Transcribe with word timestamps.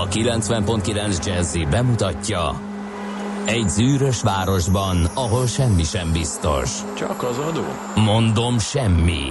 a 0.00 0.06
90.9 0.08 1.26
Jazzy 1.26 1.66
bemutatja 1.70 2.60
Egy 3.44 3.68
zűrös 3.68 4.22
városban, 4.22 5.04
ahol 5.14 5.46
semmi 5.46 5.82
sem 5.82 6.12
biztos. 6.12 6.70
Csak 6.98 7.22
az 7.22 7.38
adó? 7.38 7.64
Mondom 7.94 8.58
semmi. 8.58 9.26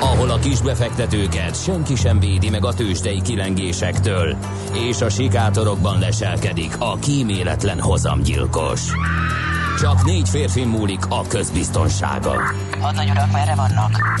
Ahol 0.00 0.30
a 0.30 0.38
kisbefektetőket 0.38 1.62
senki 1.62 1.94
sem 1.94 2.18
védi 2.18 2.50
meg 2.50 2.64
a 2.64 2.74
tőzsdei 2.74 3.22
kilengésektől, 3.22 4.36
és 4.72 5.00
a 5.00 5.08
sikátorokban 5.08 5.98
leselkedik 5.98 6.74
a 6.78 6.96
kíméletlen 6.96 7.80
hozamgyilkos. 7.80 8.80
Csak 9.80 10.04
négy 10.04 10.28
férfi 10.28 10.64
múlik 10.64 11.06
a 11.08 11.26
közbiztonsága. 11.26 12.34
Hadnagy 12.80 13.10
urak, 13.10 13.32
merre 13.32 13.54
vannak? 13.54 14.20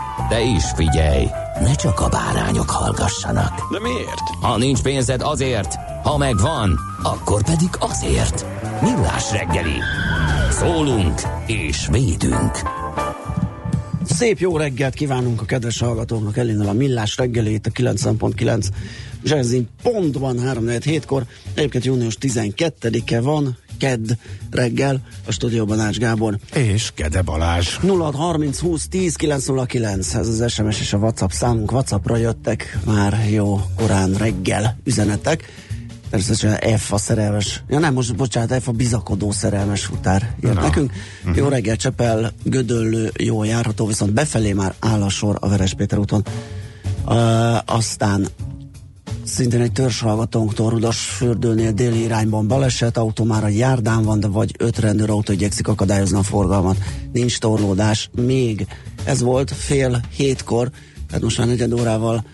De 0.31 0.41
is 0.41 0.63
figyelj, 0.75 1.25
ne 1.59 1.75
csak 1.75 1.99
a 1.99 2.09
bárányok 2.09 2.69
hallgassanak. 2.69 3.71
De 3.71 3.79
miért? 3.79 4.29
Ha 4.41 4.57
nincs 4.57 4.81
pénzed 4.81 5.21
azért, 5.21 5.75
ha 6.03 6.17
megvan, 6.17 6.79
akkor 7.03 7.43
pedig 7.43 7.69
azért. 7.79 8.45
Millás 8.81 9.31
reggeli. 9.31 9.79
Szólunk 10.49 11.21
és 11.45 11.87
védünk. 11.91 12.51
Szép 14.05 14.39
jó 14.39 14.57
reggelt 14.57 14.93
kívánunk 14.93 15.41
a 15.41 15.45
kedves 15.45 15.79
hallgatóknak, 15.79 16.37
elindul 16.37 16.67
a 16.67 16.73
Millás 16.73 17.17
reggelét, 17.17 17.67
a 17.67 17.69
90.9 17.69 18.67
Jazzin 19.23 19.69
pontban 19.83 20.39
3 20.39 20.65
kor 21.05 21.25
Egyébként 21.53 21.85
június 21.85 22.17
12-e 22.21 23.21
van, 23.21 23.57
kedd 23.81 24.11
reggel, 24.51 25.01
a 25.25 25.31
stúdióban 25.31 25.79
Ács 25.79 25.97
Gábor. 25.97 26.37
És 26.53 26.91
Kede 26.95 27.21
Balázs. 27.21 27.67
0630 27.67 28.59
20 28.59 28.87
10 28.87 29.15
909, 29.15 30.13
ez 30.13 30.27
az 30.27 30.51
SMS 30.51 30.79
és 30.79 30.93
a 30.93 30.97
WhatsApp 30.97 31.29
számunk. 31.29 31.71
WhatsAppra 31.71 32.17
jöttek 32.17 32.79
már 32.85 33.29
jó 33.29 33.59
korán 33.75 34.13
reggel 34.13 34.77
üzenetek. 34.83 35.43
Természetesen 36.09 36.77
F 36.77 36.93
a 36.93 36.97
szerelmes, 36.97 37.63
ja 37.67 37.79
nem, 37.79 37.93
most 37.93 38.15
bocsánat, 38.15 38.63
F 38.63 38.67
a 38.67 38.71
bizakodó 38.71 39.31
szerelmes 39.31 39.85
futár 39.85 40.35
írt 40.43 40.53
Na. 40.53 40.61
nekünk. 40.61 40.91
Mhm. 41.23 41.37
Jó 41.37 41.47
reggel, 41.47 41.75
Csepel, 41.75 42.31
Gödöllő, 42.43 43.11
jó 43.17 43.43
járható, 43.43 43.85
viszont 43.85 44.13
befelé 44.13 44.53
már 44.53 44.73
áll 44.79 45.01
a 45.01 45.09
sor 45.09 45.37
a 45.39 45.49
Veres 45.49 45.73
Péter 45.73 45.99
úton. 45.99 46.25
Uh, 47.05 47.75
aztán 47.75 48.27
szintén 49.23 49.61
egy 49.61 49.71
törzshallgatónktól 49.71 50.69
Rudas 50.69 50.99
fürdőnél 50.99 51.71
déli 51.71 52.01
irányban 52.01 52.47
baleset, 52.47 52.97
autó 52.97 53.23
már 53.23 53.43
a 53.43 53.47
járdán 53.47 54.03
van, 54.03 54.19
de 54.19 54.27
vagy 54.27 54.55
öt 54.57 54.79
rendőrautó 54.79 55.33
igyekszik 55.33 55.67
akadályozni 55.67 56.17
a 56.17 56.23
forgalmat. 56.23 56.77
Nincs 57.11 57.39
torlódás 57.39 58.09
még. 58.15 58.67
Ez 59.03 59.21
volt 59.21 59.51
fél 59.51 60.01
hétkor, 60.15 60.69
tehát 61.07 61.23
most 61.23 61.37
már 61.37 61.47
negyed 61.47 61.73
órával 61.73 62.25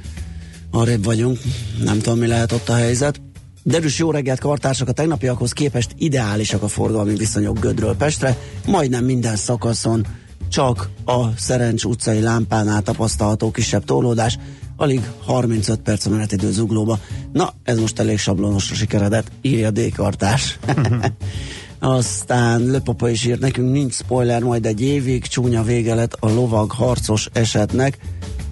arrébb 0.71 1.03
vagyunk, 1.03 1.39
nem 1.83 1.99
tudom 1.99 2.19
mi 2.19 2.27
lehet 2.27 2.51
ott 2.51 2.69
a 2.69 2.75
helyzet. 2.75 3.21
Derűs 3.63 3.99
jó 3.99 4.11
reggelt 4.11 4.39
kartársak, 4.39 4.87
a 4.87 4.91
tegnapiakhoz 4.91 5.51
képest 5.51 5.91
ideálisak 5.97 6.63
a 6.63 6.67
forgalmi 6.67 7.15
viszonyok 7.15 7.59
Gödről 7.59 7.95
Pestre, 7.95 8.37
majdnem 8.65 9.05
minden 9.05 9.35
szakaszon 9.35 10.05
csak 10.49 10.89
a 11.05 11.37
Szerencs 11.37 11.83
utcai 11.83 12.21
lámpánál 12.21 12.81
tapasztalható 12.81 13.51
kisebb 13.51 13.83
torlódás, 13.83 14.37
alig 14.77 15.01
35 15.25 15.79
perc 15.79 16.05
a 16.05 16.09
menetidő 16.09 16.51
zuglóba. 16.51 16.99
Na, 17.33 17.53
ez 17.63 17.79
most 17.79 17.99
elég 17.99 18.17
sablonosra 18.17 18.75
sikeredett, 18.75 19.31
írja 19.41 19.71
D. 19.71 19.93
Kartás. 19.95 20.59
Aztán 21.79 22.61
Löpapa 22.61 23.09
is 23.09 23.25
írt 23.25 23.39
nekünk, 23.39 23.71
nincs 23.71 23.93
spoiler, 23.93 24.41
majd 24.41 24.65
egy 24.65 24.81
évig 24.81 25.27
csúnya 25.27 25.63
vége 25.63 25.95
lett 25.95 26.13
a 26.19 26.29
lovag 26.29 26.71
harcos 26.71 27.29
esetnek, 27.33 27.97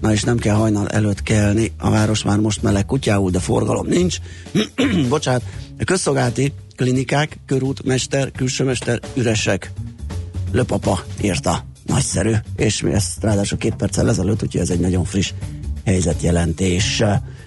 na 0.00 0.12
és 0.12 0.22
nem 0.22 0.38
kell 0.38 0.54
hajnal 0.54 0.88
előtt 0.88 1.22
kelni, 1.22 1.72
a 1.78 1.90
város 1.90 2.22
már 2.22 2.38
most 2.38 2.62
meleg 2.62 2.86
kutyául, 2.86 3.30
de 3.30 3.38
forgalom 3.38 3.86
nincs. 3.86 4.18
Bocsánat, 5.08 5.42
a 5.78 5.84
közszolgálati 5.84 6.52
klinikák, 6.76 7.38
körút, 7.46 7.84
mester, 7.84 8.32
külsőmester 8.32 9.00
üresek. 9.14 9.72
Löpapa 10.52 11.04
írta. 11.22 11.64
Nagyszerű. 11.86 12.32
És 12.56 12.82
mi 12.82 12.92
ezt 12.92 13.22
ráadásul 13.22 13.58
két 13.58 13.74
perccel 13.74 14.08
ezelőtt, 14.08 14.42
úgyhogy 14.42 14.60
ez 14.60 14.70
egy 14.70 14.80
nagyon 14.80 15.04
friss 15.04 15.32
helyzetjelentés. 15.86 17.02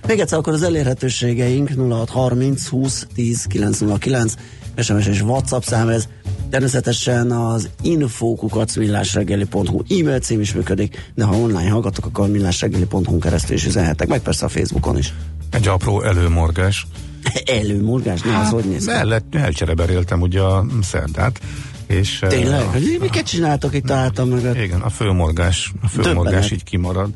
Még 0.08 0.20
egyszer 0.20 0.38
akkor 0.38 0.54
az 0.54 0.64
elérhetőségeink 0.64 1.70
0630 1.70 2.68
20 2.68 3.08
10 3.16 3.46
909 3.46 4.34
SMS 4.78 5.08
és 5.08 5.22
WhatsApp 5.22 5.62
szám 5.62 5.90
ez. 5.90 6.08
Természetesen 6.50 7.32
az 7.32 7.70
infókukat 7.82 8.76
millásreggeli.hu 8.76 9.82
e-mail 10.00 10.20
cím 10.20 10.40
is 10.40 10.54
működik, 10.54 11.12
de 11.16 11.24
ha 11.24 11.36
online 11.36 11.70
hallgatok, 11.70 12.06
akkor 12.06 12.30
millásreggeli.hu 12.30 13.18
keresztül 13.20 13.56
is 13.56 13.66
üzenhetek, 13.66 14.08
meg 14.08 14.20
persze 14.20 14.46
a 14.46 14.50
Facebookon 14.50 14.98
is. 14.98 15.14
Egy 15.52 15.68
apró 15.68 16.02
előmorgás. 16.02 16.88
Előmorgás, 17.60 18.22
ne, 18.22 18.38
az 18.40 18.50
hogy 18.50 18.64
néz 18.66 18.86
ki? 18.86 18.92
Mellett 18.92 19.36
elcsereberéltem 19.36 20.22
ugye 20.22 20.42
a 20.42 20.66
szerdát, 20.82 21.40
és... 21.88 22.24
Tényleg? 22.28 22.60
eh, 22.60 22.72
Hogy 22.72 22.98
miket 23.02 23.26
csináltok 23.26 23.74
itt 23.76 23.92
álltam 23.92 24.30
mögött? 24.30 24.58
Igen, 24.58 24.82
a 24.82 24.90
főmorgás, 24.90 25.72
a 25.82 25.88
főmorgás 25.88 26.24
Döbbenet. 26.24 26.52
így 26.52 26.64
kimarad. 26.64 27.10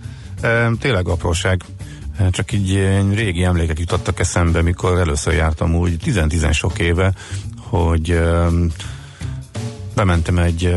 Tényleg 0.80 1.08
apróság, 1.08 1.64
csak 2.30 2.52
így 2.52 2.74
régi 3.14 3.44
emlékek 3.44 3.80
jutottak 3.80 4.20
eszembe, 4.20 4.62
mikor 4.62 5.00
először 5.00 5.34
jártam 5.34 5.76
úgy, 5.76 5.98
10-10 6.06 6.54
sok 6.54 6.80
éve, 6.80 7.14
hogy 7.58 8.22
bementem 9.96 10.38
egy 10.38 10.76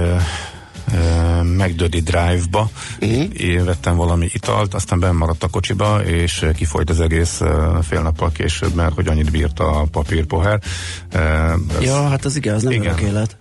McDödi 1.42 2.00
Drive-ba, 2.00 2.70
Mhm. 3.00 3.22
én 3.38 3.64
vettem 3.64 3.96
valami 3.96 4.28
italt, 4.32 4.74
aztán 4.74 5.00
benn 5.00 5.14
maradt 5.14 5.42
a 5.42 5.48
kocsiba, 5.48 6.04
és 6.04 6.46
kifolyt 6.56 6.90
az 6.90 7.00
egész 7.00 7.40
fél 7.82 8.02
nappal 8.02 8.32
később, 8.32 8.74
mert 8.74 8.94
hogy 8.94 9.06
annyit 9.06 9.30
bírt 9.30 9.60
a 9.60 9.86
papírpohár. 9.90 10.60
Ez- 11.10 11.82
Ja, 11.82 12.08
hát 12.08 12.24
az 12.24 12.36
igen, 12.36 12.54
az 12.54 12.62
nem 12.62 12.72
Igen. 12.72 12.98
élet. 12.98 13.36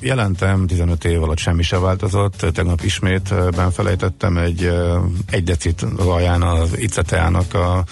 Jelentem, 0.00 0.66
15 0.66 1.04
év 1.04 1.22
alatt 1.22 1.38
semmi 1.38 1.62
se 1.62 1.78
változott, 1.78 2.46
tegnap 2.52 2.82
ismét 2.82 3.34
benfelejtettem 3.56 4.36
egy, 4.36 4.72
egy 5.30 5.44
decit 5.44 5.82
az 5.96 6.06
alján 6.06 6.42
az 6.42 6.78
iceteának 6.78 7.54
a, 7.54 7.84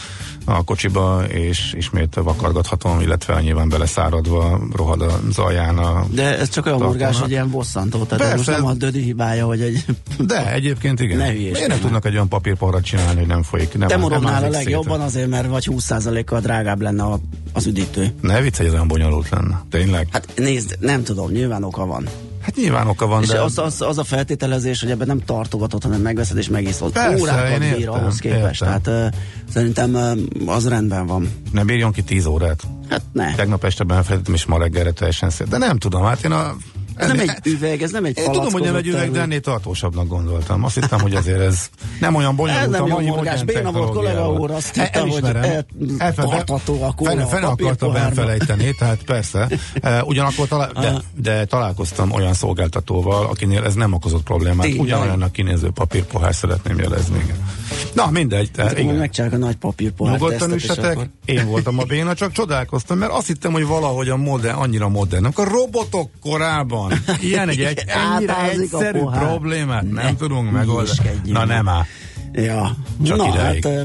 a 0.48 0.62
kocsiba, 0.64 1.22
és 1.28 1.72
ismét 1.76 2.14
vakargathatom, 2.14 3.00
illetve 3.00 3.40
nyilván 3.40 3.68
beleszáradva 3.68 4.60
rohad 4.76 5.02
az 5.02 5.38
alján 5.38 5.78
a... 5.78 6.06
De 6.10 6.38
ez 6.38 6.48
csak 6.48 6.66
olyan 6.66 6.78
morgás, 6.78 7.20
hogy 7.20 7.30
ilyen 7.30 7.50
bosszantó. 7.50 8.04
Tehát 8.04 8.24
ez 8.24 8.32
most 8.32 8.44
Persze. 8.44 8.60
nem 8.60 8.70
a 8.70 8.74
dödi 8.74 9.02
hibája, 9.02 9.46
hogy 9.46 9.60
egy... 9.60 9.84
De 10.18 10.52
egyébként 10.52 11.00
igen. 11.00 11.16
Ne 11.16 11.32
Miért 11.32 11.66
nem 11.66 11.80
tudnak 11.80 12.04
egy 12.04 12.14
olyan 12.14 12.28
papírporrat 12.28 12.84
csinálni, 12.84 13.18
hogy 13.18 13.28
nem 13.28 13.42
folyik? 13.42 13.78
Nem, 13.78 13.88
Te 13.88 13.94
nem 13.94 14.02
morognál 14.02 14.44
a 14.44 14.48
legjobban 14.48 14.98
szét. 14.98 15.06
azért, 15.06 15.28
mert 15.28 15.48
vagy 15.48 15.68
20%-kal 15.70 16.40
drágább 16.40 16.80
lenne 16.80 17.02
a, 17.02 17.18
az 17.52 17.66
üdítő. 17.66 18.14
Ne 18.20 18.40
vicc, 18.40 18.56
hogy 18.56 18.66
ez 18.66 18.72
olyan 18.72 18.88
bonyolult 18.88 19.28
lenne. 19.28 19.62
Tényleg? 19.70 20.08
Hát 20.12 20.28
nézd, 20.36 20.76
nem 20.80 21.02
tudom, 21.02 21.30
nyilván 21.30 21.64
oka 21.64 21.86
van. 21.86 22.08
Hát 22.48 22.56
nyilván 22.56 22.88
oka 22.88 23.06
van, 23.06 23.22
És 23.22 23.28
de... 23.28 23.40
az, 23.40 23.58
az, 23.58 23.80
az 23.80 23.98
a 23.98 24.04
feltételezés, 24.04 24.80
hogy 24.80 24.90
ebben 24.90 25.06
nem 25.06 25.20
tartogatod, 25.24 25.82
hanem 25.82 26.00
megveszed 26.00 26.36
és 26.36 26.48
megiszod. 26.48 26.92
Persze, 26.92 27.22
Órákat 27.22 27.50
én 27.50 27.58
bír 27.58 27.78
értem, 27.78 27.92
ahhoz 27.92 28.18
képest. 28.18 28.62
értem. 28.62 28.82
Tehát 28.82 29.12
uh, 29.12 29.20
szerintem 29.52 29.94
uh, 29.94 30.52
az 30.54 30.68
rendben 30.68 31.06
van. 31.06 31.30
Nem 31.52 31.66
bírjon 31.66 31.92
ki 31.92 32.02
10 32.02 32.26
órát. 32.26 32.62
Hát 32.88 33.02
ne. 33.12 33.34
Tegnap 33.34 33.64
este 33.64 33.84
benfelejtettem, 33.84 34.34
és 34.34 34.44
ma 34.44 34.58
reggelre 34.58 34.90
teljesen 34.90 35.30
szét. 35.30 35.48
De 35.48 35.58
nem 35.58 35.78
tudom, 35.78 36.02
hát 36.02 36.24
én 36.24 36.32
a... 36.32 36.56
Ez 36.98 37.08
nem 37.08 37.18
egy 37.18 37.36
üveg, 37.44 37.82
ez 37.82 37.90
nem 37.90 38.04
egy 38.04 38.18
Én 38.18 38.30
tudom, 38.32 38.52
hogy 38.52 38.62
nem 38.62 38.74
egy 38.74 38.86
üveg, 38.86 39.10
de 39.10 39.20
ennél 39.20 39.40
tartósabbnak 39.40 40.06
gondoltam. 40.08 40.64
Azt 40.64 40.74
hittem, 40.74 41.00
hogy 41.00 41.14
azért 41.14 41.40
ez 41.40 41.68
nem 42.00 42.14
olyan 42.14 42.36
bonyolult. 42.36 42.64
Ez 42.64 42.70
nem 42.70 42.86
jó 42.86 43.00
morgás. 43.00 43.42
Béna 43.42 43.72
volt 43.72 43.92
kollega 43.92 44.30
úr, 44.32 44.50
azt 44.50 44.76
E- 44.76 44.82
hitte, 44.82 45.00
hogy 45.00 45.22
tartható 46.14 46.82
a 46.82 46.92
kóla 46.92 47.10
fene, 47.10 47.22
a 47.22 47.26
fene 47.26 47.46
akarta 47.46 47.64
papírpohárba. 47.64 48.14
benfelejteni, 48.14 48.74
tehát 48.78 49.02
persze. 49.02 49.48
E, 49.80 50.02
Ugyanakkor 50.02 50.48
talál, 50.48 50.72
de, 50.82 50.94
de 51.16 51.44
találkoztam 51.44 52.12
olyan 52.12 52.34
szolgáltatóval, 52.34 53.26
akinél 53.26 53.64
ez 53.64 53.74
nem 53.74 53.92
okozott 53.92 54.22
problémát. 54.22 54.66
Ugyanolyannak 54.78 55.32
kinéző 55.32 55.70
papírpohár 55.70 56.34
szeretném 56.34 56.78
jelezni. 56.78 57.26
Na, 57.92 58.10
mindegy. 58.10 58.50
Megcsinálják 58.98 59.40
a 59.40 59.44
nagy 59.44 59.56
papírpohár 59.56 60.18
Nyugodtan 60.18 60.52
üssetek, 60.52 60.98
én 61.24 61.46
voltam 61.46 61.78
a 61.78 61.82
béna, 61.84 62.14
csak 62.14 62.32
csodálkoztam, 62.32 62.98
mert 62.98 63.12
azt 63.12 63.26
hittem, 63.26 63.52
hogy 63.52 63.66
valahogy 63.66 64.08
a 64.08 64.16
modern, 64.16 64.56
annyira 64.56 64.88
modern. 64.88 65.24
Akkor 65.24 65.48
robotok 65.48 66.10
korában 66.20 66.87
ilyen 67.20 67.48
egy, 67.48 67.60
egy 67.60 67.84
ennyire 68.14 68.50
egyszerű 68.50 68.98
problémát 68.98 69.82
nem 69.82 69.92
Ne 69.92 70.16
tudunk 70.16 70.50
megoldani. 70.50 70.98
Na 71.24 71.44
nem 71.44 71.68
áll. 71.68 71.84
Ja. 72.32 72.76
Csak 73.04 73.16
Na, 73.16 73.28
idáig. 73.28 73.64
hát 73.66 73.84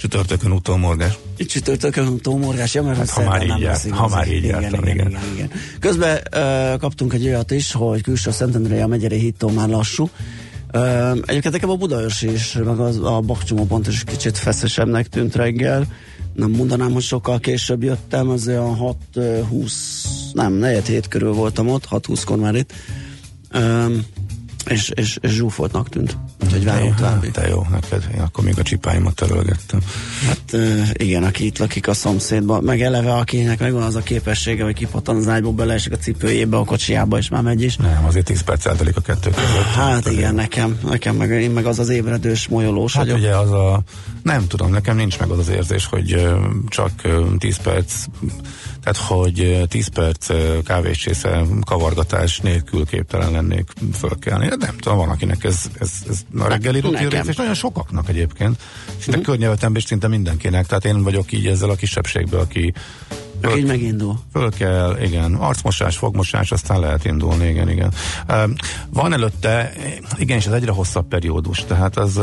Csütörtökön 0.00 0.50
utómorgás. 0.50 1.18
csütörtökön 1.36 2.18
tómorgás, 2.18 2.74
ja, 2.74 2.82
mert 2.82 2.98
Hát, 2.98 3.10
ha 3.10 3.22
már 3.22 3.42
így 3.42 3.48
nem 3.48 3.62
lesz 3.62 3.88
ha 3.90 4.08
már 4.08 4.28
így 4.28 4.44
igen, 4.44 4.60
jártam, 4.60 4.82
igen, 4.82 4.94
igen. 4.94 5.08
igen, 5.10 5.22
igen. 5.34 5.50
Közben 5.80 6.18
ö, 6.32 6.74
kaptunk 6.78 7.12
egy 7.12 7.26
olyat 7.26 7.50
is, 7.50 7.72
hogy 7.72 8.02
külső 8.02 8.30
Szentendrei 8.30 8.80
a 8.80 8.86
megyeri 8.86 9.18
hittó 9.18 9.48
már 9.50 9.68
lassú. 9.68 10.08
Ö, 10.72 11.10
egyébként 11.10 11.50
nekem 11.54 11.70
a 11.70 11.74
Budaörsi 11.76 12.32
is, 12.32 12.52
meg 12.52 12.78
az, 12.78 12.96
a 13.02 13.20
Bakcsomó 13.20 13.64
pont 13.66 13.86
is 13.86 14.04
kicsit 14.04 14.38
feszesebbnek 14.38 15.08
tűnt 15.08 15.34
reggel. 15.36 15.86
Nem 16.34 16.50
mondanám, 16.50 16.92
hogy 16.92 17.02
sokkal 17.02 17.38
később 17.38 17.82
jöttem, 17.82 18.28
azért 18.28 18.58
a 18.58 18.96
6-20, 19.14 19.72
nem, 20.32 20.52
negyed 20.52 20.86
hét 20.86 21.08
körül 21.08 21.32
voltam 21.32 21.68
ott, 21.68 21.86
6-20-kor 21.90 22.38
már 22.38 22.54
itt. 22.54 22.72
És, 24.68 24.90
és, 24.94 25.18
és 25.20 25.30
zsúfoltnak 25.30 25.88
tűnt. 25.88 26.16
Úgyhogy 26.44 26.64
várom 26.64 26.94
további. 26.94 27.28
De 27.28 27.48
jó, 27.48 27.66
neked. 27.70 28.08
Én 28.14 28.20
akkor 28.20 28.44
még 28.44 28.58
a 28.58 28.62
csipáimat 28.62 29.14
törölgettem. 29.14 29.80
Hát 30.26 30.56
igen, 30.92 31.22
aki 31.24 31.44
itt 31.44 31.58
lakik 31.58 31.88
a 31.88 31.94
szomszédban, 31.94 32.64
meg 32.64 32.82
eleve 32.82 33.14
akinek 33.14 33.60
megvan 33.60 33.82
az 33.82 33.94
a 33.94 34.00
képessége, 34.00 34.64
hogy 34.64 34.74
kipattan 34.74 35.16
az 35.16 35.28
ágyból, 35.28 35.52
beleesik 35.52 35.92
a 35.92 35.96
cipőjébe, 35.96 36.56
a 36.56 36.64
kocsiába, 36.64 37.18
és 37.18 37.28
már 37.28 37.42
megy 37.42 37.62
is. 37.62 37.76
Nem, 37.76 38.04
azért 38.06 38.24
10 38.24 38.40
perc 38.40 38.66
eltelik 38.66 38.96
a 38.96 39.00
kettő 39.00 39.30
között. 39.30 39.64
Hát 39.74 40.10
igen, 40.10 40.34
nekem, 40.34 40.78
nekem 40.84 41.16
meg, 41.16 41.30
én 41.30 41.50
meg 41.50 41.66
az 41.66 41.78
az 41.78 41.88
ébredős 41.88 42.48
molyolós 42.48 42.92
Hát 42.94 43.02
vagyok. 43.04 43.18
ugye 43.18 43.36
az 43.36 43.50
a, 43.50 43.82
nem 44.22 44.46
tudom, 44.46 44.70
nekem 44.70 44.96
nincs 44.96 45.18
meg 45.18 45.28
az 45.30 45.38
az 45.38 45.48
érzés, 45.48 45.86
hogy 45.86 46.28
csak 46.68 46.90
ö, 47.02 47.24
10 47.38 47.56
perc, 47.56 47.94
tehát 48.82 48.98
hogy 48.98 49.40
ö, 49.40 49.64
10 49.64 49.88
perc 49.88 50.26
kávéscsésze 50.64 51.42
kavargatás 51.66 52.38
nélkül 52.38 52.86
képtelen 52.86 53.30
lennék 53.30 53.72
fölkelni. 53.92 54.44
Hát 54.44 54.56
Nem 54.56 54.76
tudom, 54.76 54.98
van 54.98 55.08
akinek 55.08 55.44
ez, 55.44 55.62
ez, 55.80 55.90
ez 56.08 56.20
a 56.38 56.48
reggeli 56.48 56.80
rutin 56.80 57.08
rész, 57.08 57.26
és 57.26 57.36
nagyon 57.36 57.54
sokaknak 57.54 58.08
egyébként. 58.08 58.60
Szinte 58.86 59.08
uh-huh. 59.08 59.24
környevetemben 59.24 59.80
is 59.80 59.86
szinte 59.86 60.08
mindenkinek, 60.08 60.66
tehát 60.66 60.84
én 60.84 61.02
vagyok 61.02 61.32
így 61.32 61.46
ezzel 61.46 61.70
a 61.70 61.74
kisebbségből, 61.74 62.40
aki 62.40 62.72
Aki 63.42 63.58
így 63.58 63.66
megindul. 63.66 64.18
Föl 64.32 64.50
kell, 64.50 64.96
igen, 65.02 65.34
arcmosás, 65.34 65.96
fogmosás, 65.96 66.52
aztán 66.52 66.80
lehet 66.80 67.04
indulni, 67.04 67.48
igen, 67.48 67.68
igen. 67.68 67.92
Van 68.90 69.12
előtte, 69.12 69.72
igenis 70.16 70.46
ez 70.46 70.52
egyre 70.52 70.72
hosszabb 70.72 71.08
periódus, 71.08 71.64
tehát 71.64 71.96
az 71.96 72.20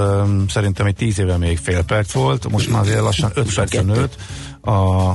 szerintem 0.48 0.86
egy 0.86 0.96
tíz 0.96 1.20
éve 1.20 1.38
még 1.38 1.58
fél 1.58 1.84
perc 1.84 2.12
volt, 2.12 2.50
most 2.50 2.70
már 2.70 2.82
azért 2.82 3.02
lassan 3.02 3.32
öt 3.34 3.54
percen 3.54 3.86
nőtt. 3.86 4.16
A 4.62 5.14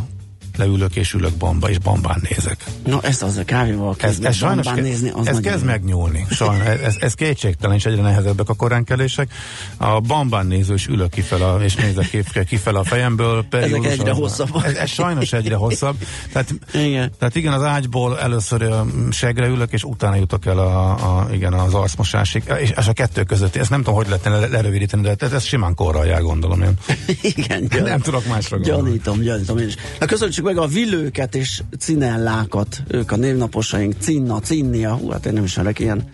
leülök 0.56 0.96
és 0.96 1.12
ülök 1.12 1.32
bamba, 1.36 1.70
és 1.70 1.78
bambán 1.78 2.22
nézek. 2.30 2.64
Na 2.86 3.00
ezt 3.02 3.22
az 3.22 3.36
a 3.36 3.44
kávéval 3.44 3.90
Ez, 3.90 3.96
kezdve 3.96 4.28
ez 4.28 4.34
sajnos 4.36 4.66
ke- 4.66 4.82
nézni, 4.82 5.10
az 5.14 5.26
ez 5.26 5.40
kezd 5.40 5.64
megnyúlni. 5.64 6.26
Sajnos, 6.30 6.66
ez, 6.66 6.96
ez 7.00 7.14
kétségtelen, 7.14 7.76
és 7.76 7.84
egyre 7.86 8.02
nehezebbek 8.02 8.48
a 8.48 8.54
koránkelések. 8.54 9.32
A 9.76 10.00
bambán 10.00 10.46
nézős 10.46 10.86
ülök 10.86 11.10
kifele, 11.10 11.44
a- 11.48 11.62
és 11.62 11.74
nézek 11.74 12.08
kif- 12.10 12.44
kifele 12.44 12.78
a 12.78 12.84
fejemből. 12.84 13.44
periódus- 13.50 13.86
egyre 13.86 14.12
hosszabbak. 14.12 14.64
Ez, 14.66 14.74
ez 14.74 14.90
sajnos 14.90 15.32
egyre 15.32 15.54
hosszabb. 15.56 15.96
Tehát, 16.32 16.54
Igen. 16.74 17.12
tehát 17.18 17.36
igen, 17.36 17.52
az 17.52 17.62
ágyból 17.62 18.18
először 18.20 18.70
segre 19.10 19.46
ülök, 19.46 19.72
és 19.72 19.84
utána 19.84 20.16
jutok 20.16 20.46
el 20.46 20.58
a, 20.58 20.90
a, 21.18 21.26
igen, 21.32 21.52
az 21.52 21.74
arcmosásig. 21.74 22.42
És, 22.60 22.72
és 22.78 22.86
a 22.86 22.92
kettő 22.92 23.22
között, 23.22 23.56
ezt 23.56 23.70
nem 23.70 23.78
tudom, 23.78 23.94
hogy 23.94 24.06
lehetne 24.08 24.38
le- 24.38 24.46
lerövidíteni, 24.46 25.02
de 25.02 25.14
ez, 25.18 25.32
ez 25.32 25.44
simán 25.44 25.74
korral 25.74 26.06
jár, 26.06 26.20
gondolom 26.22 26.62
én. 26.62 26.72
Igen, 27.36 27.68
Nem 27.84 28.00
tudok 28.00 28.26
másra 28.26 28.56
gondolni. 28.56 28.82
Gyanítom, 28.88 29.20
gyanítom 29.20 29.58
én 29.58 29.66
is. 29.66 29.74
Na 30.00 30.06
köszönjük 30.06 30.41
meg 30.42 30.58
a 30.58 30.66
vilőket 30.66 31.34
és 31.34 31.62
cinellákat, 31.78 32.82
ők 32.88 33.12
a 33.12 33.16
névnaposaink, 33.16 33.94
Cinna, 33.98 34.40
Cinnia, 34.40 34.94
hú, 34.94 35.10
hát 35.10 35.26
én 35.26 35.32
nem 35.32 35.44
ismerek 35.44 35.78
ilyen 35.78 36.04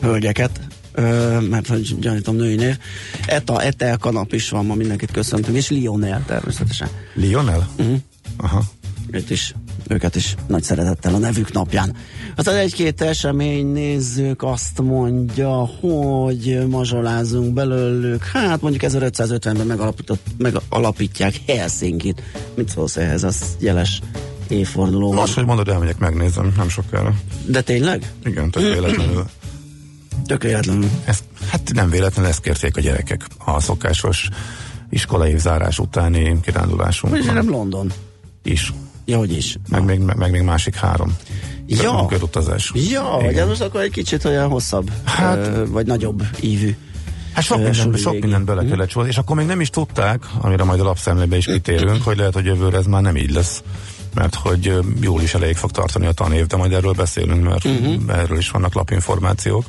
hölgyeket, 0.00 0.60
ö, 0.92 1.40
mert 1.40 1.66
hogy 1.66 1.98
gyanítom 1.98 2.36
női 2.36 2.54
név. 2.54 2.78
Eta, 3.26 3.62
Etel 3.62 3.96
kanap 3.96 4.32
is 4.32 4.48
van, 4.48 4.66
ma 4.66 4.74
mindenkit 4.74 5.10
köszöntünk, 5.10 5.56
és 5.56 5.70
Lionel 5.70 6.24
természetesen. 6.26 6.88
Lionel? 7.14 7.68
Uh-huh. 7.78 7.98
Aha. 8.36 8.64
Őt 9.10 9.30
is, 9.30 9.54
őket 9.88 10.16
is 10.16 10.34
nagy 10.46 10.62
szeretettel 10.62 11.14
a 11.14 11.18
nevük 11.18 11.52
napján. 11.52 11.96
Aztán 12.36 12.56
egy-két 12.56 13.00
esemény 13.00 13.66
nézzük, 13.66 14.42
azt 14.42 14.80
mondja, 14.80 15.50
hogy 15.80 16.66
mazsolázunk 16.68 17.52
belőlük, 17.52 18.24
hát 18.24 18.60
mondjuk 18.60 18.92
1550-ben 18.92 19.66
megalapított, 19.66 20.22
megalapítják 20.38 21.34
Helsinkit. 21.46 22.22
Mit 22.54 22.68
szólsz 22.68 22.96
ehhez, 22.96 23.24
az 23.24 23.42
jeles 23.58 24.00
évforduló. 24.48 25.12
Most, 25.12 25.34
hogy 25.34 25.44
mondod, 25.44 25.68
elmegyek, 25.68 25.98
megnézem, 25.98 26.52
nem 26.56 26.68
sokára. 26.68 27.14
De 27.46 27.60
tényleg? 27.60 28.12
Igen, 28.24 28.50
tök 28.50 28.62
véletlenül. 28.62 29.24
Tökéletlenül. 30.26 30.88
Ezt, 31.04 31.24
hát 31.50 31.70
nem 31.74 31.90
véletlenül 31.90 32.30
ezt 32.30 32.40
kérték 32.40 32.76
a 32.76 32.80
gyerekek 32.80 33.26
a 33.44 33.60
szokásos 33.60 34.28
iskolai 34.90 35.38
zárás 35.38 35.78
utáni 35.78 36.40
kirándulásunkon 36.40 37.34
nem 37.34 37.48
London. 37.50 37.92
is. 38.42 38.72
Ja, 39.08 39.18
hogy 39.18 39.32
is. 39.32 39.56
Meg 39.68 39.84
még, 39.84 39.98
meg, 39.98 40.30
még 40.30 40.42
másik 40.42 40.74
három. 40.74 41.16
Ja. 41.66 42.06
Körutazás. 42.08 42.72
Ja, 42.90 43.20
ez 43.22 43.46
most 43.46 43.60
akkor 43.60 43.80
egy 43.80 43.90
kicsit 43.90 44.24
olyan 44.24 44.48
hosszabb, 44.48 44.90
Hát- 45.04 45.46
ö, 45.46 45.66
vagy 45.68 45.86
nagyobb 45.86 46.22
ívű. 46.40 46.76
Hát 47.32 47.44
sok, 47.44 47.56
minden, 47.56 47.72
sok 47.72 48.12
végig. 48.12 48.20
mindent 48.20 48.44
bele 48.44 48.64
kellett 48.64 48.88
sorolni, 48.88 49.10
és 49.10 49.18
akkor 49.18 49.36
még 49.36 49.46
nem 49.46 49.60
is 49.60 49.70
tudták, 49.70 50.22
amire 50.40 50.64
majd 50.64 50.80
a 50.80 50.84
lapszemlébe 50.84 51.36
is 51.36 51.44
kitérünk, 51.44 52.02
hogy 52.02 52.16
lehet, 52.16 52.34
hogy 52.34 52.44
jövőre 52.44 52.76
ez 52.76 52.86
már 52.86 53.02
nem 53.02 53.16
így 53.16 53.30
lesz 53.30 53.62
mert 54.14 54.34
hogy 54.34 54.78
jól 55.00 55.22
is 55.22 55.34
elég 55.34 55.56
fog 55.56 55.70
tartani 55.70 56.06
a 56.06 56.12
tanév, 56.12 56.46
de 56.46 56.56
majd 56.56 56.72
erről 56.72 56.92
beszélünk, 56.92 57.44
mert 57.44 57.64
uh-huh. 57.64 57.94
erről 58.08 58.38
is 58.38 58.50
vannak 58.50 58.74
lapinformációk. 58.74 59.64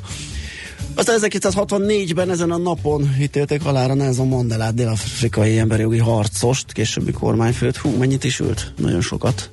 Aztán 0.94 1.18
1964-ben 1.22 2.30
ezen 2.30 2.50
a 2.50 2.56
napon 2.56 3.16
ítélték 3.20 3.62
halára 3.62 3.94
Nelson 3.94 4.28
Mandelát, 4.28 4.74
dél-afrikai 4.74 5.58
emberi 5.58 5.82
jogi 5.82 5.98
harcost, 5.98 6.72
későbbi 6.72 7.12
kormányfőt. 7.12 7.76
Hú, 7.76 7.90
mennyit 7.98 8.24
is 8.24 8.40
ült? 8.40 8.72
Nagyon 8.78 9.00
sokat. 9.00 9.50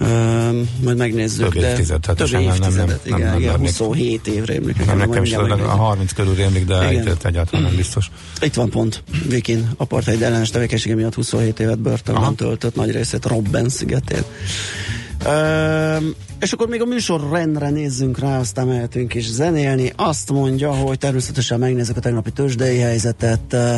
Üm, 0.00 0.68
majd 0.84 0.96
megnézzük. 0.96 1.52
Több 1.52 1.60
de 1.62 1.70
évtized, 1.70 2.06
hát 2.06 2.16
több 2.16 2.26
sem- 2.26 2.40
nem- 2.44 2.48
nem- 2.58 2.62
évtizedet, 2.68 3.06
igen, 3.06 3.18
nem- 3.18 3.28
nem 3.28 3.38
igen, 3.38 3.52
lennék. 3.52 3.66
27 3.68 4.26
évre 4.26 4.54
emlék. 4.54 4.86
Nem, 4.86 4.98
nekem 4.98 5.22
is 5.22 5.32
a 5.32 5.40
megnézzük. 5.42 5.66
30 5.66 6.12
körül 6.12 6.34
rémlik, 6.34 6.64
de 6.64 6.90
Igen. 6.92 7.06
itt 7.06 7.24
egyáltalán 7.24 7.64
nem 7.64 7.76
biztos. 7.76 8.10
Itt 8.40 8.54
van 8.54 8.70
pont. 8.70 9.02
Vikin 9.28 9.70
apartheid 9.76 10.22
ellenes 10.22 10.50
tevékenysége 10.50 10.94
miatt 10.94 11.14
27 11.14 11.60
évet 11.60 11.78
börtönben 11.78 12.22
Aha. 12.24 12.34
töltött, 12.34 12.74
nagy 12.74 12.90
részét 12.90 13.26
Robben 13.26 13.68
szigetén. 13.68 14.22
És 16.40 16.52
akkor 16.52 16.68
még 16.68 16.82
a 16.82 16.84
műsor 16.84 17.30
rendre 17.30 17.70
nézzünk 17.70 18.18
rá, 18.18 18.38
aztán 18.38 18.66
mehetünk 18.66 19.14
is 19.14 19.30
zenélni. 19.30 19.92
Azt 19.96 20.30
mondja, 20.30 20.74
hogy 20.74 20.98
természetesen 20.98 21.58
megnézzük 21.58 21.96
a 21.96 22.00
tegnapi 22.00 22.30
tőzsdei 22.30 22.78
helyzetet, 22.78 23.52
ö, 23.52 23.76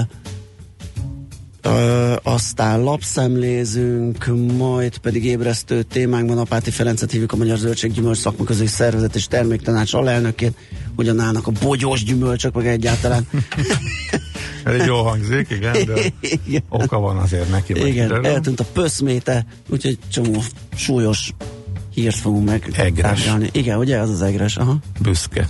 aztán 2.23 2.83
lapszemlézünk, 2.83 4.27
majd 4.57 4.99
pedig 4.99 5.25
ébresztő 5.25 5.83
témánkban 5.83 6.39
Apáti 6.39 6.71
Ferencet 6.71 7.11
hívjuk 7.11 7.33
a 7.33 7.37
Magyar 7.37 7.59
Zöldséggyümölcs 7.59 8.19
Szakmaközös 8.19 8.71
Szervezet 8.71 9.15
és 9.15 9.27
Terméktanács 9.27 9.95
alelnökét, 9.95 10.57
hogyan 10.97 11.21
állnak 11.21 11.47
a 11.47 11.53
bogyós 11.65 12.05
gyümölcsök, 12.05 12.55
meg 12.55 12.67
egyáltalán. 12.67 13.27
Ez 14.65 14.81
egy 14.81 14.87
jó 14.87 15.03
hangzik, 15.03 15.51
igen, 15.51 15.73
de 15.73 16.01
Igen. 16.47 16.63
oka 16.69 16.99
van 16.99 17.17
azért 17.17 17.51
neki. 17.51 17.73
Igen, 17.73 17.91
kiderül. 17.91 18.27
eltűnt 18.27 18.61
a 18.61 18.65
pöszméte, 18.73 19.47
úgyhogy 19.69 19.99
csomó 20.13 20.43
súlyos 20.77 21.33
hírt 21.95 22.17
fogunk 22.17 22.45
meg. 22.49 22.71
Egres. 22.77 23.05
tárgyalni. 23.05 23.49
Igen, 23.53 23.79
ugye, 23.79 23.99
az 23.99 24.11
az 24.11 24.23
egres, 24.23 24.57
aha. 24.57 24.77
Büszke. 25.01 25.49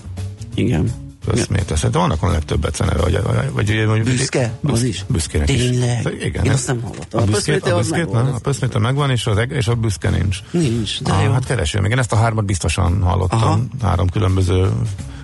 Igen. 0.55 0.91
Összméte. 1.27 1.77
Szerintem 1.77 2.01
vannak 2.01 2.23
a 2.23 2.31
legtöbbet 2.31 2.79
neve, 2.79 3.01
vagy, 3.01 3.19
vagy, 3.53 3.85
vagy 3.87 4.03
Büszke? 4.03 4.53
Az 4.63 4.83
is? 4.83 5.05
Büszkének 5.09 5.47
Tényleg? 5.47 6.15
is. 6.19 6.25
Igen, 6.25 6.45
Én 6.45 6.51
azt 6.51 6.67
nem 6.67 6.81
hallottam. 6.81 7.21
A 7.21 7.23
A 7.23 7.27
büszkét, 7.27 7.55
pöszméte 7.55 7.75
a 7.75 7.79
büszkét, 7.79 7.97
megvan, 7.97 8.25
nem? 8.25 8.35
A 8.35 8.39
pöszméte 8.39 8.79
megvan, 8.79 9.11
és, 9.11 9.27
az, 9.27 9.39
és 9.49 9.69
a 9.69 9.75
büszke 9.75 10.11
nincs. 10.11 10.39
Nincs, 10.51 11.03
de 11.03 11.13
ah, 11.13 11.25
jó. 11.25 11.31
hát 11.33 11.45
kereső. 11.45 11.81
Még 11.81 11.91
én 11.91 11.99
ezt 11.99 12.13
a 12.13 12.17
hármat 12.17 12.45
biztosan 12.45 13.03
hallottam. 13.03 13.41
Aha. 13.41 13.61
Három 13.83 14.09
különböző 14.09 14.69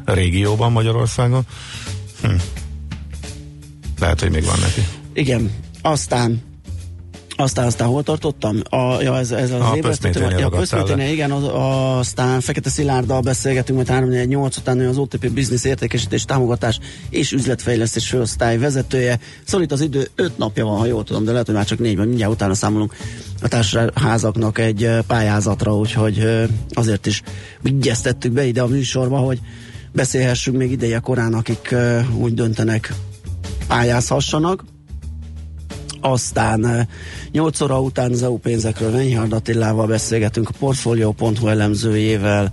régióban 0.05 0.73
Magyarországon. 0.73 1.43
Hm. 2.23 2.29
Lehet, 3.99 4.21
hogy 4.21 4.31
még 4.31 4.45
van 4.45 4.59
neki. 4.61 4.87
Igen, 5.13 5.51
aztán 5.83 6.43
aztán, 7.39 7.67
aztán 7.67 7.89
hol 7.89 8.03
tartottam? 8.03 8.61
A, 8.69 9.03
ja, 9.03 9.19
ez, 9.19 9.31
ez 9.31 9.51
az 9.51 9.61
A 9.61 9.71
téma. 9.73 10.31
Ja, 10.39 10.49
Pöszméténél, 10.49 11.13
igen, 11.13 11.31
az, 11.31 11.45
aztán 11.99 12.41
Fekete 12.41 12.71
Szilárddal 12.71 13.21
beszélgetünk, 13.21 13.77
majd 13.77 13.89
3 13.89 14.11
8 14.11 14.57
után 14.57 14.81
ő 14.81 14.89
az 14.89 14.99
OTP 14.99 15.31
Business 15.33 15.65
értékesítés, 15.65 16.25
támogatás 16.25 16.79
és 17.11 17.33
üzletfejlesztés 17.33 18.09
főosztály 18.09 18.59
vezetője. 18.59 19.19
Szólít 19.45 19.73
az 19.73 19.81
idő 19.81 20.09
5 20.15 20.39
napja 20.39 20.65
van, 20.65 20.79
ha 20.79 20.87
jól 20.87 21.05
tudom, 21.05 21.25
de 21.25 21.31
lehet, 21.31 21.47
hogy 21.47 21.55
már 21.55 21.65
csak 21.65 21.79
négy, 21.79 21.97
vagy 21.97 22.09
mindjárt 22.09 22.33
utána 22.33 22.55
számolunk 22.55 22.95
a 23.43 23.49
társaságnak 23.49 24.59
egy 24.59 24.91
pályázatra, 25.07 25.77
úgyhogy 25.77 26.47
azért 26.71 27.07
is 27.07 27.23
vigyeztettük 27.61 28.33
be 28.33 28.45
ide 28.45 28.63
a 28.63 28.67
műsorba, 28.67 29.19
hogy 29.19 29.41
beszélhessünk 29.93 30.57
még 30.57 30.71
ideje 30.71 30.99
korán, 30.99 31.35
akik 31.35 31.75
úgy 32.17 32.35
döntenek 32.35 32.93
pályázhassanak. 33.69 34.65
Aztán 36.01 36.89
8 37.33 37.61
óra 37.61 37.81
után 37.81 38.13
az 38.13 38.23
EU 38.23 38.37
pénzekről 38.39 38.91
Venyhard 38.91 39.33
Attilával 39.33 39.87
beszélgetünk 39.87 40.49
a 40.49 40.55
Portfolio.hu 40.59 41.49
elemzőjével, 41.49 42.53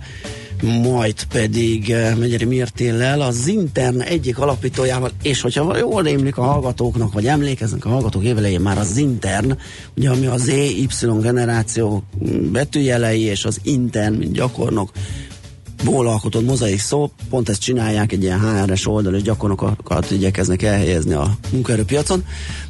majd 0.62 1.24
pedig 1.24 1.90
eh, 1.90 2.16
Megyeri 2.16 2.44
Mirtéllel, 2.44 3.20
a 3.20 3.30
Zintern 3.30 4.00
egyik 4.00 4.38
alapítójával, 4.38 5.10
és 5.22 5.40
hogyha 5.40 5.76
jól 5.76 6.02
rémlik 6.02 6.36
a 6.36 6.42
hallgatóknak, 6.42 7.12
vagy 7.12 7.26
emlékeznek 7.26 7.84
a 7.84 7.88
hallgatók 7.88 8.24
évelején 8.24 8.60
már 8.60 8.78
a 8.78 8.84
Zintern, 8.84 9.58
ugye 9.96 10.10
ami 10.10 10.26
az 10.26 10.48
Y 10.48 10.88
generáció 11.20 12.02
betűjelei, 12.52 13.20
és 13.20 13.44
az 13.44 13.60
intern, 13.62 14.14
mint 14.14 14.32
gyakornok, 14.32 14.90
ból 15.84 16.06
alkotott 16.06 16.44
mozaik 16.44 16.80
szó, 16.80 17.10
pont 17.30 17.48
ezt 17.48 17.60
csinálják, 17.60 18.12
egy 18.12 18.22
ilyen 18.22 18.40
HR-es 18.40 18.86
oldal, 18.86 19.14
és 19.14 19.22
gyakornokat 19.22 20.10
igyekeznek 20.10 20.62
elhelyezni 20.62 21.12
a 21.12 21.30
munkaerőpiacon. 21.52 22.24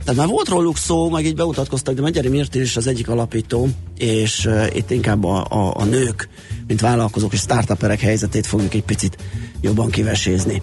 Tehát 0.04 0.21
már 0.21 0.28
volt 0.28 0.49
róluk 0.49 0.76
szó, 0.76 1.11
meg 1.11 1.25
így 1.25 1.35
bemutatkoztak, 1.35 1.94
de 1.94 2.00
Megyeri 2.00 2.28
Mirti 2.28 2.61
is 2.61 2.76
az 2.76 2.87
egyik 2.87 3.09
alapító, 3.09 3.68
és 3.99 4.44
uh, 4.47 4.76
itt 4.76 4.90
inkább 4.90 5.25
a, 5.25 5.47
a, 5.49 5.75
a 5.76 5.85
nők, 5.85 6.28
mint 6.66 6.80
vállalkozók 6.80 7.33
és 7.33 7.40
startuperek 7.40 8.00
helyzetét 8.00 8.47
fogjuk 8.47 8.75
egy 8.75 8.85
picit 8.85 9.16
jobban 9.61 9.90
kivesézni. 9.90 10.62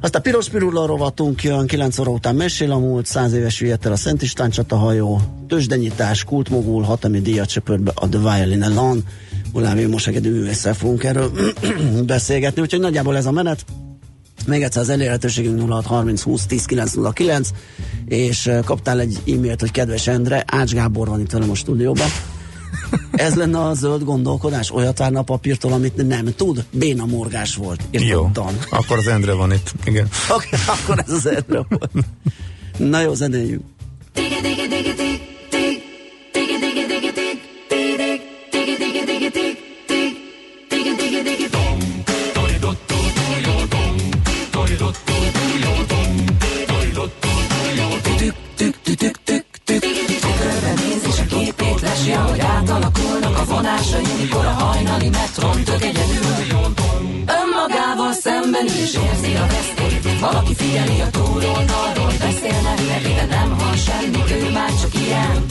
Aztán 0.00 0.22
Piros 0.22 0.48
Pirulla 0.48 0.86
rovatunk 0.86 1.42
jön, 1.42 1.66
9 1.66 1.98
óra 1.98 2.10
után 2.10 2.34
mesél 2.34 2.72
a 2.72 2.78
múlt, 2.78 3.06
100 3.06 3.32
éves 3.32 3.60
ügyettel 3.60 3.92
a 3.92 3.96
Szent 3.96 4.22
István 4.22 4.50
csatahajó, 4.50 5.20
tőzsdenyítás, 5.48 6.24
kultmogul, 6.24 6.82
hatemi 6.82 7.20
díjat 7.20 7.48
csöpört 7.48 7.82
be 7.82 7.92
a 7.94 8.08
The 8.08 8.18
Violin 8.18 8.62
Alone, 8.62 9.00
Ulámi 9.52 9.84
Mosegedű 9.84 10.30
művésszel 10.30 10.74
fogunk 10.74 11.04
erről 11.04 11.32
beszélgetni, 12.06 12.62
úgyhogy 12.62 12.80
nagyjából 12.80 13.16
ez 13.16 13.26
a 13.26 13.30
menet. 13.30 13.64
Még 14.46 14.62
egyszer 14.62 14.82
az 14.82 14.88
elérhetőségünk 14.88 15.70
0630 15.70 16.22
20 16.22 16.46
10 16.46 16.64
909, 16.64 17.50
és 18.06 18.50
kaptál 18.64 19.00
egy 19.00 19.18
e-mailt, 19.26 19.60
hogy 19.60 19.70
kedves 19.70 20.06
Endre, 20.06 20.44
Ács 20.46 20.72
Gábor 20.72 21.08
van 21.08 21.20
itt 21.20 21.30
velem 21.30 21.50
a 21.50 21.54
stúdióban. 21.54 22.08
Ez 23.12 23.34
lenne 23.34 23.58
a 23.62 23.74
zöld 23.74 24.04
gondolkodás? 24.04 24.70
Olyat 24.70 24.98
várna 24.98 25.18
a 25.18 25.22
papírtól, 25.22 25.72
amit 25.72 26.06
nem 26.08 26.34
tud? 26.36 26.64
Béna 26.70 27.06
morgás 27.06 27.54
volt. 27.54 27.80
Értettem. 27.90 28.16
Jó, 28.16 28.30
akkor 28.70 28.98
az 28.98 29.06
Endre 29.06 29.32
van 29.32 29.52
itt. 29.52 29.72
Igen. 29.84 30.08
Okay, 30.36 30.60
akkor 30.66 31.04
ez 31.06 31.12
az 31.12 31.26
Endre 31.26 31.66
volt. 31.68 31.90
Na 32.76 33.00
jó, 33.00 33.14
zenéljünk. 33.14 33.62
Digi, 34.14 34.40
digi, 34.42 34.66
digi, 34.68 34.92
digi. 34.96 35.27
Metron 55.10 55.64
tök 55.64 55.82
egyedül. 55.82 56.36
Önmagával 57.40 58.12
szemben 58.12 58.66
is 58.66 58.94
érzi 58.94 59.34
a 59.34 59.46
vesztét, 59.46 60.20
valaki 60.20 60.54
figyeli 60.54 61.00
a 61.00 61.10
túloldalról, 61.10 62.12
beszélnek 62.18 62.80
neki, 62.88 63.12
de 63.14 63.26
nem 63.30 63.58
hall 63.58 63.76
semmit, 63.76 64.30
ő 64.30 64.50
már 64.52 64.70
csak 64.80 64.94
ilyen. 64.94 65.46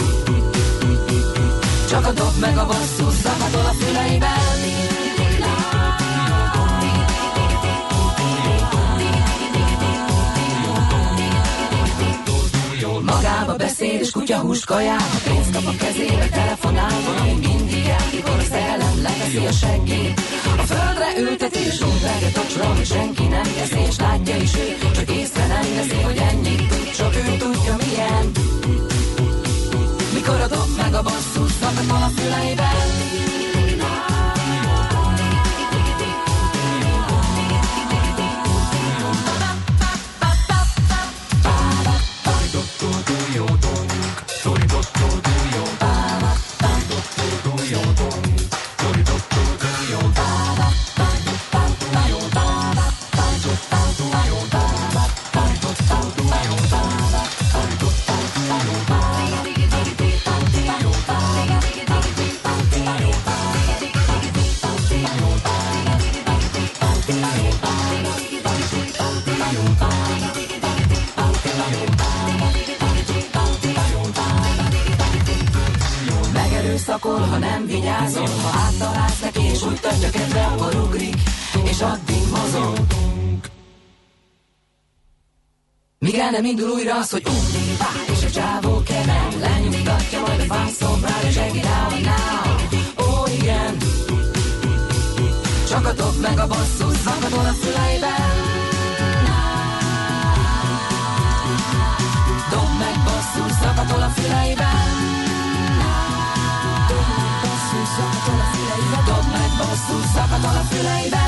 Csak 1.90 2.06
a 2.06 2.12
dob 2.12 2.40
meg 2.40 2.58
a 2.58 2.66
basszus 2.66 3.16
zakatol 3.24 3.66
a 3.66 3.74
füleiben, 3.80 4.47
és 14.08 14.14
kutya 14.14 14.40
hús 14.40 14.66
kaját, 14.66 15.02
ha 15.02 15.20
pénzt 15.24 15.52
kap 15.52 15.66
a 15.66 15.76
kezébe, 15.84 16.28
telefonál, 16.30 17.02
valami 17.06 17.34
mindig 17.48 17.86
elkikor 18.00 18.40
a 18.40 18.44
szellem 18.52 19.02
leveszi 19.02 19.46
a 19.46 19.52
seggét. 19.52 20.22
A 20.58 20.62
földre 20.62 21.08
ülteti 21.20 21.60
és 21.60 21.80
rúgvágat 21.80 22.38
a 22.38 22.46
csrom, 22.54 22.84
senki 22.84 23.24
nem 23.24 23.48
teszi 23.58 23.80
és 23.88 23.98
látja 23.98 24.36
is 24.36 24.54
ő, 24.56 24.68
csak 24.96 25.10
észre 25.16 25.48
nem 25.48 25.68
veszi, 25.76 26.02
hogy 26.02 26.18
ennyit 26.18 26.68
tud, 26.68 26.92
csak 26.98 27.16
ő 27.16 27.38
tudja 27.38 27.76
milyen. 27.84 28.26
Mikor 30.14 30.40
a 30.42 30.48
dob 30.48 30.70
meg 30.78 30.94
a 30.94 31.02
basszus, 31.02 31.52
zakatol 31.62 32.04
a 32.08 32.12
füleiben, 32.16 32.88
vigyázol 78.08 78.42
Ha 78.42 78.60
áttalálsz 78.60 79.20
neki 79.20 79.44
és 79.44 79.64
úgy 79.64 79.80
tartja 79.80 80.10
kedve, 80.10 80.46
akkor 80.46 80.76
ugrik 80.76 81.16
És 81.64 81.82
addig 81.82 82.24
mozog. 82.30 82.78
Míg 86.00 86.16
el 86.16 86.32
nem 86.32 86.46
indul 86.46 86.70
újra 86.70 86.96
az, 86.96 87.10
hogy 87.10 87.24
ugri, 87.26 87.76
bá, 87.80 88.14
és 88.14 88.24
a 88.24 88.30
csávó 88.30 88.82
kemel 88.84 89.28
Lenyugtatja 89.40 90.20
majd 90.20 90.40
a 90.40 90.54
fászomrál, 90.54 91.24
és 91.28 91.36
now 91.36 91.46
Ó, 93.06 93.26
igen. 93.42 93.78
Csak 95.70 95.86
a 95.86 95.94
dob 95.94 96.22
meg 96.22 96.40
a 96.40 96.48
basszus, 96.48 96.98
zakatol 96.98 97.46
a 97.46 97.54
füleiben. 97.54 98.32
Dob 102.52 102.70
meg 102.80 103.04
basszus, 103.04 103.58
zakatol 103.62 104.02
a 104.02 104.10
füleiben 104.10 104.97
meg 109.78 109.86
basszus, 109.86 110.12
zakatol 110.14 110.56
a 110.56 110.64
füleibe 110.70 111.24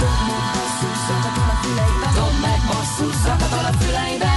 Dob 0.00 0.18
meg 0.30 0.44
basszus, 0.54 1.00
zakatol 1.08 1.48
a 1.48 1.56
füleibe 1.62 2.10
Dob 2.14 2.34
meg 2.40 2.60
basszus, 2.68 3.16
zakatol 3.24 3.64
a 3.64 3.72
füleibe 3.80 4.32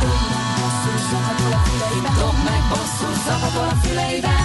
Dob 0.00 0.20
meg 0.26 0.52
basszus, 0.58 1.04
zakatol 1.10 1.52
a 1.52 1.64
füleibe 1.64 1.96
Dob 2.20 2.36
meg 2.46 2.62
basszus, 2.70 3.18
zakatol 3.26 3.64
a 3.64 3.76
füleibe 3.82 4.36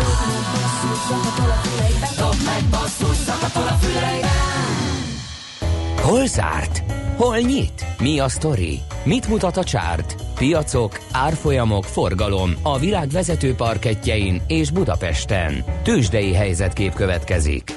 Dob 0.00 0.18
meg 0.26 0.44
basszus, 0.52 1.00
zakatol 1.08 1.50
a 1.50 1.58
füleibe 1.62 2.08
Dob 2.16 2.36
meg 2.44 2.64
basszus, 2.70 3.24
zakatol 3.24 3.66
a 3.66 3.76
füleibe 3.78 4.32
Hol 6.02 6.26
zárt? 6.26 6.82
Hol 7.16 7.38
nyit? 7.38 7.86
Mi 7.98 8.20
a 8.20 8.28
sztori? 8.28 8.82
Mit 9.04 9.28
mutat 9.28 9.56
a 9.56 9.64
csárt? 9.64 10.23
Piacok, 10.44 11.00
árfolyamok, 11.12 11.84
forgalom 11.84 12.54
a 12.62 12.78
világ 12.78 13.08
vezető 13.08 13.54
parketjein 13.54 14.42
és 14.46 14.70
Budapesten. 14.70 15.64
Tősdei 15.82 16.32
helyzetkép 16.32 16.94
következik. 16.94 17.76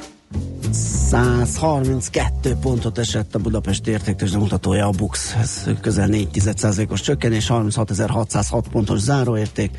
132 0.72 2.56
pontot 2.62 2.98
esett 2.98 3.36
a 3.36 3.40
Budapest 3.40 3.88
értéktőzsde 3.88 4.38
mutatója 4.38 4.88
a 4.88 4.90
BUX. 4.90 5.36
Ez 5.36 5.64
közel 5.82 6.08
4 6.08 6.42
os 6.90 7.02
csökkenés, 7.02 7.48
36.606 7.50 8.64
pontos 8.72 9.00
záróérték. 9.00 9.72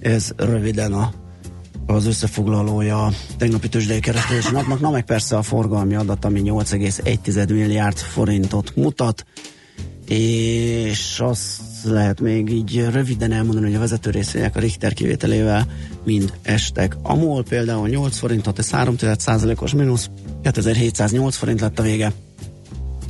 Ez 0.00 0.32
röviden 0.36 0.92
a 0.92 1.12
az 1.86 2.06
összefoglalója 2.06 3.04
a 3.04 3.12
tegnapi 3.38 3.68
tőzsdei 3.68 4.00
kereskedési 4.00 4.52
napnak, 4.52 4.80
na 4.80 4.90
meg 4.90 5.04
persze 5.04 5.36
a 5.36 5.42
forgalmi 5.42 5.94
adat, 5.94 6.24
ami 6.24 6.42
8,1 6.44 7.48
milliárd 7.48 7.98
forintot 7.98 8.76
mutat, 8.76 9.26
és 10.08 11.20
azt 11.20 11.75
lehet 11.86 12.20
még 12.20 12.50
így 12.50 12.86
röviden 12.90 13.32
elmondani, 13.32 13.66
hogy 13.66 13.74
a 13.74 13.78
vezető 13.78 14.10
részvények 14.10 14.56
a 14.56 14.60
Richter 14.60 14.92
kivételével 14.92 15.66
mind 16.04 16.32
estek. 16.42 16.96
A 17.02 17.14
MOL 17.14 17.42
például 17.42 17.88
8 17.88 18.18
forintot, 18.18 18.58
ez 18.58 18.70
3% 18.72 19.62
os 19.62 19.72
mínusz, 19.72 20.10
2708 20.42 21.36
forint 21.36 21.60
lett 21.60 21.78
a 21.78 21.82
vége. 21.82 22.12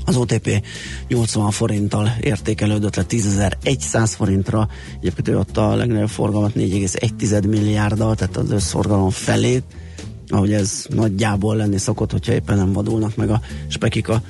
Az 0.05 0.17
OTP 0.17 0.63
80 1.09 1.51
forinttal 1.51 2.17
értékelődött 2.21 2.97
le 2.97 3.05
10.100 3.09 4.13
forintra, 4.17 4.69
egyébként 4.99 5.29
ő 5.29 5.39
adta 5.39 5.69
a 5.69 5.75
legnagyobb 5.75 6.09
forgalmat 6.09 6.53
4,1 6.55 7.49
milliárddal, 7.49 8.15
tehát 8.15 8.37
az 8.37 8.51
összforgalom 8.51 9.11
felét, 9.11 9.65
ahogy 10.29 10.53
ez 10.53 10.87
nagyjából 10.89 11.57
lenni 11.57 11.79
szokott, 11.79 12.13
hogyha 12.13 12.33
éppen 12.33 12.57
nem 12.57 12.73
vadulnak 12.73 13.17
meg 13.17 13.31
a 13.31 13.41
spekika 13.69 14.23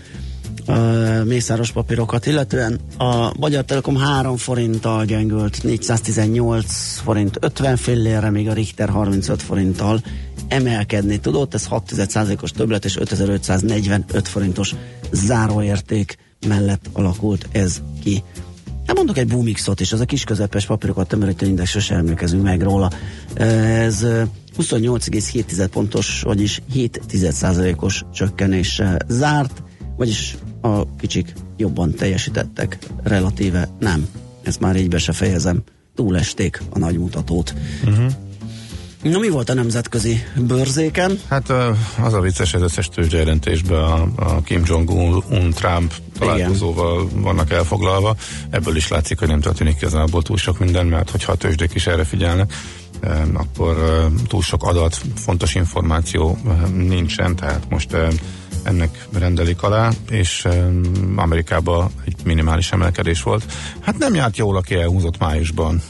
mészáros 1.24 1.72
papírokat, 1.72 2.26
illetően 2.26 2.80
a 2.98 3.38
Magyar 3.38 3.64
Telekom 3.64 3.96
3 3.96 4.36
forinttal 4.36 5.04
gyengült 5.04 5.62
418 5.62 6.98
forint 7.04 7.36
50 7.40 7.76
fillérre, 7.76 8.30
míg 8.30 8.48
a 8.48 8.52
Richter 8.52 8.88
35 8.88 9.42
forinttal 9.42 10.00
emelkedni 10.48 11.18
tudott, 11.18 11.54
ez 11.54 11.66
6%-os 11.70 12.50
többlet 12.50 12.84
és 12.84 12.96
5545 12.96 14.28
forintos 14.28 14.74
záróérték 15.12 16.18
mellett 16.48 16.88
alakult 16.92 17.48
ez 17.52 17.82
ki. 18.02 18.22
Hát 18.86 18.96
mondok 18.96 19.18
egy 19.18 19.28
Boomixot 19.28 19.80
is, 19.80 19.92
az 19.92 20.00
a 20.00 20.04
kis 20.04 20.24
közepes 20.24 20.66
papírokat 20.66 21.08
tömörítő 21.08 21.46
index, 21.46 21.70
sose 21.70 21.94
emlékezünk 21.94 22.42
meg 22.42 22.62
róla. 22.62 22.90
Ez 23.34 24.06
28,7 24.58 25.68
pontos, 25.70 26.22
vagyis 26.22 26.62
7 26.72 27.00
os 27.76 28.04
csökkenéssel 28.12 28.98
zárt, 29.08 29.62
vagyis 29.96 30.36
a 30.60 30.96
kicsik 30.96 31.32
jobban 31.56 31.94
teljesítettek, 31.94 32.78
relatíve 33.02 33.68
nem. 33.78 34.08
Ezt 34.42 34.60
már 34.60 34.76
így 34.76 34.88
be 34.88 34.98
se 34.98 35.12
fejezem. 35.12 35.62
Túlesték 35.94 36.62
a 36.70 36.78
nagy 36.78 36.98
mutatót. 36.98 37.54
Uh-huh. 37.84 38.12
Na 39.02 39.18
mi 39.18 39.28
volt 39.28 39.48
a 39.48 39.54
nemzetközi 39.54 40.22
bőrzéken? 40.36 41.20
Hát 41.28 41.50
az 42.02 42.12
a 42.12 42.20
vicces, 42.20 42.54
az 42.54 42.62
összes 42.62 42.88
tőzsjelentésben 42.88 43.78
a, 43.78 44.08
a 44.16 44.40
Kim 44.40 44.62
Jong-un 44.66 45.50
Trump 45.50 45.94
találkozóval 46.18 47.08
Igen. 47.08 47.22
vannak 47.22 47.52
elfoglalva. 47.52 48.16
Ebből 48.50 48.76
is 48.76 48.88
látszik, 48.88 49.18
hogy 49.18 49.28
nem 49.28 49.40
történik 49.40 49.76
igazából 49.76 50.22
túl 50.22 50.36
sok 50.36 50.58
minden, 50.58 50.86
mert 50.86 51.10
hogyha 51.10 51.32
a 51.32 51.36
tőzsdék 51.36 51.74
is 51.74 51.86
erre 51.86 52.04
figyelnek, 52.04 52.52
akkor 53.32 54.06
túl 54.26 54.42
sok 54.42 54.62
adat, 54.62 55.00
fontos 55.14 55.54
információ 55.54 56.38
nincsen, 56.72 57.36
tehát 57.36 57.70
most 57.70 57.96
ennek 58.66 59.06
rendelik 59.12 59.62
alá, 59.62 59.90
és 60.10 60.48
Amerikában 61.16 61.90
egy 62.04 62.16
minimális 62.24 62.72
emelkedés 62.72 63.22
volt. 63.22 63.52
Hát 63.80 63.98
nem 63.98 64.14
járt 64.14 64.36
jól, 64.36 64.56
aki 64.56 64.74
elhúzott 64.74 65.18
májusban 65.18 65.82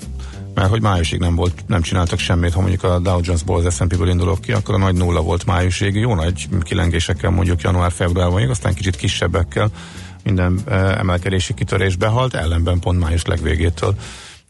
mert 0.54 0.68
hogy 0.68 0.82
májusig 0.82 1.20
nem 1.20 1.34
volt, 1.34 1.64
nem 1.66 1.82
csináltak 1.82 2.18
semmit, 2.18 2.52
ha 2.52 2.60
mondjuk 2.60 2.82
a 2.82 2.98
Dow 2.98 3.20
Jones-ból 3.22 3.64
az 3.64 3.74
S&P-ből 3.74 4.08
indulok 4.08 4.40
ki, 4.40 4.52
akkor 4.52 4.74
a 4.74 4.78
nagy 4.78 4.94
nulla 4.94 5.22
volt 5.22 5.46
májusig, 5.46 5.94
jó 5.94 6.14
nagy 6.14 6.48
kilengésekkel 6.62 7.30
mondjuk 7.30 7.60
január-februárban, 7.60 8.50
aztán 8.50 8.74
kicsit 8.74 8.96
kisebbekkel 8.96 9.70
minden 10.24 10.60
e, 10.66 10.74
emelkedési 10.74 11.54
kitörés 11.54 11.96
behalt, 11.96 12.34
ellenben 12.34 12.78
pont 12.78 13.00
május 13.00 13.24
legvégétől 13.24 13.94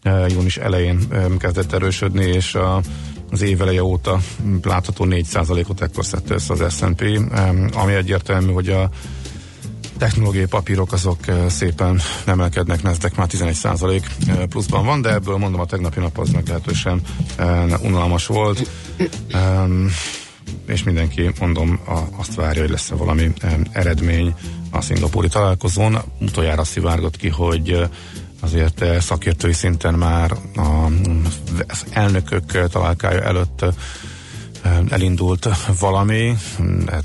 e, 0.03 0.11
június 0.11 0.57
elején 0.57 0.99
kezdett 1.39 1.73
erősödni, 1.73 2.25
és 2.25 2.55
a, 2.55 2.81
az 3.31 3.43
év 3.43 3.61
eleje 3.61 3.83
óta 3.83 4.21
látható 4.63 5.07
4%-ot 5.09 5.81
ekkor 5.81 6.05
szedte 6.05 6.35
össze 6.35 6.53
az 6.53 6.75
S&P, 6.75 7.05
ami 7.75 7.93
egyértelmű, 7.93 8.53
hogy 8.53 8.69
a 8.69 8.91
technológiai 9.99 10.47
papírok 10.47 10.93
azok 10.93 11.19
szépen 11.49 12.01
emelkednek, 12.25 12.83
nezdek 12.83 13.17
már 13.17 13.29
11% 13.33 14.03
pluszban 14.49 14.85
van, 14.85 15.01
de 15.03 15.13
ebből 15.13 15.37
mondom 15.37 15.61
a 15.61 15.67
tegnapi 15.67 16.01
nap 16.01 16.19
az 16.19 16.31
meglehetősen 16.31 17.01
unalmas 17.83 18.27
volt. 18.27 18.71
és 20.67 20.83
mindenki, 20.83 21.31
mondom, 21.41 21.81
azt 22.17 22.35
várja, 22.35 22.61
hogy 22.61 22.71
lesz-e 22.71 22.95
valami 22.95 23.33
eredmény 23.73 24.35
a 24.71 24.81
szingapúri 24.81 25.29
találkozón. 25.29 25.99
Utoljára 26.21 26.65
szivárgott 26.65 27.17
ki, 27.17 27.29
hogy 27.29 27.89
azért 28.47 29.01
szakértői 29.01 29.53
szinten 29.53 29.95
már 29.95 30.37
az 31.67 31.85
elnökök 31.91 32.69
találkája 32.69 33.23
előtt 33.23 33.65
elindult 34.89 35.49
valami, 35.79 36.35
hát 36.87 37.05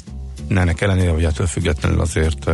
ennek 0.50 0.82
ellenére, 0.82 1.12
vagy 1.12 1.24
ettől 1.24 1.48
függetlenül 1.48 2.02
azért 2.02 2.50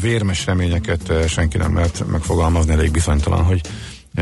vérmes 0.00 0.46
reményeket 0.46 1.28
senki 1.28 1.56
nem 1.56 1.72
mert 1.72 2.04
megfogalmazni, 2.10 2.72
elég 2.72 2.90
bizonytalan, 2.90 3.44
hogy 3.44 3.60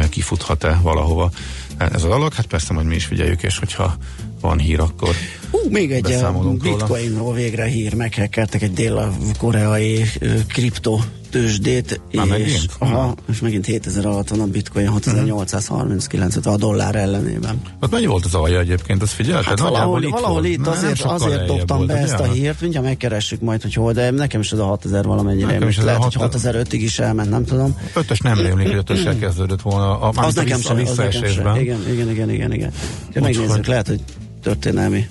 kifuthat-e 0.08 0.78
valahova 0.82 1.30
ez 1.76 2.04
a 2.04 2.08
dolog. 2.08 2.32
Hát 2.32 2.46
persze, 2.46 2.74
hogy 2.74 2.84
mi 2.84 2.94
is 2.94 3.04
figyeljük, 3.04 3.42
és 3.42 3.58
hogyha 3.58 3.96
van 4.40 4.58
hír, 4.58 4.80
akkor 4.80 5.14
Hú, 5.50 5.58
még 5.70 5.92
egy 5.92 6.24
bitcoinról 6.62 7.34
végre 7.34 7.64
hír, 7.64 7.94
meghekkeltek 7.94 8.62
egy 8.62 8.72
dél-koreai 8.72 10.04
kripto 10.48 11.00
tőzsdét, 11.30 12.00
és, 12.10 12.20
megint? 12.28 12.66
Aha, 12.78 13.14
és 13.30 13.40
megint 13.40 13.66
7000 13.66 14.06
alatt 14.06 14.28
van 14.28 14.40
a 14.40 14.46
bitcoin, 14.46 14.88
6839 14.88 16.36
uh-huh. 16.36 16.52
a 16.52 16.56
dollár 16.56 16.94
ellenében. 16.94 17.60
Hát 17.80 17.90
mennyi 17.90 18.06
volt 18.06 18.24
az 18.24 18.34
alja 18.34 18.58
egyébként, 18.58 19.02
azt 19.02 19.12
figyelted? 19.12 19.44
Hát 19.44 19.60
valahol, 19.60 20.02
itt, 20.02 20.10
valahol 20.10 20.44
itt 20.44 20.66
azért, 20.66 21.02
azért 21.02 21.46
dobtam 21.46 21.86
be 21.86 21.96
ezt 21.96 22.18
a 22.18 22.24
hírt, 22.24 22.60
mindjárt 22.60 22.86
megkeressük 22.86 23.40
majd, 23.40 23.62
hogy 23.62 23.74
hol, 23.74 23.92
de 23.92 24.10
nekem 24.10 24.40
is 24.40 24.52
ez 24.52 24.58
a 24.58 24.64
6000 24.64 25.04
valamennyire. 25.04 25.46
Nekem 25.46 25.68
is 25.68 25.78
lehet, 25.78 26.02
hogy 26.02 26.16
6005-ig 26.18 26.72
is 26.72 26.98
elment, 26.98 27.30
nem 27.30 27.44
tudom. 27.44 27.76
Ötös 27.94 28.18
nem 28.18 28.38
rémlik, 28.38 28.66
hogy 28.66 28.76
ötös 28.76 29.02
kezdődött 29.20 29.62
volna. 29.62 30.00
A, 30.00 30.12
az 30.14 30.34
nekem 30.34 30.60
sem, 30.60 30.76
az 30.76 30.96
nekem 30.96 31.24
sem. 31.24 31.56
Igen, 31.56 31.78
igen, 31.92 32.10
igen, 32.10 32.30
igen, 32.30 32.52
igen. 32.52 32.72
Megnézzük, 33.14 33.66
lehet, 33.66 33.86
hogy 33.86 34.00
történelmi 34.42 35.06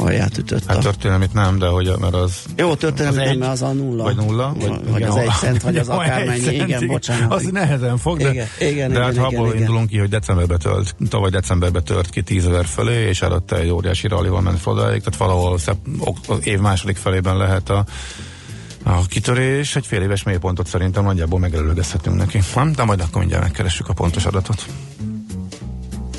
alját 0.00 0.38
ütötte. 0.38 0.72
Hát 0.72 0.82
történelmit 0.82 1.32
nem, 1.32 1.58
de 1.58 1.66
hogy 1.66 1.92
mert 2.00 2.14
az... 2.14 2.42
Jó, 2.56 2.74
történelmi 2.74 3.24
nem, 3.24 3.38
mert 3.38 3.52
az 3.52 3.62
a 3.62 3.72
nulla. 3.72 4.02
Vagy 4.02 4.16
nulla. 4.16 4.54
Vagy, 4.58 4.90
vagy 4.90 5.02
az 5.02 5.16
egy 5.16 5.30
cent, 5.38 5.62
vagy 5.62 5.76
az 5.76 5.88
akármennyi. 5.88 6.40
Cent, 6.40 6.68
igen, 6.68 6.86
bocsánat. 6.86 7.32
Az 7.32 7.42
nehezen 7.42 7.96
fog, 7.96 8.18
de, 8.18 8.30
igen, 8.30 8.46
igen, 8.58 8.92
de 8.92 9.02
hát 9.02 9.12
igen, 9.12 9.24
abból 9.24 9.48
igen, 9.48 9.58
indulunk 9.58 9.88
ki, 9.88 9.98
hogy 9.98 10.08
decemberbe 10.08 10.56
tölt, 10.56 10.94
tavaly 11.08 11.30
decemberbe 11.30 11.80
tört 11.80 12.10
ki 12.10 12.22
10 12.22 12.46
ezer 12.46 12.64
fölé, 12.64 13.08
és 13.08 13.22
előtte 13.22 13.56
egy 13.56 13.70
óriási 13.70 14.08
rallival 14.08 14.40
ment 14.40 14.60
odáig, 14.64 15.02
tehát 15.02 15.18
valahol 15.18 15.58
szep, 15.58 15.76
az 16.28 16.46
év 16.46 16.58
második 16.58 16.96
felében 16.96 17.36
lehet 17.36 17.70
a 17.70 17.84
a 18.82 19.06
kitörés 19.06 19.76
egy 19.76 19.86
fél 19.86 20.02
éves 20.02 20.22
mélypontot 20.22 20.66
szerintem 20.66 21.04
nagyjából 21.04 21.38
megelőlegezhetünk 21.38 22.16
neki. 22.16 22.38
De 22.74 22.84
majd 22.84 23.00
akkor 23.00 23.18
mindjárt 23.18 23.42
megkeressük 23.42 23.88
a 23.88 23.92
pontos 23.92 24.24
adatot. 24.24 24.66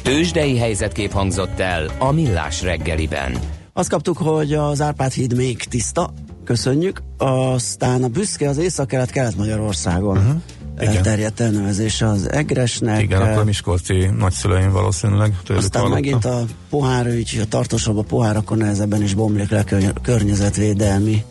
Tőzsdei 0.02 0.58
helyzetkép 0.58 1.12
hangzott 1.12 1.60
el 1.60 1.90
a 1.98 2.12
Millás 2.12 2.62
reggeliben. 2.62 3.40
Azt 3.80 3.90
kaptuk, 3.90 4.18
hogy 4.18 4.54
az 4.54 4.82
Árpád 4.82 5.12
híd 5.12 5.36
még 5.36 5.64
tiszta, 5.64 6.14
köszönjük. 6.44 7.02
Aztán 7.18 8.04
a 8.04 8.08
büszke 8.08 8.50
az 8.50 8.58
Észak-Kelet-Kelet-Magyarországon. 8.58 10.18
Uh-huh. 10.18 10.42
Elterjedt 10.76 11.40
elnevezése 11.40 12.08
az 12.08 12.32
Egresnek. 12.32 13.02
Igen, 13.02 13.22
akkor 13.22 13.44
Miskolci 13.44 14.06
nagyszüleim 14.18 14.72
valószínűleg. 14.72 15.34
Aztán 15.42 15.82
hallottam. 15.82 15.92
megint 15.92 16.26
a 16.26 16.46
pohárügy, 16.70 17.40
a 17.42 17.46
tartósabb 17.46 17.98
a 17.98 18.02
pohár, 18.02 18.36
akkor 18.36 18.58
nehezebben 18.58 19.04
is 19.04 19.14
bomlik 19.14 19.50
le 19.50 19.64
környezetvédelmi 20.02 21.24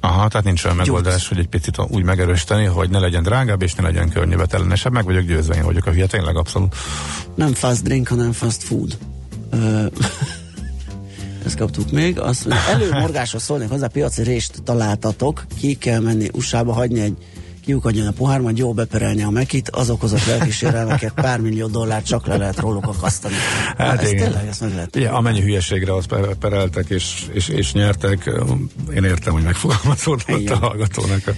Aha, 0.00 0.28
tehát 0.28 0.44
nincs 0.44 0.64
olyan 0.64 0.76
megoldás, 0.76 1.28
hogy 1.28 1.38
egy 1.38 1.48
picit 1.48 1.78
úgy 1.88 2.04
megerősíteni, 2.04 2.64
hogy 2.64 2.90
ne 2.90 2.98
legyen 2.98 3.22
drágább 3.22 3.62
és 3.62 3.74
ne 3.74 3.82
legyen 3.82 4.08
környezetellenesebb. 4.08 4.92
Meg 4.92 5.04
vagyok 5.04 5.22
győzve, 5.22 5.54
én 5.54 5.64
vagyok 5.64 5.86
a 5.86 5.90
hülye, 5.90 6.06
tényleg 6.06 6.36
abszolút. 6.36 6.74
Nem 7.34 7.54
fast 7.54 7.82
drink, 7.82 8.08
hanem 8.08 8.32
fast 8.32 8.62
food. 8.62 8.98
Ezt 11.44 11.56
kaptuk 11.56 11.90
még. 11.90 12.20
Azt 12.20 12.44
mondja, 12.46 12.68
előmorgásra 12.68 13.38
szólnék 13.38 13.68
hozzá, 13.68 13.86
piaci 13.86 14.22
részt 14.22 14.62
találtatok, 14.64 15.46
ki 15.58 15.74
kell 15.74 16.00
menni 16.00 16.28
USA-ba, 16.32 16.72
hagyni 16.72 17.00
egy 17.00 17.16
kiukadjon 17.64 18.06
a 18.06 18.10
pohár, 18.10 18.40
majd 18.40 18.58
jó 18.58 18.72
beperelni 18.72 19.22
a 19.22 19.30
mekit, 19.30 19.68
az 19.68 19.90
okozott 19.90 20.26
lelkisérelmeket 20.26 21.12
pár 21.12 21.40
millió 21.40 21.66
dollárt 21.66 22.06
csak 22.06 22.26
le 22.26 22.36
lehet 22.36 22.58
róluk 22.58 22.86
akasztani. 22.86 23.34
Hát 23.76 24.02
ez 24.02 24.10
igen. 24.10 24.24
tényleg, 24.24 24.46
ezt 24.46 24.60
meg 24.60 24.74
lehet. 24.74 24.96
Igen, 24.96 25.12
amennyi 25.12 25.40
hülyeségre 25.40 25.94
azt 25.94 26.14
pereltek 26.38 26.88
és, 26.88 27.26
és, 27.32 27.48
és 27.48 27.72
nyertek, 27.72 28.30
én 28.94 29.04
értem, 29.04 29.32
hogy 29.32 29.42
megfogalmazódott 29.42 30.50
a 30.50 30.56
hallgatónak. 30.56 31.26
A 31.26 31.32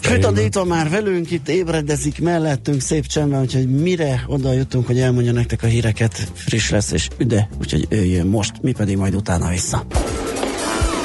Sütad 0.00 0.38
itt 0.38 0.54
van 0.54 0.66
már 0.66 0.90
velünk, 0.90 1.30
itt 1.30 1.48
ébredezik 1.48 2.20
mellettünk 2.20 2.80
szép 2.80 3.06
csendben, 3.06 3.40
úgyhogy 3.40 3.68
mire 3.68 4.24
oda 4.26 4.52
jutunk, 4.52 4.86
hogy 4.86 5.00
elmondja 5.00 5.32
nektek 5.32 5.62
a 5.62 5.66
híreket, 5.66 6.30
friss 6.34 6.70
lesz 6.70 6.90
és 6.90 7.08
üde, 7.18 7.48
úgyhogy 7.60 7.86
ő 7.88 8.04
jön 8.04 8.26
most, 8.26 8.52
mi 8.62 8.72
pedig 8.72 8.96
majd 8.96 9.14
utána 9.14 9.48
vissza. 9.48 9.86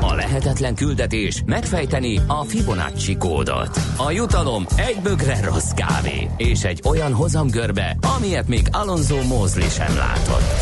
A 0.00 0.14
lehetetlen 0.14 0.74
küldetés 0.74 1.42
megfejteni 1.46 2.20
a 2.26 2.44
Fibonacci 2.44 3.16
kódot. 3.16 3.80
A 3.96 4.10
jutalom 4.10 4.66
egy 4.76 4.96
bögre 5.02 5.40
rossz 5.44 5.70
kávé 5.70 6.30
és 6.36 6.64
egy 6.64 6.80
olyan 6.84 7.12
hozamgörbe, 7.12 7.96
amilyet 8.16 8.48
még 8.48 8.66
Alonso 8.72 9.22
Mózli 9.22 9.68
sem 9.68 9.96
látott. 9.96 10.52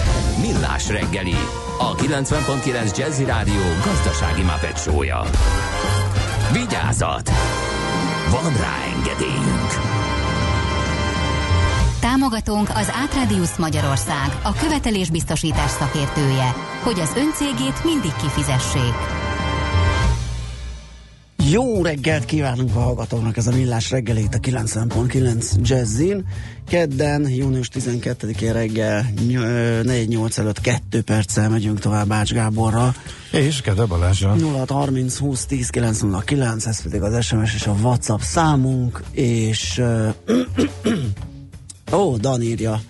Millás 0.41 0.89
reggeli, 0.89 1.37
a 1.79 1.95
90.9 1.95 2.99
Jazzy 2.99 3.25
Rádió 3.25 3.63
gazdasági 3.85 4.43
mapetsója. 4.43 5.23
Vigyázat! 6.53 7.31
Van 8.31 8.53
rá 8.57 8.77
engedélyünk! 8.97 9.95
Támogatónk 12.01 12.69
az 12.75 12.93
Átrádiusz 13.03 13.57
Magyarország, 13.57 14.39
a 14.43 14.53
követelésbiztosítás 14.53 15.71
szakértője, 15.71 16.55
hogy 16.83 17.01
az 17.01 17.13
öncégét 17.17 17.85
mindig 17.85 18.13
kifizessék. 18.17 19.24
Jó 21.51 21.83
reggelt 21.83 22.25
kívánunk 22.25 22.75
a 22.75 22.81
hallgatóknak, 22.81 23.37
ez 23.37 23.47
a 23.47 23.53
millás 23.53 23.91
reggelét 23.91 24.35
a 24.35 24.39
90.9 24.39 25.61
Jazzin. 25.61 26.27
Kedden, 26.69 27.29
június 27.29 27.69
12-én 27.73 28.53
reggel 28.53 29.07
4-8 29.19 30.39
előtt 30.39 30.61
2 30.61 31.03
perccel 31.03 31.49
megyünk 31.49 31.81
tovább 31.81 32.09
Bács 32.09 32.33
Gáborra. 32.33 32.95
És 33.33 33.61
Kede 33.61 33.85
Balázsa. 33.85 34.35
0 34.35 34.65
30 34.69 35.17
20 35.17 35.47
10 35.47 35.69
909, 35.69 36.67
ez 36.67 36.83
pedig 36.83 37.03
az 37.03 37.25
SMS 37.25 37.55
és 37.55 37.67
a 37.67 37.77
WhatsApp 37.83 38.21
számunk, 38.21 39.03
és 39.11 39.79
ó, 41.93 41.97
oh, 41.97 42.17
Dan 42.17 42.43
írja, 42.43 42.81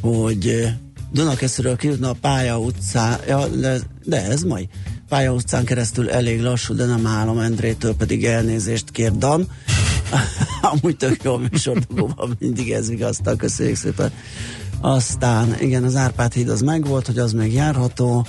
hogy 0.00 0.74
Dunakeszről 1.12 1.76
kijutna 1.76 2.10
a 2.10 2.16
pálya 2.20 2.58
utcá, 2.58 3.18
ja, 3.26 3.46
de, 3.46 3.78
de 4.04 4.24
ez 4.24 4.42
mai 4.42 4.68
pálya 5.08 5.32
utcán 5.32 5.64
keresztül 5.64 6.10
elég 6.10 6.42
lassú, 6.42 6.74
de 6.74 6.84
nem 6.84 7.06
állom 7.06 7.38
Endrétől, 7.38 7.94
pedig 7.94 8.24
elnézést 8.24 8.90
kér 8.90 9.12
Dan. 9.12 9.48
Amúgy 10.60 10.96
tök 10.96 11.22
jó 11.22 11.36
műsordogóban 11.36 12.36
mindig 12.38 12.70
ez 12.70 12.88
vigasztal, 12.88 13.36
köszönjük 13.36 13.76
szépen. 13.76 14.12
Aztán 14.80 15.56
igen, 15.60 15.84
az 15.84 15.96
Árpád 15.96 16.32
híd 16.32 16.48
az 16.48 16.60
megvolt, 16.60 17.06
hogy 17.06 17.18
az 17.18 17.32
még 17.32 17.52
járható. 17.52 18.26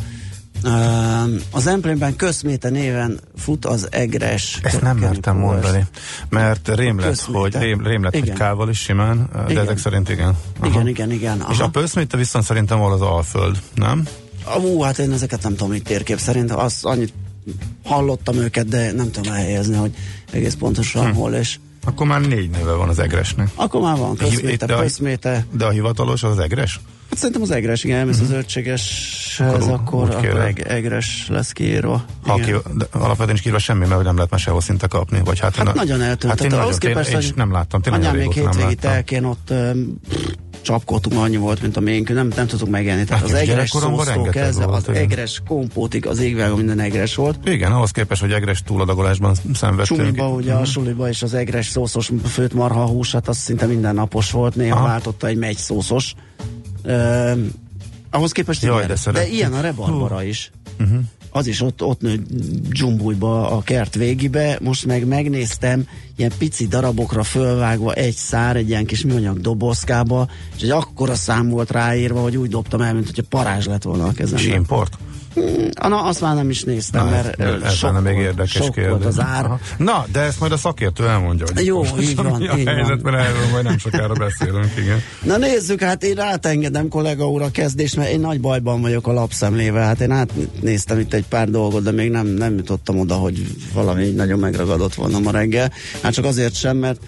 Az 1.52 1.68
Emplénben 1.68 2.16
Köszméte 2.16 2.70
néven 2.70 3.20
fut 3.38 3.66
az 3.66 3.88
egres. 3.92 4.60
Ezt 4.64 4.82
nem 4.82 4.98
mertem 4.98 5.38
mondani, 5.38 5.86
mert 6.30 6.76
rém 6.76 7.00
lett, 7.00 7.20
hogy, 7.20 7.54
rém, 7.54 7.84
rém 7.84 8.04
lett, 8.04 8.20
hogy 8.20 8.34
kával 8.34 8.70
is 8.70 8.80
simán, 8.80 9.30
de 9.34 9.52
igen. 9.52 9.64
ezek 9.64 9.78
szerint 9.78 10.10
igen. 10.10 10.38
Aha. 10.60 10.70
Igen, 10.70 10.88
igen, 10.88 11.12
igen. 11.12 11.42
Aha. 11.42 11.52
És 11.52 11.60
a 11.60 11.72
Köszméte 11.72 12.18
viszont 12.18 12.46
szerintem 12.46 12.80
val 12.80 12.92
az 12.92 13.02
Alföld, 13.02 13.62
nem? 13.76 14.08
Ú, 14.58 14.82
hát 14.82 14.98
én 14.98 15.12
ezeket 15.12 15.44
nem 15.44 15.52
tudom, 15.52 15.68
hogy 15.68 15.84
térkép 15.84 16.20
szerint, 16.20 16.52
azt 16.52 16.86
annyit 16.86 17.14
hallottam 17.84 18.36
őket, 18.36 18.68
de 18.68 18.92
nem 18.92 19.12
tudom 19.12 19.34
elhelyezni, 19.34 19.76
hogy 19.76 19.92
egész 20.32 20.54
pontosan 20.54 21.10
hm. 21.10 21.16
hol, 21.16 21.34
és 21.34 21.60
akkor 21.86 22.08
már 22.08 22.22
négy 22.22 22.50
neve 22.50 22.72
van 22.72 22.90
az 22.90 23.00
egresnek. 23.00 23.50
Akkor 23.56 23.82
már 23.82 23.98
van, 23.98 24.16
közméte, 24.16 24.66
de, 24.66 24.74
a, 24.74 25.44
de 25.52 25.66
a 25.66 25.70
hivatalos 25.70 26.24
az, 26.24 26.32
az 26.32 26.40
egres? 26.40 26.80
Hát 27.10 27.18
szerintem 27.18 27.42
az 27.42 27.52
egres, 27.52 27.84
igen, 27.84 27.98
elmész 27.98 28.14
uh-huh. 28.14 28.30
az 28.30 28.34
zöldségeshez, 28.34 29.68
akkor, 29.68 30.10
akkor 30.10 30.40
eg, 30.40 30.66
egres 30.68 31.26
lesz 31.30 31.52
kiírva. 31.52 32.06
Ha 32.22 32.36
ki, 32.36 32.52
de 32.52 32.86
alapvetően 32.92 33.28
nincs 33.28 33.40
kiírva 33.40 33.60
semmi, 33.60 33.88
mert 33.88 34.04
nem 34.04 34.16
lehet 34.16 34.30
már 34.30 34.40
sehol 34.40 34.62
szinte 34.62 34.88
kapni. 34.88 35.22
Vagy 35.24 35.40
hát, 35.40 35.56
hát 35.56 35.68
én, 35.68 35.74
nagyon 35.76 36.02
eltűnt. 36.02 36.32
Hát 36.32 36.44
én, 36.44 36.58
nagyon, 36.58 36.78
képest, 36.78 37.12
én, 37.12 37.20
én 37.20 37.32
nem 37.36 37.52
láttam, 37.52 37.82
tényleg 37.82 38.02
anyám 38.02 38.16
még 38.16 38.32
hétvégi 38.32 38.76
telkén 38.76 39.24
ott 39.24 39.54
csapkodtunk, 40.62 41.22
annyi 41.22 41.38
volt, 41.38 41.62
mint 41.62 41.78
a 41.78 41.80
miénk, 41.80 42.14
nem, 42.14 42.32
nem 42.36 42.48
tudtuk 42.48 42.70
megélni. 42.70 43.04
Tehát 43.04 43.22
hát, 43.22 43.32
az 43.32 43.38
egres 43.38 43.70
szósztól 43.70 44.30
kezdve, 44.30 44.66
az 44.66 44.84
igen. 44.88 45.02
egres 45.02 45.42
kompótig, 45.48 46.08
az 46.08 46.20
égvágó 46.20 46.56
minden 46.56 46.80
egres 46.80 47.16
volt. 47.16 47.48
Igen, 47.48 47.72
ahhoz 47.72 47.92
képest, 47.92 48.22
hogy 48.22 48.32
egres 48.32 48.64
túladagolásban 48.64 49.36
szenvedtünk. 49.54 50.00
Sumiba, 50.00 50.30
ugye 50.30 50.50
uh-huh. 50.50 50.62
a 50.62 50.66
suliba 50.66 51.10
és 51.10 51.22
az 51.22 51.34
egres 51.34 51.68
szószos 51.68 52.12
főtt 52.26 52.54
marha 52.54 52.86
húsát, 52.86 53.28
az 53.28 53.38
szinte 53.38 53.66
minden 53.66 53.96
napos 53.96 54.32
volt, 54.32 54.56
néha 54.56 54.76
Aha. 54.76 54.88
váltotta 54.88 55.28
egy 55.28 55.38
megy 55.38 55.58
szószos. 55.58 56.14
Uh, 56.84 57.38
ahhoz 58.10 58.32
képest 58.32 58.64
Jaj, 58.64 58.84
igen, 58.84 58.98
de, 59.04 59.12
de 59.12 59.28
ilyen 59.28 59.54
a 59.54 59.62
rebarbara 59.62 60.24
is. 60.24 60.52
Uh-huh 60.80 61.00
az 61.30 61.48
is 61.48 61.62
ott, 61.62 61.84
ott 61.84 62.02
nő 62.02 62.22
dzsumbújba 62.70 63.52
a 63.52 63.62
kert 63.62 63.96
végibe, 63.96 64.58
most 64.62 64.86
meg 64.86 65.08
megnéztem, 65.08 65.88
ilyen 66.16 66.32
pici 66.38 66.68
darabokra 66.68 67.24
fölvágva 67.24 67.94
egy 67.94 68.16
szár, 68.16 68.56
egy 68.56 68.70
ilyen 68.70 68.86
kis 68.86 69.04
műanyag 69.04 69.40
dobozkába, 69.40 70.28
és 70.56 70.62
egy 70.62 70.70
akkora 70.70 71.16
szám 71.16 71.50
volt 71.50 71.72
ráírva, 71.72 72.22
hogy 72.22 72.38
úgy 72.38 72.50
dobtam 72.50 72.82
el, 72.82 72.94
mint 72.94 73.06
hogyha 73.06 73.24
parázs 73.30 73.66
lett 73.66 73.84
volna 73.84 74.06
a 74.06 74.12
kezemben. 74.12 74.48
És 74.48 74.54
import? 74.54 74.98
Na, 75.88 76.04
azt 76.04 76.22
már 76.22 76.36
nem 76.36 76.50
is 76.50 76.64
néztem, 76.64 77.06
Na, 77.06 77.12
mert 77.12 77.40
ez 77.40 77.74
sok, 77.74 77.92
lenne 77.94 78.10
még 78.10 78.18
érdekes 78.18 78.52
sok 78.52 78.72
kérdés. 78.74 78.92
volt 78.92 79.06
az 79.06 79.20
ár. 79.20 79.46
Aha. 79.46 79.60
Na, 79.78 80.06
de 80.12 80.20
ezt 80.20 80.40
majd 80.40 80.52
a 80.52 80.58
szakértő 80.58 81.08
elmondja, 81.08 81.46
hogy 81.54 81.66
Jó, 81.66 81.84
így 82.02 82.16
van, 82.16 82.26
a 82.26 82.58
így 82.58 82.68
helyzet, 82.68 83.02
van. 83.02 83.14
mert 83.14 83.28
erről 83.28 83.50
majd 83.52 83.64
nem 83.64 83.78
sokára 83.78 84.14
beszélünk, 84.14 84.72
igen. 84.78 85.02
Na 85.24 85.38
nézzük, 85.38 85.82
hát 85.82 86.04
én 86.04 86.20
átengedem 86.20 86.88
kollega 86.88 87.30
úr 87.30 87.42
a 87.42 87.52
kezdést, 87.52 87.96
mert 87.96 88.10
én 88.12 88.20
nagy 88.20 88.42
bajban 88.42 88.82
vagyok 88.82 89.08
a 89.08 89.14
lapszemlével. 89.14 89.86
Hát 89.86 90.00
én 90.02 90.12
átnéztem 90.12 91.00
itt 91.00 91.14
egy 91.14 91.26
pár 91.30 91.50
dolgot, 91.50 91.84
de 91.84 91.92
még 91.92 92.10
nem, 92.12 92.28
nem 92.28 92.56
jutottam 92.58 93.00
oda, 93.00 93.16
hogy 93.16 93.48
valami 93.74 94.06
nagyon 94.10 94.40
megragadott 94.40 94.94
volna 94.94 95.20
ma 95.20 95.32
reggel. 95.32 95.72
Hát 96.02 96.14
csak 96.14 96.26
azért 96.26 96.56
sem, 96.56 96.78
mert 96.78 97.00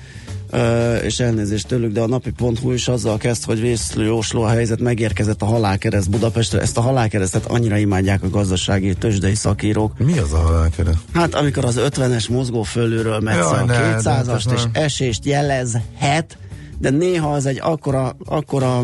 Uh, 0.54 1.04
és 1.04 1.20
elnézést 1.20 1.68
tőlük, 1.68 1.92
de 1.92 2.02
a 2.02 2.08
napi.hu 2.08 2.72
is 2.72 2.88
azzal 2.88 3.18
kezd, 3.18 3.44
hogy 3.44 3.62
vészlő 3.62 4.06
jósló 4.06 4.42
a 4.42 4.50
helyzet, 4.50 4.80
megérkezett 4.80 5.42
a 5.42 5.46
halálkereszt 5.46 6.10
Budapestre. 6.10 6.62
Ezt 6.62 6.78
a 6.78 6.82
halálkeresztet 6.82 7.46
annyira 7.46 7.78
imádják 7.78 8.24
a 8.24 8.30
gazdasági 8.30 8.94
tőzsdei 8.94 9.36
szakírók. 9.36 9.98
Mi 9.98 10.18
az 10.18 10.34
a 10.34 10.38
halálkereszt? 10.38 10.98
Hát 11.14 11.36
amikor 11.36 11.66
az 11.66 11.80
50-es 11.80 12.30
mozgó 12.30 12.64
fölülről 12.64 13.20
megy 13.20 13.38
a 13.38 13.66
200-ast 13.66 14.54
és 14.54 14.62
esést 14.72 15.26
jelezhet, 15.26 16.38
de 16.82 16.90
néha 16.90 17.34
az 17.34 17.46
egy 17.46 17.60
akkora, 17.62 18.16
akkora, 18.26 18.84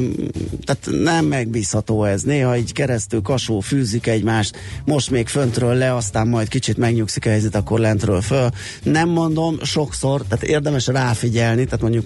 tehát 0.66 1.04
nem 1.04 1.26
megbízható 1.26 2.04
ez. 2.04 2.22
Néha 2.22 2.58
így 2.58 2.74
keresztül 2.74 3.22
kasó 3.22 3.60
fűzik 3.60 4.08
egymást, 4.08 4.58
most 4.86 5.12
még 5.12 5.28
föntről 5.28 5.74
le, 5.74 5.96
aztán 5.96 6.28
majd 6.28 6.48
kicsit 6.48 6.78
megnyugszik 6.78 7.26
a 7.26 7.30
helyzet, 7.30 7.56
akkor 7.56 7.80
lentről 7.80 8.22
föl. 8.22 8.50
Nem 8.84 9.10
mondom, 9.10 9.58
sokszor, 9.64 10.22
tehát 10.22 10.44
érdemes 10.44 10.88
ráfigyelni, 10.88 11.66
tehát 11.66 11.82
mondjuk 11.82 12.06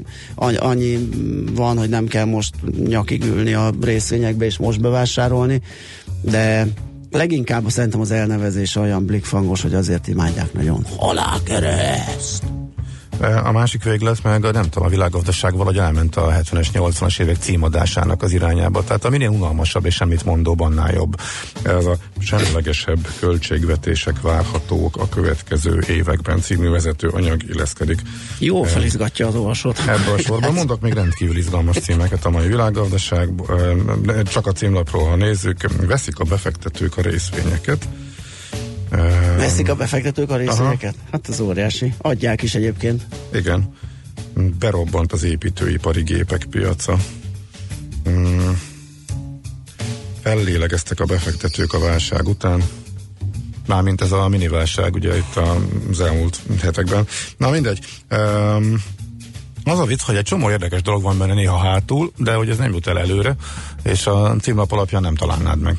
annyi 0.55 1.09
van, 1.55 1.77
hogy 1.77 1.89
nem 1.89 2.07
kell 2.07 2.25
most 2.25 2.55
nyakig 2.87 3.23
ülni 3.23 3.53
a 3.53 3.71
részvényekbe 3.81 4.45
és 4.45 4.57
most 4.57 4.81
bevásárolni, 4.81 5.61
de 6.21 6.67
leginkább 7.11 7.69
szerintem 7.69 7.99
az 7.99 8.11
elnevezés 8.11 8.75
olyan 8.75 9.05
blikfangos, 9.05 9.61
hogy 9.61 9.73
azért 9.73 10.07
imádják 10.07 10.53
nagyon. 10.53 10.85
Halálkereszt! 10.97 12.43
A 13.43 13.51
másik 13.51 13.83
véglet 13.83 14.23
meg 14.23 14.41
nem 14.41 14.69
tudom, 14.69 14.87
a 14.87 14.89
világgazdaság 14.89 15.51
valahogy 15.51 15.77
elment 15.77 16.15
a 16.15 16.31
70-es, 16.31 16.67
80-as 16.73 17.19
évek 17.19 17.35
címadásának 17.35 18.23
az 18.23 18.31
irányába. 18.31 18.83
Tehát 18.83 19.05
a 19.05 19.09
minél 19.09 19.29
unalmasabb 19.29 19.85
és 19.85 19.95
semmit 19.95 20.25
mondóbb, 20.25 20.59
annál 20.59 20.93
jobb. 20.93 21.19
Ez 21.61 21.85
a 21.85 21.95
semlegesebb 22.19 23.07
költségvetések 23.19 24.21
várhatók 24.21 24.97
a 24.97 25.09
következő 25.09 25.83
években 25.87 26.41
című 26.41 26.69
vezető 26.69 27.07
anyag 27.07 27.43
illeszkedik. 27.49 28.01
Jó 28.39 28.63
felizgatja 28.63 29.27
az 29.27 29.35
olvasót. 29.35 29.79
Ebből 29.79 30.13
a 30.13 30.17
sorban 30.17 30.53
mondok 30.53 30.81
még 30.81 30.93
rendkívül 30.93 31.37
izgalmas 31.37 31.77
címeket 31.77 32.25
a 32.25 32.29
mai 32.29 32.47
világgazdaság. 32.47 33.29
Csak 34.23 34.47
a 34.47 34.51
címlapról, 34.51 35.09
ha 35.09 35.15
nézzük, 35.15 35.57
veszik 35.87 36.19
a 36.19 36.23
befektetők 36.23 36.97
a 36.97 37.01
részvényeket 37.01 37.87
Veszik 39.37 39.69
a 39.69 39.75
befektetők 39.75 40.29
a 40.29 40.35
részvényeket? 40.35 40.95
Hát 41.11 41.27
az 41.27 41.39
óriási. 41.39 41.93
Adják 41.97 42.41
is 42.41 42.55
egyébként. 42.55 43.05
Igen. 43.33 43.73
Berobbant 44.59 45.11
az 45.11 45.23
építőipari 45.23 46.01
gépek 46.01 46.45
piaca. 46.49 46.97
Hmm. 48.03 48.61
Fellélegeztek 50.21 50.99
a 50.99 51.05
befektetők 51.05 51.73
a 51.73 51.79
válság 51.79 52.27
után. 52.27 52.63
Mármint 53.67 54.01
ez 54.01 54.11
a 54.11 54.27
mini 54.27 54.47
válság, 54.47 54.93
ugye 54.93 55.17
itt 55.17 55.35
az 55.89 56.01
elmúlt 56.01 56.39
hetekben. 56.61 57.07
Na 57.37 57.49
mindegy. 57.49 57.79
Um, 58.11 58.83
az 59.63 59.79
a 59.79 59.85
vicc, 59.85 60.01
hogy 60.01 60.15
egy 60.15 60.23
csomó 60.23 60.49
érdekes 60.49 60.81
dolog 60.81 61.01
van 61.01 61.17
benne 61.17 61.33
néha 61.33 61.57
hátul, 61.57 62.11
de 62.17 62.33
hogy 62.33 62.49
ez 62.49 62.57
nem 62.57 62.73
jut 62.73 62.87
el 62.87 62.99
előre, 62.99 63.35
és 63.83 64.07
a 64.07 64.35
címlap 64.41 64.71
alapján 64.71 65.01
nem 65.01 65.15
találnád 65.15 65.59
meg. 65.59 65.77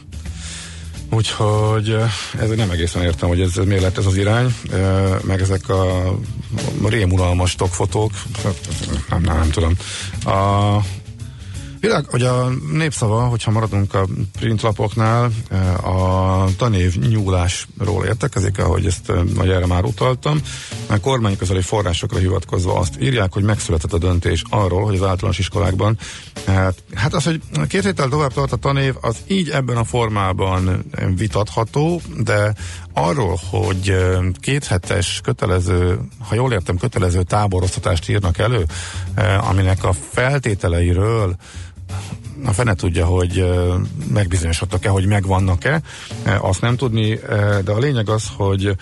Úgyhogy 1.14 1.96
ez 2.40 2.48
nem 2.48 2.70
egészen 2.70 3.03
értem, 3.03 3.29
hogy 3.29 3.40
ez 3.40 3.55
miért 3.55 3.83
lett 3.83 3.98
ez 3.98 4.07
az 4.07 4.16
irány, 4.16 4.55
meg 5.22 5.40
ezek 5.40 5.68
a 5.68 6.14
rémuralmas 6.85 7.51
stokfotók, 7.51 8.12
nem, 9.09 9.22
nem, 9.22 9.37
nem 9.37 9.51
tudom. 9.51 9.77
A, 10.25 10.77
Világ, 11.83 12.05
hogy 12.09 12.23
a 12.23 12.49
népszava, 12.73 13.23
hogyha 13.23 13.51
maradunk 13.51 13.95
a 13.95 14.07
printlapoknál, 14.38 15.31
eh, 15.49 15.87
a 15.87 16.49
tanév 16.57 16.99
nyúlásról 16.99 18.05
értekezik, 18.05 18.59
ahogy 18.59 18.87
ezt 18.87 19.07
vagy 19.07 19.49
eh, 19.49 19.57
erre 19.57 19.66
már 19.66 19.85
utaltam. 19.85 20.40
A 20.87 21.01
kormányközeli 21.01 21.61
forrásokra 21.61 22.18
hivatkozva 22.18 22.79
azt 22.79 23.01
írják, 23.01 23.33
hogy 23.33 23.42
megszületett 23.42 23.92
a 23.92 23.99
döntés 23.99 24.42
arról, 24.49 24.85
hogy 24.85 24.95
az 24.95 25.03
általános 25.03 25.38
iskolákban 25.38 25.99
hát, 26.47 26.83
hát 26.95 27.14
az, 27.14 27.25
hogy 27.25 27.40
két 27.68 27.85
héttel 27.85 28.09
tovább 28.09 28.33
tart 28.33 28.53
a 28.53 28.57
tanév, 28.57 28.95
az 29.01 29.16
így 29.27 29.49
ebben 29.49 29.77
a 29.77 29.85
formában 29.85 30.85
vitatható, 31.16 32.01
de 32.18 32.55
arról, 32.92 33.40
hogy 33.51 33.88
eh, 33.88 34.18
két 34.40 34.64
hetes 34.64 35.21
kötelező, 35.23 35.99
ha 36.29 36.35
jól 36.35 36.53
értem, 36.53 36.77
kötelező 36.77 37.23
táboroztatást 37.23 38.09
írnak 38.09 38.38
elő, 38.38 38.64
aminek 39.49 39.85
a 39.85 39.92
feltételeiről 40.11 41.37
a 42.44 42.52
fene 42.52 42.74
tudja, 42.74 43.07
hogy 43.07 43.44
megbizonyosodtak-e, 44.12 44.88
hogy 44.88 45.07
megvannak-e, 45.07 45.83
azt 46.40 46.61
nem 46.61 46.76
tudni, 46.76 47.18
de 47.64 47.72
a 47.72 47.78
lényeg 47.78 48.09
az, 48.09 48.24
hogy 48.37 48.76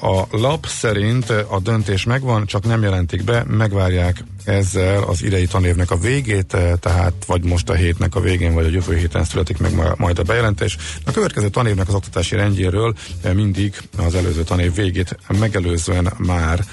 a 0.00 0.26
lap 0.30 0.66
szerint 0.66 1.30
a 1.30 1.60
döntés 1.62 2.04
megvan, 2.04 2.46
csak 2.46 2.64
nem 2.64 2.82
jelentik 2.82 3.24
be, 3.24 3.44
megvárják 3.46 4.24
ezzel 4.44 5.02
az 5.02 5.22
idei 5.22 5.46
tanévnek 5.46 5.90
a 5.90 5.96
végét, 5.96 6.54
eh, 6.54 6.72
tehát 6.80 7.12
vagy 7.26 7.44
most 7.44 7.68
a 7.68 7.74
hétnek 7.74 8.14
a 8.14 8.20
végén, 8.20 8.54
vagy 8.54 8.64
a 8.64 8.70
jövő 8.70 8.96
héten 8.96 9.24
születik 9.24 9.58
meg 9.58 9.96
majd 9.96 10.18
a 10.18 10.22
bejelentés. 10.22 10.76
A 11.04 11.10
következő 11.10 11.48
tanévnek 11.48 11.88
az 11.88 11.94
oktatási 11.94 12.36
rendjéről 12.36 12.94
mindig 13.34 13.76
az 13.96 14.14
előző 14.14 14.42
tanév 14.42 14.74
végét 14.74 15.18
megelőzően 15.38 16.12
már 16.16 16.64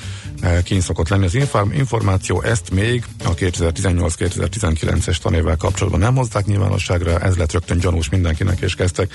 kín 0.64 0.82
szokott 0.82 1.10
lenni 1.10 1.26
az 1.26 1.38
információ, 1.72 2.42
ezt 2.42 2.72
még 2.72 3.06
a 3.24 3.34
2018-2019-es 3.34 5.18
tanévvel 5.18 5.58
kapcsolatban 5.58 6.02
nem 6.02 6.16
hozták 6.16 6.46
nyilvánosságra, 6.46 7.20
ez 7.20 7.36
lett 7.36 7.52
rögtön 7.52 7.80
gyanús 7.80 8.10
mindenkinek, 8.10 8.60
és 8.60 8.76
kezdtek 8.76 9.14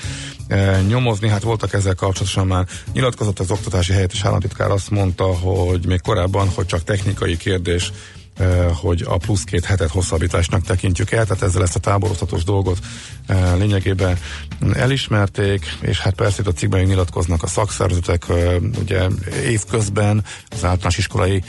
nyomozni. 0.87 1.27
Hát 1.27 1.43
voltak 1.43 1.73
ezzel 1.73 1.95
kapcsolatosan 1.95 2.47
már 2.47 2.67
nyilatkozott 2.93 3.39
az 3.39 3.51
oktatási 3.51 3.93
helyettes 3.93 4.23
államtitkár, 4.23 4.71
azt 4.71 4.89
mondta, 4.89 5.25
hogy 5.25 5.85
még 5.85 6.01
korábban, 6.01 6.49
hogy 6.49 6.65
csak 6.65 6.83
technikai 6.83 7.37
kérdés 7.37 7.91
hogy 8.73 9.03
a 9.07 9.17
plusz 9.17 9.43
két 9.43 9.65
hetet 9.65 9.89
hosszabbításnak 9.89 10.61
tekintjük 10.61 11.11
el, 11.11 11.25
tehát 11.25 11.43
ezzel 11.43 11.61
ezt 11.61 11.75
a 11.75 11.79
táboroztatós 11.79 12.43
dolgot 12.43 12.79
lényegében 13.57 14.17
elismerték, 14.73 15.65
és 15.81 15.99
hát 15.99 16.13
persze 16.13 16.41
itt 16.41 16.47
a 16.47 16.51
cikkben 16.51 16.83
nyilatkoznak 16.83 17.43
a 17.43 17.47
szakszervezetek, 17.47 18.25
ugye 18.79 19.07
évközben 19.45 20.23
az 20.49 20.63
általános 20.63 20.97
iskolai 20.97 21.43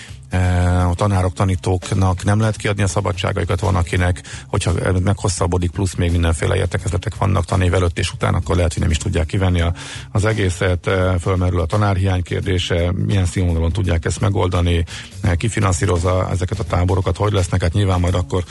a 0.91 0.95
tanárok, 0.95 1.33
tanítóknak 1.33 2.25
nem 2.25 2.41
lehet 2.41 2.57
kiadni 2.57 2.83
a 2.83 2.87
szabadságaikat, 2.87 3.61
van 3.61 3.75
akinek, 3.75 4.23
hogyha 4.47 4.73
meghosszabbodik, 5.05 5.71
plusz 5.71 5.95
még 5.95 6.11
mindenféle 6.11 6.57
értekezletek 6.57 7.17
vannak 7.17 7.45
tanév 7.45 7.75
előtt 7.75 7.99
és 7.99 8.13
után, 8.13 8.35
akkor 8.35 8.57
lehet, 8.57 8.73
hogy 8.73 8.83
nem 8.83 8.91
is 8.91 8.97
tudják 8.97 9.27
kivenni 9.27 9.61
a, 9.61 9.75
az 10.13 10.25
egészet, 10.25 10.87
eh, 10.87 11.15
fölmerül 11.21 11.61
a 11.61 11.67
tanárhiány 11.67 12.23
kérdése, 12.23 12.93
milyen 12.93 13.27
színvonalon 13.27 13.73
tudják 13.73 14.05
ezt 14.05 14.21
megoldani, 14.21 14.85
eh, 15.21 15.35
kifinanszírozza 15.35 16.31
ezeket 16.31 16.59
a 16.59 16.65
táborokat, 16.65 17.17
hogy 17.17 17.33
lesznek, 17.33 17.63
hát 17.63 17.73
nyilván 17.73 18.01
majd 18.01 18.15
akkor 18.15 18.45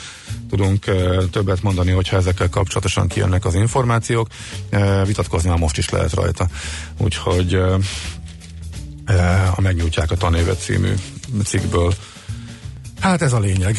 tudunk 0.50 0.84
többet 1.30 1.62
mondani, 1.62 1.90
hogyha 1.90 2.16
ezekkel 2.16 2.48
kapcsolatosan 2.48 3.08
kijönnek 3.08 3.44
az 3.44 3.54
információk. 3.54 4.28
Vitatkozni 5.06 5.48
már 5.48 5.58
most 5.58 5.78
is 5.78 5.88
lehet 5.88 6.14
rajta. 6.14 6.46
Úgyhogy 6.98 7.60
a 9.56 9.60
Megnyújtják 9.60 10.10
a 10.10 10.16
tanévet 10.16 10.60
című 10.60 10.94
cikkből. 11.44 11.94
Hát 13.00 13.22
ez 13.22 13.32
a 13.32 13.38
lényeg. 13.38 13.76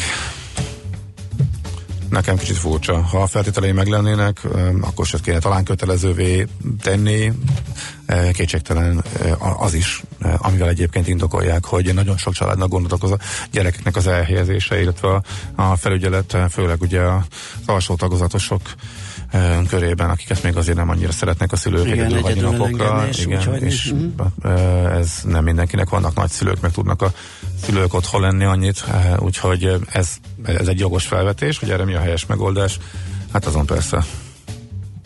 Nekem 2.08 2.36
kicsit 2.36 2.56
furcsa. 2.56 3.02
Ha 3.02 3.22
a 3.22 3.26
feltételei 3.26 3.72
meg 3.72 3.86
lennének, 3.86 4.40
akkor 4.80 5.06
se 5.06 5.18
kéne 5.22 5.38
talán 5.38 5.64
kötelezővé 5.64 6.46
tenni. 6.82 7.32
Kétségtelen 8.32 9.04
az 9.58 9.74
is, 9.74 10.02
amivel 10.38 10.68
egyébként 10.68 11.08
indokolják, 11.08 11.64
hogy 11.64 11.94
nagyon 11.94 12.16
sok 12.16 12.32
családnak 12.32 12.68
gondot 12.68 12.92
okoz 12.92 13.10
a 13.10 13.18
gyerekeknek 13.50 13.96
az 13.96 14.06
elhelyezése, 14.06 14.80
illetve 14.80 15.22
a 15.54 15.76
felügyelet, 15.76 16.36
főleg 16.50 16.80
ugye 16.80 17.00
az 17.00 17.22
alsó 17.66 17.94
tagozatosok 17.94 18.60
körében, 19.68 20.10
akiket 20.10 20.42
még 20.42 20.56
azért 20.56 20.76
nem 20.76 20.88
annyira 20.88 21.12
szeretnek 21.12 21.52
a 21.52 21.56
szülők 21.56 21.86
igen, 21.86 21.98
egyedül 21.98 22.20
hagyni 22.20 22.40
napokra. 22.40 23.08
Igen, 23.12 23.54
és 23.54 23.92
uh-huh. 23.92 24.96
ez 24.96 25.20
nem 25.24 25.44
mindenkinek 25.44 25.88
vannak 25.88 26.14
nagy 26.14 26.30
szülők, 26.30 26.60
meg 26.60 26.70
tudnak 26.70 27.02
a 27.02 27.12
szülők 27.64 27.94
otthon 27.94 28.20
lenni 28.20 28.44
annyit, 28.44 28.84
úgyhogy 29.18 29.76
ez, 29.90 30.08
ez 30.42 30.68
egy 30.68 30.78
jogos 30.78 31.06
felvetés, 31.06 31.58
hogy 31.58 31.70
erre 31.70 31.84
mi 31.84 31.94
a 31.94 32.00
helyes 32.00 32.26
megoldás. 32.26 32.78
Hát 33.32 33.46
azon 33.46 33.66
persze 33.66 34.04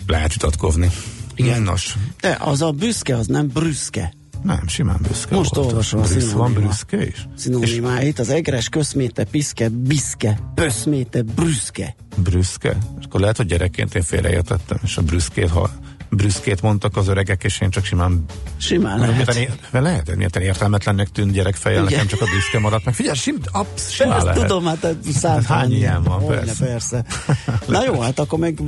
lehet 0.06 0.32
vitatkozni. 0.32 0.90
Igen. 1.34 1.62
Nos. 1.62 1.96
De 2.20 2.36
az 2.40 2.62
a 2.62 2.70
büszke, 2.70 3.16
az 3.16 3.26
nem 3.26 3.46
brüszke. 3.46 4.12
Nem, 4.42 4.66
simán 4.66 4.98
büszke 5.08 5.34
Most 5.34 5.54
volt. 5.54 5.66
olvasom 5.66 6.00
a 6.00 6.04
Brüsz, 6.04 6.32
Van 6.32 6.52
brüszke 6.52 7.06
is? 7.06 7.28
Szinonimáit, 7.36 8.18
az 8.18 8.28
egres, 8.28 8.68
köszméte, 8.68 9.24
piszke, 9.24 9.68
biszke, 9.68 10.38
pöszméte, 10.54 11.22
brüszke. 11.22 11.94
Brüszke? 12.16 12.76
És 12.98 13.04
akkor 13.04 13.20
lehet, 13.20 13.36
hogy 13.36 13.46
gyerekként 13.46 13.94
én 13.94 14.02
félreértettem, 14.02 14.78
és 14.82 14.96
a 14.96 15.02
brüszkét, 15.02 15.48
ha 15.48 15.70
brüszkét 16.10 16.62
mondtak 16.62 16.96
az 16.96 17.08
öregek, 17.08 17.44
és 17.44 17.60
én 17.60 17.70
csak 17.70 17.84
simán... 17.84 18.24
Simán 18.56 18.98
lehet. 18.98 19.34
Miután, 19.34 19.82
lehet, 19.82 20.16
miután 20.16 20.42
értelmetlennek 20.42 21.08
tűnt 21.08 21.32
gyerekfejjel, 21.32 21.82
nekem 21.82 22.06
csak 22.06 22.20
a 22.20 22.24
brüszke 22.24 22.58
maradt 22.58 22.84
meg. 22.84 22.94
Figyelj, 22.94 23.16
sim, 23.16 23.36
absz, 23.52 23.90
simán 23.90 24.16
Ezt 24.16 24.24
lehet. 24.24 24.40
tudom, 24.40 24.64
hát 24.64 24.86
számít. 25.12 25.46
Hát 25.46 25.58
hány 25.58 25.72
ilyen 25.72 26.02
van, 26.02 26.26
persze. 26.26 26.64
persze. 26.64 27.04
Na 27.66 27.84
jó, 27.84 28.00
hát 28.00 28.18
akkor 28.18 28.38
meg 28.38 28.58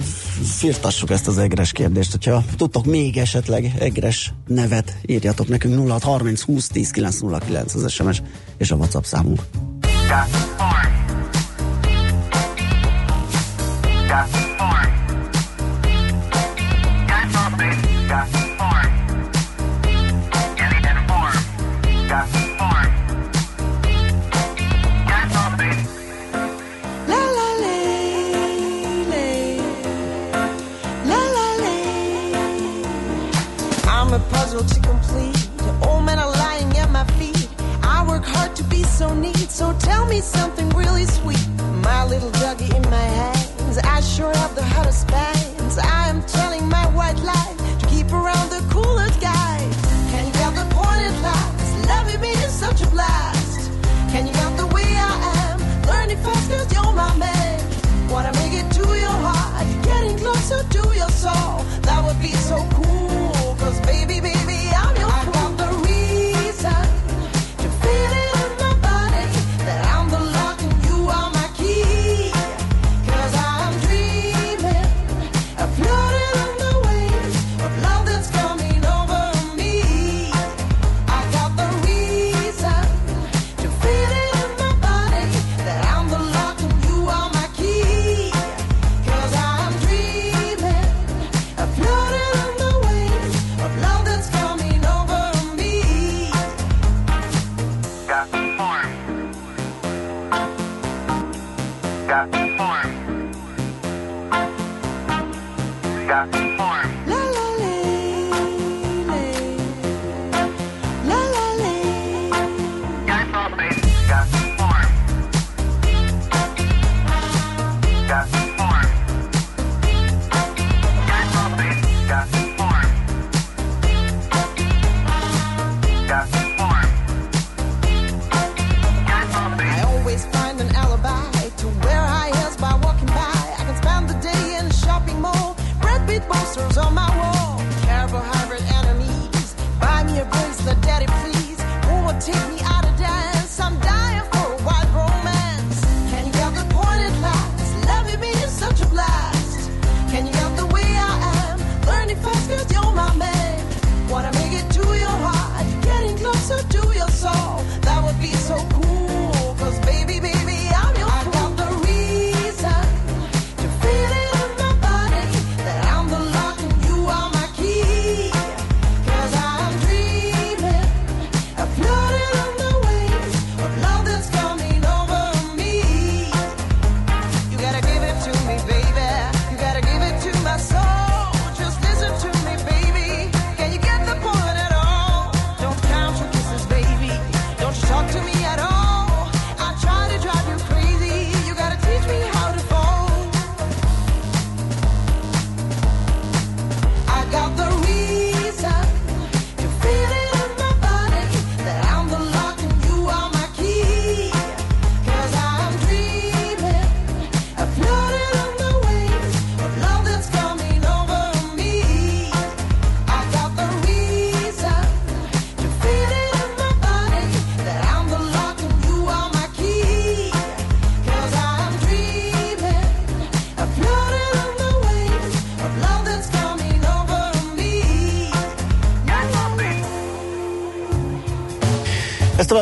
firtassuk 0.58 1.10
ezt 1.10 1.28
az 1.28 1.38
egres 1.38 1.72
kérdést. 1.72 2.10
Hogyha 2.10 2.44
tudtok 2.56 2.84
még 2.84 3.16
esetleg 3.16 3.74
egres 3.78 4.32
nevet, 4.46 4.96
írjatok 5.06 5.48
nekünk 5.48 5.88
06 5.88 6.02
30 6.02 6.42
20 6.42 6.68
10 6.68 6.90
909 6.90 7.74
az 7.74 7.92
SMS 7.92 8.22
és 8.58 8.70
a 8.70 8.74
WhatsApp 8.74 9.04
számunk. 9.04 9.40
Got 14.08 14.49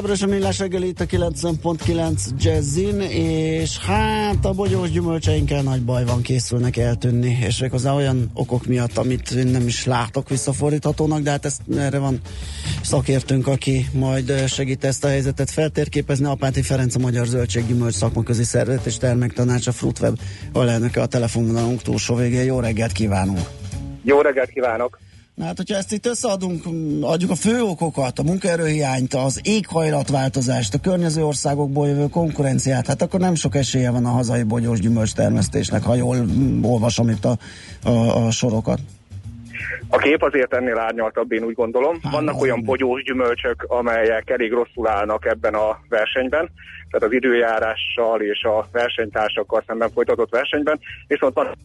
továbbra 0.09 0.27
is 0.27 0.35
a 0.35 0.39
millás 0.39 0.59
reggeli 0.59 0.87
itt 0.87 1.01
a 1.01 1.05
90.9 1.05 2.21
Jazzin, 2.39 3.01
és 3.01 3.79
hát 3.79 4.45
a 4.45 4.53
bogyós 4.53 4.91
gyümölcseinkkel 4.91 5.63
nagy 5.63 5.83
baj 5.83 6.05
van, 6.05 6.23
készülnek 6.23 6.77
eltűnni, 6.77 7.39
és 7.47 7.65
hozzá 7.71 7.93
olyan 7.93 8.31
okok 8.35 8.67
miatt, 8.67 8.97
amit 8.97 9.31
én 9.31 9.47
nem 9.47 9.67
is 9.67 9.85
látok 9.85 10.29
visszafordíthatónak, 10.29 11.21
de 11.21 11.31
hát 11.31 11.45
ezt, 11.45 11.61
erre 11.77 11.99
van 11.99 12.21
szakértőnk, 12.83 13.47
aki 13.47 13.87
majd 13.93 14.49
segít 14.49 14.85
ezt 14.85 15.05
a 15.05 15.09
helyzetet 15.09 15.51
feltérképezni. 15.51 16.27
Apáti 16.27 16.63
Ferenc 16.63 16.95
a 16.95 16.99
Magyar 16.99 17.27
Zöldséggyümölcs 17.27 17.95
Szakmaközi 17.95 18.45
Szervezet 18.45 18.87
és 18.87 18.97
Terméktanács 18.97 19.67
a 19.67 19.73
Fruitweb 19.73 20.19
alelnöke 20.53 21.01
a 21.01 21.07
telefonvonalunk 21.07 21.83
túlsó 21.83 22.15
végén. 22.15 22.45
Jó 22.45 22.61
reggelt 22.61 22.93
kívánunk! 22.93 23.49
Jó 24.03 24.21
reggelt 24.21 24.51
kívánok! 24.51 25.08
Na 25.39 25.45
hát, 25.45 25.57
hogyha 25.57 25.77
ezt 25.77 25.93
itt 25.93 26.07
összeadunk, 26.07 26.65
adjuk 27.01 27.31
a 27.31 27.35
fő 27.35 27.63
okokat, 27.63 28.19
a 28.19 28.23
munkaerőhiányt, 28.23 29.15
az 29.15 29.41
éghajlatváltozást, 29.43 30.75
a 30.75 30.81
környező 30.81 31.25
országokból 31.25 31.89
jövő 31.89 32.07
konkurenciát, 32.09 32.87
hát 32.87 33.03
akkor 33.03 33.21
nem 33.21 33.35
sok 33.35 33.55
esélye 33.55 33.91
van 33.91 34.05
a 34.05 34.09
hazai 34.09 34.43
bogyós 34.43 34.81
gyümölcs 34.81 35.13
termesztésnek, 35.13 35.83
ha 35.83 35.95
jól 35.95 36.17
olvasom 36.63 37.09
itt 37.09 37.25
a, 37.25 37.37
a, 37.85 38.27
a 38.27 38.31
sorokat. 38.31 38.79
A 39.89 39.97
kép 39.97 40.23
azért 40.23 40.55
ennél 40.55 40.79
árnyaltabb, 40.79 41.33
én 41.33 41.43
úgy 41.43 41.55
gondolom. 41.55 41.99
Hát, 42.03 42.13
Vannak 42.13 42.41
olyan 42.41 42.63
bogyós 42.65 43.03
gyümölcsök, 43.03 43.65
amelyek 43.69 44.31
elég 44.31 44.53
rosszul 44.53 44.89
állnak 44.89 45.27
ebben 45.27 45.55
a 45.55 45.79
versenyben, 45.89 46.51
tehát 46.91 47.07
az 47.07 47.13
időjárással 47.13 48.21
és 48.21 48.43
a 48.43 48.69
versenytársakkal 48.73 49.63
szemben 49.67 49.91
folytatott 49.91 50.31
versenyben, 50.31 50.81
viszont 51.07 51.35
van 51.35 51.57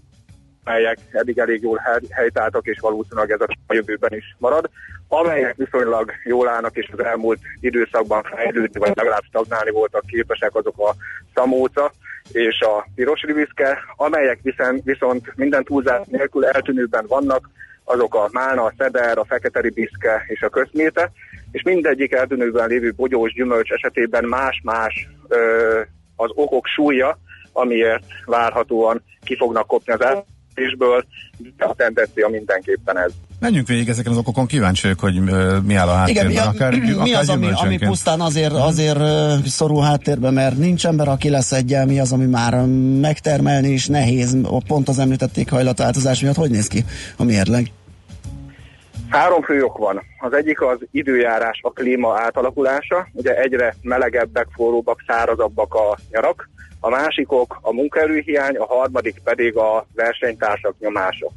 amelyek 0.64 0.98
eddig 1.12 1.38
elég 1.38 1.62
jól 1.62 1.82
helytáltak, 2.10 2.66
és 2.66 2.80
valószínűleg 2.80 3.32
ez 3.32 3.42
a 3.42 3.74
jövőben 3.74 4.14
is 4.14 4.36
marad. 4.38 4.70
Amelyek 5.08 5.56
viszonylag 5.56 6.12
jól 6.24 6.48
állnak, 6.48 6.76
és 6.76 6.90
az 6.92 7.04
elmúlt 7.06 7.40
időszakban 7.60 8.24
fejlődni, 8.24 8.80
vagy 8.80 8.92
legalább 8.96 9.24
stagnálni 9.28 9.72
voltak 9.72 10.06
képesek, 10.06 10.56
azok 10.56 10.80
a 10.80 10.96
szamóca 11.34 11.92
és 12.32 12.60
a 12.60 12.88
piros 12.96 13.22
riviszke, 13.22 13.78
amelyek 13.96 14.40
viszont, 14.42 14.84
viszont 14.84 15.36
minden 15.36 15.64
túlzás 15.64 16.06
nélkül 16.06 16.46
eltűnőben 16.46 17.06
vannak, 17.08 17.50
azok 17.84 18.16
a 18.16 18.30
mána, 18.32 18.64
a 18.64 18.74
szeder, 18.78 19.18
a 19.18 19.26
fekete 19.26 19.60
ribiszke 19.60 20.26
és 20.28 20.42
a 20.42 20.50
közméte, 20.50 21.12
és 21.52 21.62
mindegyik 21.62 22.12
eltűnőben 22.12 22.68
lévő 22.68 22.94
bogyós 22.96 23.34
gyümölcs 23.34 23.72
esetében 23.72 24.24
más-más 24.24 25.10
az 26.16 26.32
okok 26.34 26.66
súlya, 26.66 27.18
amiért 27.52 28.04
várhatóan 28.26 29.04
ki 29.24 29.36
fognak 29.36 29.68
kopni 29.68 29.94
az 29.94 30.02
fizetésből, 30.54 31.06
a 31.58 31.74
tendencia 31.76 32.28
mindenképpen 32.28 32.98
ez. 32.98 33.12
Menjünk 33.40 33.68
végig 33.68 33.90
ezeken 33.90 34.12
az 34.12 34.18
okokon, 34.18 34.46
kíváncsi 34.46 34.82
vagyok, 34.82 35.00
hogy 35.00 35.22
mi 35.64 35.76
áll 35.76 35.88
a 35.88 35.94
háttérben. 35.94 36.32
Igen, 36.32 36.48
mi, 36.48 36.56
akár, 36.56 36.74
mi 36.80 36.92
akár 36.92 37.22
az, 37.22 37.30
ami, 37.30 37.48
ami 37.54 37.78
pusztán 37.78 38.22
azért, 38.22 38.54
azért 38.54 39.00
szorul 39.46 39.84
háttérben, 39.84 40.34
mert 40.34 40.58
nincs 40.58 40.86
ember, 40.86 41.08
aki 41.08 41.30
lesz 41.30 41.52
egyel, 41.52 41.86
mi 41.86 42.00
az, 42.00 42.12
ami 42.12 42.26
már 42.26 42.66
megtermelni 43.02 43.70
is 43.70 43.88
nehéz, 43.88 44.38
pont 44.68 44.88
az 44.88 45.00
említették 45.00 45.50
hajlatváltozás 45.50 46.22
miatt, 46.22 46.36
hogy 46.36 46.50
néz 46.50 46.68
ki 46.68 46.84
a 47.18 47.24
mérleg? 47.24 47.72
Három 49.10 49.42
fő 49.42 49.64
ok 49.64 49.78
van. 49.78 50.02
Az 50.20 50.34
egyik 50.34 50.62
az 50.62 50.78
időjárás, 50.92 51.60
a 51.62 51.72
klíma 51.72 52.20
átalakulása. 52.20 53.08
Ugye 53.12 53.36
egyre 53.36 53.76
melegebbek, 53.82 54.48
forróbbak, 54.56 55.04
szárazabbak 55.08 55.74
a 55.74 55.98
nyarak 56.10 56.50
a 56.86 56.90
másikok 56.90 57.60
a 57.62 57.74
munkaerőhiány, 57.74 58.56
a 58.56 58.66
harmadik 58.66 59.22
pedig 59.24 59.58
a 59.58 59.86
versenytársak 59.96 60.76
nyomása. 60.80 61.32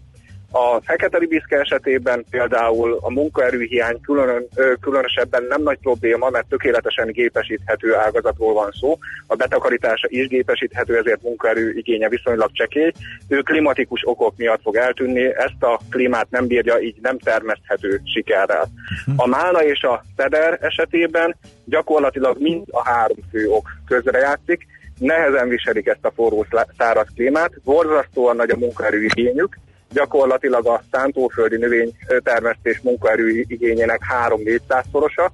A 0.51 0.81
fekete 0.85 1.19
ribiszke 1.19 1.59
esetében 1.59 2.25
például 2.31 2.99
a 3.01 3.11
munkaerőhiány 3.11 4.01
külön, 4.01 4.49
különösebben 4.81 5.45
nem 5.49 5.63
nagy 5.63 5.79
probléma, 5.79 6.31
mert 6.31 6.49
tökéletesen 6.49 7.07
gépesíthető 7.07 7.95
ágazatról 7.95 8.53
van 8.53 8.71
szó. 8.81 8.99
A 9.27 9.35
betakarítása 9.35 10.07
is 10.11 10.29
gépesíthető, 10.29 10.97
ezért 10.97 11.23
munkaerő 11.23 11.73
igénye 11.73 12.09
viszonylag 12.09 12.51
csekély. 12.53 12.93
Ő 13.29 13.41
klimatikus 13.41 14.01
okok 14.05 14.37
miatt 14.37 14.63
fog 14.63 14.77
eltűnni, 14.77 15.25
ezt 15.25 15.63
a 15.63 15.81
klímát 15.91 16.31
nem 16.31 16.47
bírja, 16.47 16.81
így 16.81 16.97
nem 17.03 17.19
termeszthető 17.19 18.01
sikerrel. 18.05 18.69
Mhm. 19.07 19.21
A 19.21 19.27
mána 19.27 19.65
és 19.65 19.83
a 19.83 20.05
szeder 20.17 20.59
esetében 20.61 21.37
gyakorlatilag 21.65 22.37
mind 22.41 22.67
a 22.71 22.89
három 22.89 23.19
fő 23.31 23.49
ok 23.49 23.69
közrejátszik, 23.87 24.67
nehezen 24.99 25.49
viselik 25.49 25.87
ezt 25.87 26.05
a 26.05 26.13
forró 26.15 26.47
száraz 26.79 27.07
klímát, 27.15 27.53
borzasztóan 27.65 28.37
nagy 28.37 28.51
a 28.51 28.57
munkaerőigényük, 28.57 29.59
gyakorlatilag 29.93 30.67
a 30.67 30.83
szántóföldi 30.91 31.57
növénytermesztés 31.57 32.81
munkaerőigényének 32.81 34.01
3-400 34.29 34.85
szorosa, 34.93 35.33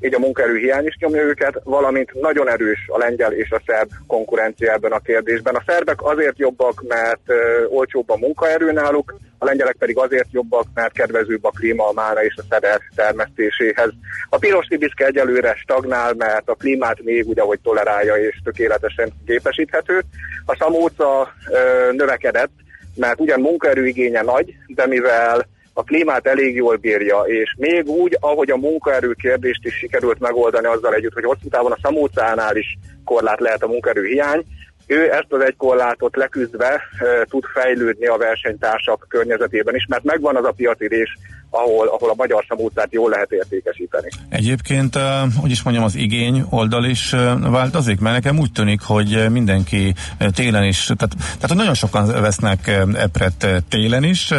így 0.00 0.14
a 0.14 0.18
munkaerőhiány 0.18 0.86
is 0.86 0.96
nyomja 1.00 1.22
őket, 1.22 1.60
valamint 1.64 2.12
nagyon 2.20 2.48
erős 2.48 2.88
a 2.88 2.98
lengyel 2.98 3.32
és 3.32 3.50
a 3.50 3.62
szerb 3.66 3.90
konkurencia 4.06 4.72
ebben 4.72 4.92
a 4.92 4.98
kérdésben. 4.98 5.54
A 5.54 5.62
szerbek 5.66 6.02
azért 6.02 6.38
jobbak, 6.38 6.84
mert 6.88 7.32
olcsóbb 7.68 8.10
a 8.10 8.16
munkaerő 8.16 8.72
náluk, 8.72 9.16
a 9.38 9.44
lengyelek 9.44 9.76
pedig 9.78 9.96
azért 9.98 10.28
jobbak, 10.32 10.64
mert 10.74 10.92
kedvezőbb 10.92 11.44
a 11.44 11.50
klíma 11.50 11.88
a 11.88 11.92
mána 11.92 12.24
és 12.24 12.34
a 12.36 12.44
szeder 12.50 12.80
termesztéséhez. 12.94 13.90
A 14.28 14.38
piros 14.38 14.66
libiszke 14.68 15.06
egyelőre 15.06 15.54
stagnál, 15.54 16.14
mert 16.14 16.48
a 16.48 16.54
klímát 16.54 17.02
még 17.02 17.26
úgy, 17.26 17.38
ahogy 17.38 17.60
tolerálja 17.60 18.14
és 18.14 18.40
tökéletesen 18.44 19.12
gépesíthető. 19.24 20.02
A 20.46 20.56
szamóca 20.56 21.32
ö, 21.50 21.92
növekedett, 21.92 22.50
mert 22.94 23.20
ugyan 23.20 23.40
munkaerőigénye 23.40 24.22
nagy, 24.22 24.54
de 24.66 24.86
mivel 24.86 25.46
a 25.78 25.82
klímát 25.82 26.26
elég 26.26 26.54
jól 26.54 26.76
bírja, 26.76 27.20
és 27.20 27.54
még 27.58 27.88
úgy, 27.88 28.16
ahogy 28.20 28.50
a 28.50 28.56
munkaerő 28.56 29.12
kérdést 29.12 29.64
is 29.64 29.74
sikerült 29.74 30.18
megoldani 30.18 30.66
azzal 30.66 30.94
együtt, 30.94 31.12
hogy 31.12 31.24
hosszú 31.24 31.48
távon 31.48 31.72
a 31.72 31.78
szamócánál 31.82 32.56
is 32.56 32.78
korlát 33.04 33.40
lehet 33.40 33.62
a 33.62 33.66
munkaerő 33.66 34.04
hiány, 34.04 34.44
ő 34.88 35.12
ezt 35.12 35.32
az 35.32 35.40
egy 35.40 35.56
korlátot 35.56 36.16
leküzdve 36.16 36.82
tud 37.24 37.44
fejlődni 37.54 38.06
a 38.06 38.16
versenytársak 38.16 39.06
környezetében 39.08 39.74
is, 39.74 39.86
mert 39.88 40.04
megvan 40.04 40.36
az 40.36 40.44
a 40.44 40.52
piacirés, 40.56 41.18
ahol, 41.50 41.88
ahol 41.88 42.10
a 42.10 42.14
magyar 42.16 42.44
samócát 42.48 42.92
jól 42.92 43.10
lehet 43.10 43.32
értékesíteni. 43.32 44.08
Egyébként, 44.28 44.98
hogy 45.40 45.50
is 45.50 45.62
mondjam, 45.62 45.84
az 45.84 45.94
igény 45.94 46.44
oldal 46.50 46.84
is 46.84 47.14
változik, 47.40 48.00
mert 48.00 48.14
nekem 48.14 48.38
úgy 48.38 48.52
tűnik, 48.52 48.80
hogy 48.80 49.26
mindenki 49.30 49.94
télen 50.34 50.64
is, 50.64 50.84
tehát, 50.84 51.14
tehát 51.40 51.56
nagyon 51.56 51.74
sokan 51.74 52.06
vesznek 52.06 52.66
epret 52.94 53.64
télen 53.68 54.04
is 54.04 54.30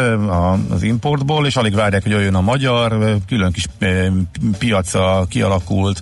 az 0.70 0.82
importból, 0.82 1.46
és 1.46 1.56
alig 1.56 1.74
várják, 1.74 2.02
hogy 2.02 2.12
jöjjön 2.12 2.34
a 2.34 2.40
magyar, 2.40 3.16
külön 3.28 3.52
kis 3.52 3.66
piaca 4.58 5.26
kialakult, 5.28 5.98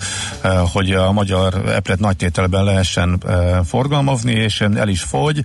hogy 0.72 0.92
a 0.92 1.12
magyar 1.12 1.54
epret 1.66 1.98
nagy 1.98 2.16
tételben 2.16 2.64
lehessen 2.64 3.22
forgalmazni, 3.64 4.37
és 4.38 4.60
el 4.60 4.88
is 4.88 5.02
fogy, 5.02 5.40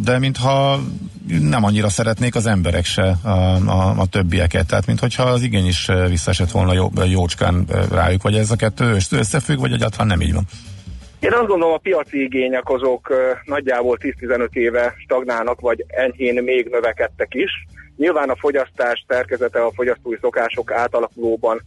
de 0.00 0.18
mintha 0.18 0.80
nem 1.26 1.64
annyira 1.64 1.88
szeretnék 1.88 2.34
az 2.34 2.46
emberek 2.46 2.84
se 2.84 3.16
a, 3.22 3.28
a, 3.66 3.94
a 3.98 4.06
többieket, 4.06 4.66
tehát 4.66 4.86
mintha 4.86 5.22
az 5.22 5.42
igény 5.42 5.66
is 5.66 5.90
visszaesett 6.08 6.50
volna 6.50 6.72
jó, 6.72 6.88
jócskán 7.04 7.64
rájuk, 7.90 8.22
vagy 8.22 8.34
ez 8.34 8.50
a 8.50 8.56
kettő 8.56 8.96
összefügg, 9.10 9.58
vagy 9.58 9.72
egyáltalán 9.72 10.06
nem 10.06 10.20
így 10.20 10.34
van? 10.34 10.44
Én 11.24 11.32
azt 11.32 11.46
gondolom, 11.46 11.74
a 11.74 11.78
piaci 11.78 12.22
igények 12.22 12.68
azok 12.68 13.12
nagyjából 13.44 13.98
10-15 14.00 14.48
éve 14.52 14.94
stagnálnak, 14.98 15.60
vagy 15.60 15.84
enyhén 15.88 16.42
még 16.42 16.68
növekedtek 16.70 17.34
is. 17.34 17.50
Nyilván 17.96 18.28
a 18.28 18.36
fogyasztás 18.36 19.04
szerkezete, 19.08 19.64
a 19.64 19.72
fogyasztói 19.74 20.16
szokások 20.20 20.72
átalakulóban 20.72 21.62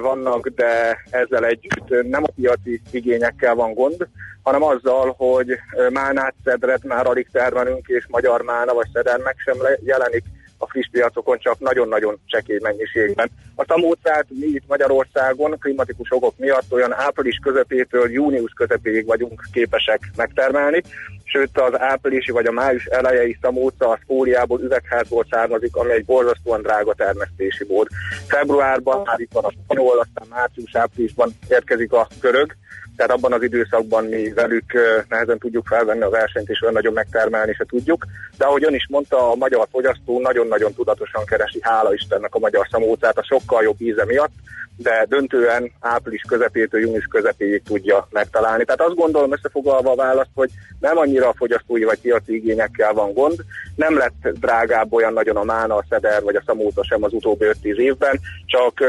vannak, 0.00 0.48
de 0.48 0.98
ezzel 1.10 1.44
együtt 1.44 2.08
nem 2.08 2.22
a 2.22 2.32
piaci 2.34 2.80
igényekkel 2.90 3.54
van 3.54 3.74
gond, 3.74 4.06
hanem 4.42 4.62
azzal, 4.62 5.14
hogy 5.16 5.58
mánát, 5.92 6.34
szedret 6.44 6.84
már 6.84 7.06
alig 7.06 7.28
termelünk, 7.32 7.86
és 7.86 8.06
magyar 8.08 8.42
mána 8.42 8.74
vagy 8.74 8.88
szeder 8.92 9.20
sem 9.36 9.56
jelenik 9.84 10.24
a 10.58 10.66
friss 10.68 10.88
piacokon 10.90 11.38
csak 11.38 11.58
nagyon-nagyon 11.58 12.20
csekély 12.26 12.58
mennyiségben. 12.62 13.30
A 13.54 13.64
tamócát 13.64 14.26
mi 14.28 14.46
itt 14.46 14.66
Magyarországon 14.66 15.58
klimatikus 15.58 16.12
okok 16.12 16.34
miatt 16.36 16.72
olyan 16.72 16.94
április 16.94 17.38
közepétől 17.42 18.10
június 18.10 18.52
közepéig 18.52 19.06
vagyunk 19.06 19.42
képesek 19.52 20.00
megtermelni, 20.16 20.82
sőt 21.24 21.58
az 21.58 21.80
áprilisi 21.80 22.32
vagy 22.32 22.46
a 22.46 22.52
május 22.52 22.84
elejei 22.84 23.38
szamóca 23.40 23.88
a 23.88 23.98
szkóliából 24.02 24.60
üvegházból 24.60 25.26
származik, 25.30 25.76
ami 25.76 25.90
egy 25.92 26.04
borzasztóan 26.04 26.62
drága 26.62 26.94
termesztési 26.94 27.64
mód. 27.68 27.86
Februárban 28.28 29.02
már 29.04 29.20
itt 29.20 29.32
van 29.32 29.44
a 29.44 29.50
spanyol, 29.50 29.98
aztán 29.98 30.26
március-áprilisban 30.30 31.32
érkezik 31.48 31.92
a 31.92 32.08
görög, 32.20 32.52
tehát 32.98 33.12
abban 33.12 33.32
az 33.32 33.42
időszakban 33.42 34.04
mi 34.04 34.32
velük 34.32 34.72
nehezen 35.08 35.38
tudjuk 35.38 35.66
felvenni 35.66 36.02
a 36.02 36.10
versenyt, 36.10 36.48
és 36.48 36.62
olyan 36.62 36.74
nagyon 36.74 36.92
megtermelni 36.92 37.54
se 37.54 37.64
tudjuk. 37.64 38.04
De 38.36 38.44
ahogy 38.44 38.64
ön 38.64 38.74
is 38.74 38.86
mondta, 38.88 39.30
a 39.30 39.34
magyar 39.34 39.66
fogyasztó 39.70 40.20
nagyon-nagyon 40.20 40.72
tudatosan 40.72 41.24
keresi, 41.24 41.58
hála 41.62 41.94
Istennek 41.94 42.34
a 42.34 42.38
magyar 42.38 42.66
szamócát 42.70 43.18
a 43.18 43.24
sokkal 43.24 43.62
jobb 43.62 43.80
íze 43.80 44.04
miatt, 44.04 44.32
de 44.76 45.06
döntően 45.08 45.72
április 45.80 46.22
közepétől 46.28 46.80
június 46.80 47.04
közepéig 47.04 47.62
tudja 47.62 48.08
megtalálni. 48.10 48.64
Tehát 48.64 48.80
azt 48.80 48.96
gondolom 48.96 49.32
összefoglalva 49.32 49.90
a 49.90 49.96
választ, 49.96 50.30
hogy 50.34 50.50
nem 50.80 50.96
annyira 50.96 51.28
a 51.28 51.34
fogyasztói 51.36 51.84
vagy 51.84 52.00
piaci 52.00 52.34
igényekkel 52.34 52.92
van 52.92 53.12
gond, 53.12 53.36
nem 53.76 53.96
lett 53.96 54.28
drágább 54.40 54.92
olyan 54.92 55.12
nagyon 55.12 55.36
a 55.36 55.44
mána, 55.44 55.76
a 55.76 55.84
szeder 55.88 56.22
vagy 56.22 56.36
a 56.36 56.42
szamóta 56.46 56.84
sem 56.84 57.02
az 57.02 57.12
utóbbi 57.12 57.46
5-10 57.62 57.76
évben, 57.76 58.20
csak 58.46 58.84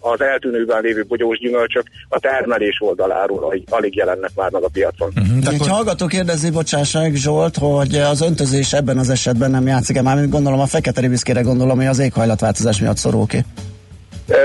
az 0.00 0.20
eltűnőben 0.20 0.82
lévő 0.82 1.04
bogyós 1.08 1.38
gyümölcsök 1.38 1.84
a 2.08 2.18
termelés 2.18 2.80
oldaláról 2.80 3.44
alig, 3.44 3.62
alig 3.70 3.96
jelennek 3.96 4.30
már 4.34 4.50
meg 4.50 4.62
a 4.62 4.68
piacon. 4.68 5.12
Uh-huh. 5.16 5.54
Egy 5.54 5.66
hallgató 5.66 6.06
kérdezi, 6.06 6.50
bocsáság 6.50 7.14
Zsolt, 7.14 7.56
hogy 7.56 7.94
az 7.94 8.20
öntözés 8.20 8.72
ebben 8.72 8.98
az 8.98 9.10
esetben 9.10 9.50
nem 9.50 9.66
játszik-e 9.66 10.02
már, 10.02 10.16
mint 10.16 10.30
gondolom 10.30 10.60
a 10.60 10.66
fekete 10.66 11.00
riviszkére 11.00 11.40
gondolom, 11.40 11.76
hogy 11.76 11.86
az 11.86 11.98
éghajlatváltozás 11.98 12.80
miatt 12.80 12.96
szorul 12.96 13.26
ki. 13.26 13.38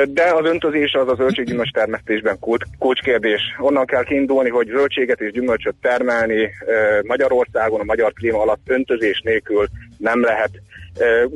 De 0.10 0.24
az 0.34 0.46
öntözés 0.46 0.94
az 0.94 1.08
a 1.08 1.16
zöldséggyümölcs 1.16 1.72
termesztésben 1.72 2.40
kulcskérdés. 2.80 3.42
Onnan 3.60 3.86
kell 3.86 4.04
kiindulni, 4.04 4.50
hogy 4.50 4.68
zöldséget 4.68 5.20
és 5.20 5.32
gyümölcsöt 5.32 5.76
termelni 5.82 6.50
Magyarországon, 7.08 7.80
a 7.80 7.84
magyar 7.84 8.14
klíma 8.14 8.42
alatt 8.42 8.62
öntözés 8.66 9.22
nélkül 9.24 9.68
nem 9.98 10.24
lehet. 10.24 10.50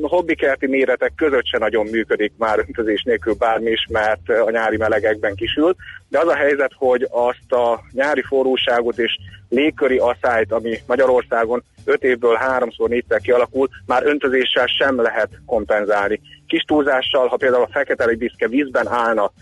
Hobbikerti 0.00 0.66
méretek 0.66 1.12
között 1.16 1.46
se 1.46 1.58
nagyon 1.58 1.86
működik 1.86 2.32
már 2.36 2.58
öntözés 2.58 3.02
nélkül 3.02 3.34
bármi 3.34 3.70
is, 3.70 3.86
mert 3.90 4.28
a 4.28 4.50
nyári 4.50 4.76
melegekben 4.76 5.34
kisül. 5.34 5.74
De 6.08 6.18
az 6.18 6.28
a 6.28 6.34
helyzet, 6.34 6.72
hogy 6.74 7.06
azt 7.10 7.52
a 7.52 7.80
nyári 7.92 8.22
forróságot 8.22 8.98
és 8.98 9.16
légköri 9.48 9.98
asszályt, 9.98 10.52
ami 10.52 10.78
Magyarországon 10.86 11.62
5 11.84 12.02
évből 12.02 12.34
háromszor, 12.34 12.88
négyszer 12.88 13.20
kialakul, 13.20 13.68
már 13.86 14.06
öntözéssel 14.06 14.66
sem 14.66 15.00
lehet 15.00 15.28
kompenzálni. 15.46 16.20
Kis 16.46 16.62
túlzással, 16.62 17.26
ha 17.26 17.36
például 17.36 17.62
a 17.62 17.72
fekete 17.72 18.04
libiszke 18.04 18.48
vízben 18.48 18.88
állna 18.88 19.32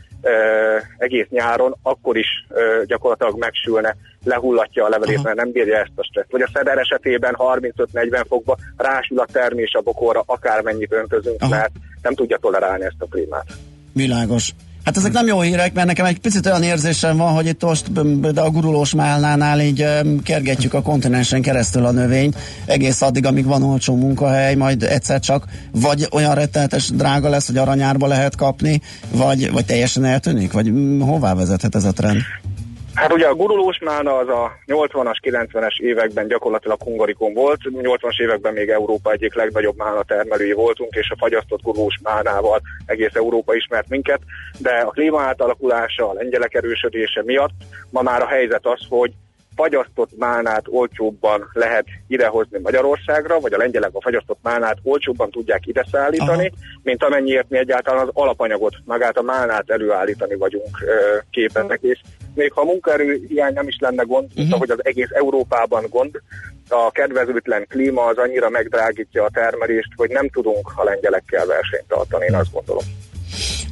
egész 0.98 1.26
nyáron, 1.28 1.76
akkor 1.82 2.16
is 2.16 2.46
gyakorlatilag 2.86 3.38
megsülne, 3.38 3.96
lehullatja 4.24 4.84
a 4.84 4.88
levelét, 4.88 5.22
mert 5.22 5.36
nem 5.36 5.50
bírja 5.50 5.76
ezt 5.78 5.92
a 5.94 6.04
stresszt. 6.04 6.30
Vagy 6.30 6.42
a 6.42 6.50
szeder 6.52 6.78
esetében 6.78 7.36
35-40 7.38 8.24
fokba 8.28 8.58
rásül 8.76 9.18
a 9.18 9.26
termés 9.32 9.72
a 9.72 9.80
bokorra, 9.80 10.22
akármennyit 10.26 10.92
öntözünk, 10.92 11.42
Aha. 11.42 11.50
mert 11.50 11.72
nem 12.02 12.14
tudja 12.14 12.36
tolerálni 12.36 12.84
ezt 12.84 12.96
a 12.98 13.06
klímát. 13.10 13.46
Világos. 13.92 14.52
Hát 14.88 14.96
ezek 14.96 15.12
nem 15.12 15.26
jó 15.26 15.40
hírek, 15.40 15.74
mert 15.74 15.86
nekem 15.86 16.04
egy 16.04 16.18
picit 16.18 16.46
olyan 16.46 16.62
érzésem 16.62 17.16
van, 17.16 17.32
hogy 17.32 17.46
itt 17.46 17.62
most 17.62 17.92
de 18.32 18.40
a 18.40 18.50
gurulós 18.50 18.94
málnánál 18.94 19.60
így 19.60 19.86
kergetjük 20.22 20.74
a 20.74 20.82
kontinensen 20.82 21.42
keresztül 21.42 21.84
a 21.84 21.90
növényt, 21.90 22.36
egész 22.66 23.02
addig, 23.02 23.26
amíg 23.26 23.44
van 23.44 23.62
olcsó 23.62 23.96
munkahely, 23.96 24.54
majd 24.54 24.82
egyszer 24.82 25.20
csak 25.20 25.44
vagy 25.72 26.08
olyan 26.10 26.34
rettenetes 26.34 26.90
drága 26.90 27.28
lesz, 27.28 27.46
hogy 27.46 27.56
aranyárba 27.56 28.06
lehet 28.06 28.36
kapni, 28.36 28.80
vagy, 29.10 29.52
vagy 29.52 29.64
teljesen 29.64 30.04
eltűnik, 30.04 30.52
vagy 30.52 30.72
hová 31.00 31.34
vezethet 31.34 31.74
ez 31.74 31.84
a 31.84 31.92
trend? 31.92 32.20
Hát 32.98 33.12
ugye 33.12 33.26
a 33.26 33.34
gurulós 33.34 33.78
mána 33.78 34.16
az 34.16 34.28
a 34.28 34.58
80-as, 34.66 35.16
90-es 35.22 35.80
években 35.80 36.28
gyakorlatilag 36.28 36.82
Hungarikon 36.82 37.34
volt, 37.34 37.60
80-as 37.64 38.20
években 38.20 38.52
még 38.52 38.68
Európa 38.68 39.12
egyik 39.12 39.34
legnagyobb 39.34 39.76
mána 39.76 40.02
termelői 40.02 40.52
voltunk, 40.52 40.94
és 40.94 41.10
a 41.10 41.16
fagyasztott 41.18 41.62
gurulós 41.62 41.98
mánával 42.02 42.60
egész 42.86 43.14
Európa 43.14 43.54
ismert 43.54 43.88
minket, 43.88 44.20
de 44.58 44.70
a 44.70 44.90
klíma 44.90 45.20
átalakulása, 45.20 46.08
a 46.08 46.12
lengyelek 46.12 46.54
erősödése 46.54 47.22
miatt 47.24 47.52
ma 47.90 48.02
már 48.02 48.22
a 48.22 48.26
helyzet 48.26 48.66
az, 48.66 48.80
hogy 48.88 49.12
fagyasztott 49.60 50.10
málnát 50.18 50.64
olcsóbban 50.66 51.50
lehet 51.52 51.86
idehozni 52.08 52.58
Magyarországra, 52.62 53.40
vagy 53.40 53.52
a 53.52 53.56
lengyelek 53.56 53.90
a 53.92 54.00
fagyasztott 54.00 54.38
málnát 54.42 54.76
olcsóbban 54.82 55.30
tudják 55.30 55.66
ide 55.66 55.86
szállítani, 55.92 56.46
Aha. 56.46 56.80
mint 56.82 57.04
amennyiért 57.04 57.48
mi 57.48 57.58
egyáltalán 57.58 58.06
az 58.06 58.10
alapanyagot, 58.12 58.74
magát 58.84 59.16
a 59.16 59.22
málnát 59.22 59.70
előállítani 59.70 60.34
vagyunk 60.34 60.78
képesek, 61.30 61.78
és 61.82 62.00
még 62.34 62.52
ha 62.52 62.64
munkaerő 62.64 63.24
hiány 63.28 63.52
nem 63.52 63.68
is 63.68 63.76
lenne 63.80 64.02
gond, 64.02 64.28
uh-huh. 64.36 64.58
hogy 64.58 64.70
az 64.70 64.84
egész 64.84 65.10
Európában 65.10 65.84
gond, 65.88 66.20
a 66.68 66.90
kedvezőtlen 66.90 67.66
klíma 67.68 68.04
az 68.04 68.16
annyira 68.16 68.48
megdrágítja 68.48 69.24
a 69.24 69.30
termelést, 69.32 69.88
hogy 69.96 70.10
nem 70.10 70.28
tudunk 70.28 70.72
a 70.76 70.84
lengyelekkel 70.84 71.46
versenyt 71.46 71.88
tartani, 71.88 72.24
én 72.24 72.34
azt 72.34 72.52
gondolom. 72.52 72.84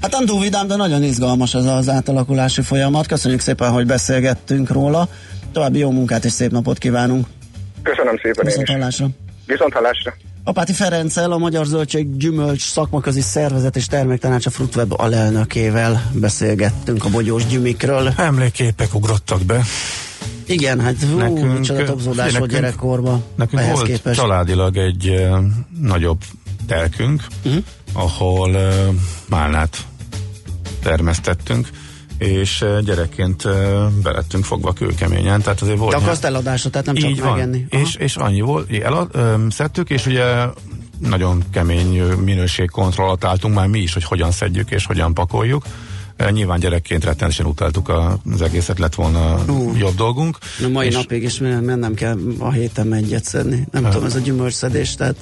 Hát 0.00 0.10
nem 0.10 0.26
túl 0.26 0.40
vidám, 0.40 0.66
de 0.66 0.76
nagyon 0.76 1.02
izgalmas 1.02 1.54
ez 1.54 1.64
az 1.64 1.88
átalakulási 1.88 2.62
folyamat. 2.62 3.06
Köszönjük 3.06 3.40
szépen, 3.40 3.70
hogy 3.70 3.86
beszélgettünk 3.86 4.70
róla. 4.70 5.08
További 5.56 5.78
jó 5.78 5.90
munkát 5.90 6.24
és 6.24 6.32
szép 6.32 6.50
napot 6.50 6.78
kívánunk. 6.78 7.26
Köszönöm 7.82 8.16
szépen 8.22 8.44
Viszont 8.44 8.68
hallásra. 8.68 9.08
Viszont 9.46 9.72
hallásra. 9.72 10.14
Apáti 10.44 10.72
Ferenccel, 10.72 11.32
a 11.32 11.38
Magyar 11.38 11.66
Zöldség 11.66 12.16
Gyümölcs 12.16 12.62
szakmaközi 12.62 13.20
szervezet 13.20 13.76
és 13.76 13.86
terméktanácsa 13.86 14.50
Fruitweb 14.50 14.92
alelnökével 14.96 16.10
beszélgettünk 16.12 17.04
a 17.04 17.08
bogyós 17.08 17.46
gyümikről. 17.46 18.12
Emléképek 18.16 18.94
ugrottak 18.94 19.42
be. 19.42 19.62
Igen, 20.46 20.80
hát 20.80 20.96
hú, 21.10 21.18
nekünk, 21.18 21.58
micsoda 21.58 21.84
topzódás 21.84 22.38
volt 22.38 22.50
gyerekkorban. 22.50 23.24
Nekünk 23.34 23.62
volt 23.62 23.86
képest. 23.86 24.20
családilag 24.20 24.76
egy 24.76 25.08
uh, 25.08 25.38
nagyobb 25.80 26.18
telkünk, 26.66 27.26
uh-huh. 27.44 27.62
ahol 27.92 28.50
uh, 28.50 28.94
málnát 29.28 29.76
termesztettünk 30.82 31.68
és 32.18 32.64
gyerekként 32.84 33.42
belettünk 34.02 34.44
fogva 34.44 34.72
kőkeményen, 34.72 35.42
tehát 35.42 35.60
azért 35.60 35.78
volt. 35.78 35.90
De 35.90 35.96
akkor 35.96 36.08
azt 36.08 36.24
eladásra, 36.24 36.70
tehát 36.70 36.86
nem 36.86 36.94
csak 36.94 37.10
így 37.10 37.20
megenni. 37.22 37.66
Van. 37.70 37.80
És, 37.80 37.94
és 37.94 38.16
annyi 38.16 38.40
volt, 38.40 38.72
elad, 38.72 39.08
ö, 39.12 39.34
szedtük, 39.50 39.90
és 39.90 40.06
ugye 40.06 40.24
nagyon 40.98 41.44
kemény 41.52 42.02
minőségkontrollat 42.02 43.24
álltunk 43.24 43.54
már 43.54 43.66
mi 43.66 43.78
is, 43.78 43.92
hogy 43.92 44.04
hogyan 44.04 44.30
szedjük 44.30 44.70
és 44.70 44.86
hogyan 44.86 45.14
pakoljuk 45.14 45.64
Nyilván 46.30 46.58
gyerekként 46.58 47.04
rettenetesen 47.04 47.46
utáltuk 47.46 47.92
az 48.32 48.42
egészet, 48.42 48.78
lett 48.78 48.94
volna 48.94 49.44
uh, 49.48 49.78
jobb 49.78 49.94
dolgunk. 49.94 50.38
A 50.64 50.68
mai 50.68 50.86
és 50.86 50.94
napig 50.94 51.22
is 51.22 51.38
mennem 51.38 51.94
kell 51.94 52.18
a 52.38 52.50
héten 52.50 52.92
egyet 52.92 53.24
szedni. 53.24 53.66
Nem 53.70 53.84
uh, 53.84 53.90
tudom, 53.90 54.06
ez 54.06 54.14
a 54.14 54.18
gyümölcszedés, 54.18 54.94
tehát... 54.94 55.16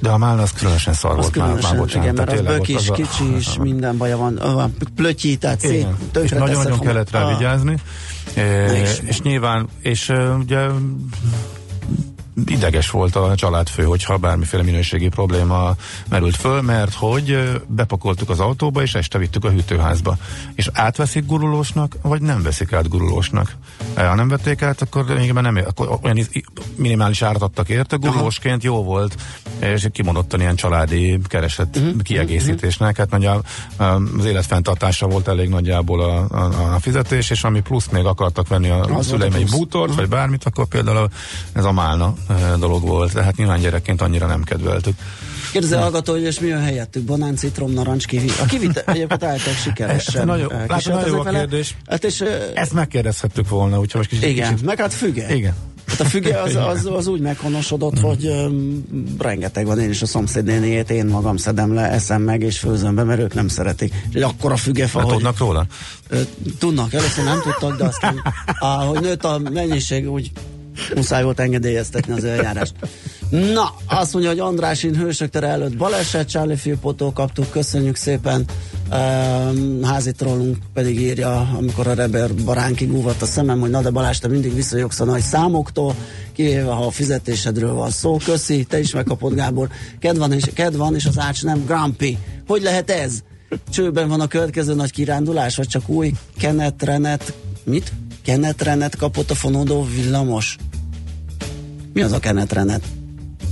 De 0.00 0.08
a 0.08 0.18
málna 0.18 0.42
az 0.42 0.52
különösen 0.52 0.94
szar 0.94 1.14
volt 1.16 1.30
különösen, 1.30 1.62
már, 1.62 1.72
már 1.72 1.80
bocsánat. 1.80 2.04
Igen, 2.04 2.14
mert 2.14 2.32
az 2.32 2.46
bök 2.46 2.68
is, 2.68 2.90
kicsi 2.92 3.36
is, 3.36 3.56
minden 3.70 3.96
baja 3.96 4.16
van. 4.16 4.36
A 4.36 4.70
plötyi, 4.94 5.36
tehát 5.36 5.60
szét, 5.60 5.86
És 6.22 6.30
nagyon-nagyon 6.30 6.80
kellett 6.80 7.10
rá 7.10 7.36
vigyázni. 7.36 7.78
És, 8.82 9.00
és 9.02 9.20
nyilván, 9.20 9.68
és 9.80 10.12
ugye 10.38 10.66
ideges 12.44 12.90
volt 12.90 13.16
a 13.16 13.34
családfő, 13.34 13.82
hogyha 13.82 14.16
bármiféle 14.16 14.62
minőségi 14.62 15.08
probléma 15.08 15.74
merült 16.08 16.36
föl, 16.36 16.60
mert 16.62 16.94
hogy 16.94 17.60
bepakoltuk 17.66 18.30
az 18.30 18.40
autóba, 18.40 18.82
és 18.82 18.94
este 18.94 19.18
vittük 19.18 19.44
a 19.44 19.50
hűtőházba. 19.50 20.16
És 20.54 20.70
átveszik 20.72 21.26
gurulósnak, 21.26 21.96
vagy 22.02 22.20
nem 22.20 22.42
veszik 22.42 22.72
át 22.72 22.88
gurulósnak. 22.88 23.56
Ha 23.94 24.14
nem 24.14 24.28
vették 24.28 24.62
át, 24.62 24.82
akkor 24.82 25.04
még 25.04 25.32
nem, 25.32 25.58
akkor 25.66 25.98
olyan 26.02 26.26
minimális 26.74 27.22
árat 27.22 27.42
adtak 27.42 27.68
érte, 27.68 27.96
gurulósként 27.96 28.62
jó 28.62 28.82
volt, 28.82 29.16
és 29.58 29.86
kimondottan 29.92 30.40
ilyen 30.40 30.56
családi 30.56 31.18
keresett 31.24 31.76
uh-huh. 31.76 32.02
kiegészítésnek. 32.02 32.96
Hát 32.96 33.10
nagy 33.10 33.28
az 33.76 34.24
életfenntartásra 34.24 35.06
volt 35.06 35.28
elég 35.28 35.48
nagyjából 35.48 36.00
a, 36.00 36.26
a, 36.30 36.74
a 36.74 36.80
fizetés, 36.80 37.30
és 37.30 37.44
ami 37.44 37.60
plusz 37.60 37.88
még 37.88 38.04
akartak 38.04 38.48
venni 38.48 38.68
a, 38.68 38.96
a 38.96 39.02
szüleim 39.02 39.32
egy 39.32 39.50
bútort, 39.50 39.90
uh-huh. 39.90 39.96
vagy 39.96 40.08
bármit, 40.08 40.44
akkor 40.44 40.66
például 40.66 41.08
ez 41.52 41.64
a 41.64 41.72
málna 41.72 42.14
dolog 42.58 42.82
volt, 42.82 43.12
tehát 43.12 43.36
nyilván 43.36 43.60
gyerekként 43.60 44.00
annyira 44.00 44.26
nem 44.26 44.42
kedveltük. 44.42 44.94
Kérdezi 45.52 45.74
a 45.74 45.80
hallgató, 45.80 46.12
hogy 46.12 46.22
és 46.22 46.40
mi 46.40 46.52
a 46.52 46.58
helyettük? 46.58 47.02
Banán, 47.02 47.36
citrom, 47.36 47.72
narancs, 47.72 48.06
kivi. 48.06 48.30
A 48.42 48.44
kivit 48.44 48.76
egyébként 48.86 49.24
álltak 49.24 49.54
sikeresen. 49.54 50.26
Nagyon, 50.26 50.52
látod, 50.68 50.92
nagyon 50.92 51.08
jó 51.08 51.20
a 51.20 51.24
kérdés. 51.24 51.76
Hát 51.86 52.04
és, 52.04 52.24
Ezt 52.54 52.72
megkérdezhettük 52.72 53.48
volna, 53.48 53.78
úgyhogy 53.78 53.96
most 53.96 54.08
kicsit... 54.08 54.24
Igen, 54.24 54.50
kicsit... 54.50 54.66
meg 54.66 54.80
hát 54.80 54.94
füge. 54.94 55.34
Igen. 55.34 55.54
Hát 55.86 56.00
a 56.00 56.04
füge 56.04 56.40
az, 56.40 56.54
az, 56.54 56.86
az 56.86 57.06
úgy 57.06 57.20
meghonosodott, 57.20 57.98
hogy 57.98 58.26
um, 58.26 58.84
rengeteg 59.18 59.66
van, 59.66 59.78
én 59.78 59.90
is 59.90 60.02
a 60.02 60.06
szomszédnéniét 60.06 60.90
én 60.90 61.06
magam 61.06 61.36
szedem 61.36 61.74
le, 61.74 61.90
eszem 61.90 62.22
meg 62.22 62.42
és 62.42 62.58
főzöm 62.58 62.94
be, 62.94 63.02
mert 63.02 63.20
ők 63.20 63.34
nem 63.34 63.48
szeretik. 63.48 63.94
Egy 64.12 64.22
akkora 64.22 64.56
fügefa, 64.56 65.00
hogy... 65.00 65.12
Tudnak 65.12 65.38
róla? 65.38 65.66
Tudnak, 66.58 66.92
először 66.92 67.24
nem 67.24 67.40
tudtak, 67.42 67.76
de 67.76 67.84
aztán 67.84 68.22
ahogy 68.58 69.00
nőtt 69.00 69.24
a 69.24 69.38
mennyiség, 69.38 70.10
úgy 70.10 70.30
muszáj 70.94 71.22
volt 71.22 71.40
engedélyeztetni 71.40 72.12
az 72.12 72.24
eljárást. 72.24 72.74
Na, 73.30 73.74
azt 73.86 74.12
mondja, 74.12 74.30
hogy 74.30 74.40
Andrásin 74.40 74.96
hősök 74.96 75.30
tere 75.30 75.46
előtt 75.46 75.76
baleset, 75.76 76.28
Charlie 76.28 76.56
Filpotól 76.56 77.12
kaptuk, 77.12 77.50
köszönjük 77.50 77.96
szépen. 77.96 78.44
Um, 78.92 79.82
házi 79.82 80.12
trollunk 80.12 80.56
pedig 80.74 81.00
írja, 81.00 81.48
amikor 81.56 81.86
a 81.86 81.94
Reber 81.94 82.34
baránkig 82.34 82.92
úvatt 82.92 83.22
a 83.22 83.26
szemem, 83.26 83.60
hogy 83.60 83.70
na 83.70 83.82
de 83.82 83.90
Balázs, 83.90 84.18
te 84.18 84.28
mindig 84.28 84.54
visszajogsz 84.54 85.00
a 85.00 85.04
nagy 85.04 85.20
számoktól, 85.20 85.94
kivéve 86.32 86.70
ha 86.70 86.86
a 86.86 86.90
fizetésedről 86.90 87.72
van 87.72 87.90
szó. 87.90 88.16
Köszi, 88.24 88.64
te 88.64 88.78
is 88.78 88.92
megkapod 88.92 89.34
Gábor. 89.34 89.68
Ked 89.98 90.18
van, 90.18 90.32
és, 90.32 90.44
ked 90.54 90.76
van, 90.76 90.94
és 90.94 91.04
az 91.04 91.18
ács 91.18 91.44
nem 91.44 91.64
Grumpy. 91.64 92.18
Hogy 92.46 92.62
lehet 92.62 92.90
ez? 92.90 93.22
Csőben 93.70 94.08
van 94.08 94.20
a 94.20 94.26
következő 94.26 94.74
nagy 94.74 94.92
kirándulás, 94.92 95.56
vagy 95.56 95.68
csak 95.68 95.88
új 95.88 96.12
kenetrenet, 96.38 97.32
mit? 97.64 97.92
Kenetrenet 98.22 98.96
kapott 98.96 99.30
a 99.30 99.34
fonódó 99.34 99.86
villamos? 99.94 100.56
Mi 101.96 102.02
az 102.02 102.12
a 102.12 102.18
kenetrenet? 102.18 102.82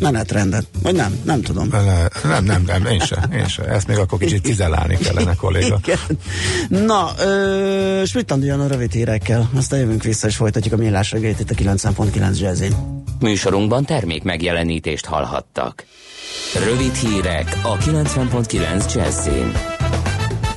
menetrendet, 0.01 0.66
vagy 0.82 0.95
nem, 0.95 1.20
nem 1.24 1.42
tudom. 1.42 1.68
Nem, 2.24 2.45
nem, 2.45 2.62
nem, 2.66 2.86
én 2.86 2.99
sem, 2.99 3.32
én 3.32 3.47
sem. 3.47 3.68
Ezt 3.68 3.86
még 3.86 3.99
akkor 3.99 4.18
kicsit 4.18 4.45
cizelálni 4.45 4.97
kellene, 4.97 5.34
kolléga. 5.34 5.80
Igen. 5.82 5.99
Na, 6.86 7.11
jön 8.40 8.61
a 8.61 8.66
rövid 8.66 8.92
hírekkel, 8.92 9.51
aztán 9.57 9.78
jövünk 9.78 10.03
vissza, 10.03 10.26
és 10.26 10.36
folytatjuk 10.36 10.74
a 10.74 10.76
millás 10.76 11.11
reggelyt 11.11 11.40
itt 11.40 11.51
a 11.51 11.55
90.9 11.55 12.38
jazzin. 12.38 13.03
Műsorunkban 13.20 13.84
termék 13.84 14.22
megjelenítést 14.22 15.05
hallhattak. 15.05 15.84
Rövid 16.64 16.95
hírek 16.95 17.59
a 17.62 17.76
90.9 17.76 18.95
jazzin. 18.95 19.74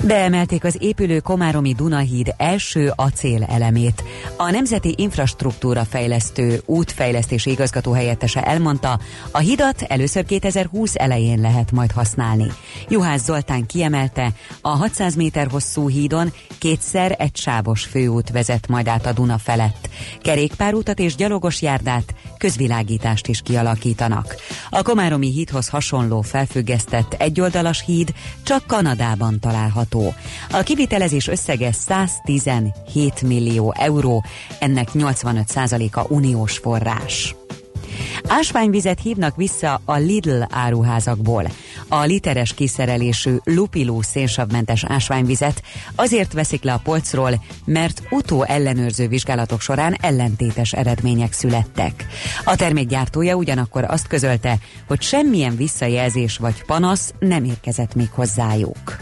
Beemelték 0.04 0.64
az 0.64 0.78
épülő 0.80 1.20
Komáromi 1.20 1.74
Dunahíd 1.74 2.34
első 2.38 2.92
acél 2.96 3.44
elemét. 3.44 4.04
A 4.38 4.50
Nemzeti 4.50 4.94
Infrastruktúra 4.98 5.86
Fejlesztő 5.86 6.62
útfejlesztési 6.66 7.50
igazgató 7.52 7.92
helyettese 7.92 8.42
elmondta, 8.44 9.00
a 9.32 9.38
hidat 9.38 9.82
először 9.82 10.26
2020 10.26 10.96
elején 10.96 11.42
lehet 11.42 11.72
majd 11.72 11.92
használni. 11.92 12.48
Juhász 12.90 13.24
Zoltán 13.24 13.66
kiemelte, 13.66 14.32
a 14.62 14.70
600 14.70 15.16
méter 15.16 15.48
hosszú 15.48 15.90
hídon 15.90 16.34
kétszer 16.58 17.16
egy 17.20 17.36
sávos 17.36 17.84
főút 17.84 18.30
vezet 18.30 18.68
majd 18.68 18.88
át 18.88 19.06
a 19.06 19.14
Duna 19.14 19.38
felett. 19.38 19.90
Kerékpárútat 20.22 21.00
és 21.00 21.16
gyalogos 21.16 21.62
járdát, 21.62 22.14
közvilágítást 22.38 23.28
is 23.28 23.42
kialakítanak. 23.42 24.36
A 24.70 24.82
Komáromi 24.82 25.32
hídhoz 25.32 25.68
hasonló 25.68 26.22
felfüggesztett 26.22 27.14
egyoldalas 27.14 27.84
híd 27.86 28.14
csak 28.44 28.68
Kanadában 28.68 29.40
található 29.40 29.87
várható. 29.90 30.14
A 30.52 30.64
kivitelezés 30.64 31.28
összege 31.28 31.72
117 31.72 33.22
millió 33.22 33.74
euró, 33.78 34.24
ennek 34.60 34.88
85%-a 34.94 36.14
uniós 36.14 36.58
forrás. 36.58 37.36
Ásványvizet 38.28 39.00
hívnak 39.02 39.36
vissza 39.36 39.82
a 39.86 39.96
Lidl 39.96 40.42
áruházakból. 40.50 41.50
A 41.88 42.04
literes 42.04 42.54
kiszerelésű 42.54 43.36
lupiló 43.44 44.02
szénsavmentes 44.02 44.84
ásványvizet 44.84 45.62
azért 45.96 46.34
veszik 46.34 46.64
le 46.64 46.74
a 46.74 46.82
polcról, 46.84 47.44
mert 47.66 48.02
utó 48.10 48.44
ellenőrző 48.44 49.08
vizsgálatok 49.08 49.62
során 49.62 49.96
ellentétes 50.02 50.74
eredmények 50.74 51.34
születtek. 51.34 52.06
A 52.44 52.56
termék 52.56 52.88
gyártója 52.88 53.36
ugyanakkor 53.36 53.84
azt 53.84 54.08
közölte, 54.08 54.58
hogy 54.88 55.02
semmilyen 55.02 55.56
visszajelzés 55.56 56.38
vagy 56.38 56.64
panasz 56.66 57.14
nem 57.20 57.44
érkezett 57.44 57.96
még 57.96 58.10
hozzájuk. 58.12 58.98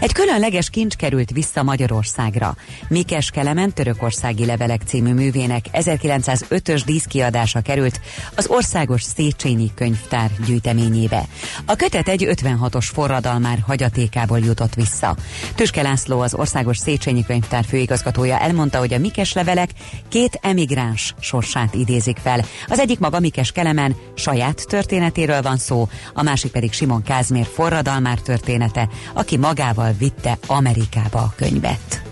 Egy 0.00 0.12
különleges 0.12 0.70
kincs 0.70 0.94
került 0.94 1.30
vissza 1.30 1.62
Magyarországra. 1.62 2.56
Mikes 2.88 3.30
Kelemen 3.30 3.72
törökországi 3.72 4.46
levelek 4.46 4.82
című 4.86 5.12
művének 5.12 5.64
1905-ös 5.72 6.82
díszkiadása 6.84 7.60
került 7.60 8.00
az 8.36 8.46
Országos 8.46 9.02
Széchenyi 9.02 9.70
Könyvtár 9.74 10.30
gyűjteményébe. 10.46 11.24
A 11.64 11.76
kötet 11.76 12.08
egy 12.08 12.26
56-os 12.30 12.88
forradalmár 12.92 13.58
hagyatékából 13.66 14.38
jutott 14.38 14.74
vissza. 14.74 15.16
Tüske 15.54 15.82
László, 15.82 16.20
az 16.20 16.34
Országos 16.34 16.78
Széchenyi 16.78 17.24
Könyvtár 17.24 17.64
főigazgatója 17.64 18.38
elmondta, 18.38 18.78
hogy 18.78 18.92
a 18.92 18.98
Mikes 18.98 19.32
levelek 19.32 19.70
két 20.08 20.38
emigráns 20.42 21.14
sorsát 21.20 21.74
idézik 21.74 22.16
fel. 22.16 22.44
Az 22.68 22.78
egyik 22.78 22.98
maga 22.98 23.20
Mikes 23.20 23.52
Kelemen 23.52 23.96
saját 24.14 24.66
történetéről 24.68 25.42
van 25.42 25.56
szó, 25.56 25.88
a 26.14 26.22
másik 26.22 26.50
pedig 26.50 26.72
Simon 26.72 27.02
Kázmér 27.02 27.46
forradalmár 27.54 28.18
története, 28.18 28.88
aki 29.14 29.36
magával 29.36 29.88
vitte 29.98 30.38
Amerikába 30.46 31.18
a 31.18 31.32
könyvet. 31.36 32.09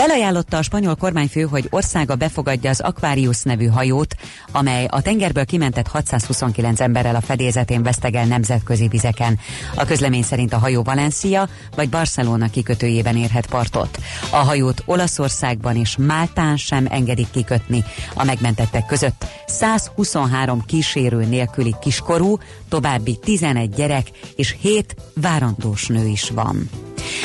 Felajánlotta 0.00 0.56
a 0.56 0.62
spanyol 0.62 0.94
kormányfő, 0.94 1.42
hogy 1.42 1.66
országa 1.70 2.14
befogadja 2.14 2.70
az 2.70 2.80
Aquarius 2.80 3.42
nevű 3.42 3.66
hajót, 3.66 4.14
amely 4.52 4.86
a 4.90 5.02
tengerből 5.02 5.44
kimentett 5.44 5.86
629 5.86 6.80
emberrel 6.80 7.14
a 7.14 7.20
fedélzetén 7.20 7.82
vesztegel 7.82 8.24
nemzetközi 8.24 8.88
vizeken. 8.88 9.38
A 9.74 9.84
közlemény 9.84 10.22
szerint 10.22 10.52
a 10.52 10.58
hajó 10.58 10.82
Valencia 10.82 11.48
vagy 11.76 11.88
Barcelona 11.88 12.50
kikötőjében 12.50 13.16
érhet 13.16 13.46
partot. 13.46 13.98
A 14.30 14.36
hajót 14.36 14.82
Olaszországban 14.84 15.76
és 15.76 15.96
Máltán 15.96 16.56
sem 16.56 16.86
engedik 16.90 17.30
kikötni. 17.30 17.84
A 18.14 18.24
megmentettek 18.24 18.86
között 18.86 19.24
123 19.46 20.64
kísérő 20.66 21.24
nélküli 21.24 21.74
kiskorú, 21.80 22.38
további 22.68 23.18
11 23.22 23.70
gyerek 23.70 24.06
és 24.36 24.56
7 24.60 24.96
várandós 25.14 25.86
nő 25.86 26.06
is 26.06 26.30
van. 26.30 26.70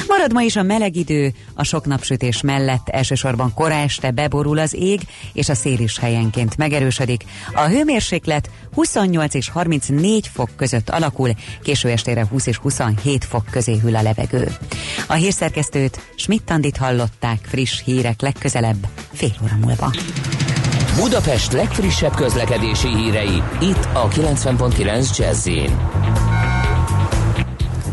Marad 0.07 0.33
ma 0.33 0.41
is 0.41 0.55
a 0.55 0.63
meleg 0.63 0.95
idő, 0.95 1.33
a 1.53 1.63
sok 1.63 1.85
napsütés 1.85 2.41
mellett 2.41 2.89
elsősorban 2.89 3.53
kora 3.53 3.73
este 3.73 4.11
beborul 4.11 4.59
az 4.59 4.73
ég, 4.73 5.01
és 5.33 5.49
a 5.49 5.55
szél 5.55 5.79
is 5.79 5.99
helyenként 5.99 6.57
megerősödik. 6.57 7.23
A 7.53 7.61
hőmérséklet 7.61 8.49
28 8.73 9.33
és 9.33 9.49
34 9.49 10.29
fok 10.33 10.49
között 10.55 10.89
alakul, 10.89 11.29
késő 11.61 11.89
estére 11.89 12.25
20 12.25 12.45
és 12.45 12.57
27 12.57 13.25
fok 13.25 13.45
közé 13.51 13.77
hűl 13.77 13.95
a 13.95 14.01
levegő. 14.01 14.51
A 15.07 15.13
hírszerkesztőt 15.13 15.99
Schmidt-Tandit 16.15 16.77
hallották 16.77 17.39
friss 17.45 17.81
hírek 17.83 18.21
legközelebb 18.21 18.87
fél 19.13 19.35
óra 19.43 19.55
múlva. 19.61 19.93
Budapest 20.95 21.51
legfrissebb 21.51 22.15
közlekedési 22.15 22.87
hírei 22.87 23.43
itt 23.61 23.87
a 23.93 24.07
90.9 24.07 25.17
jazz 25.17 25.47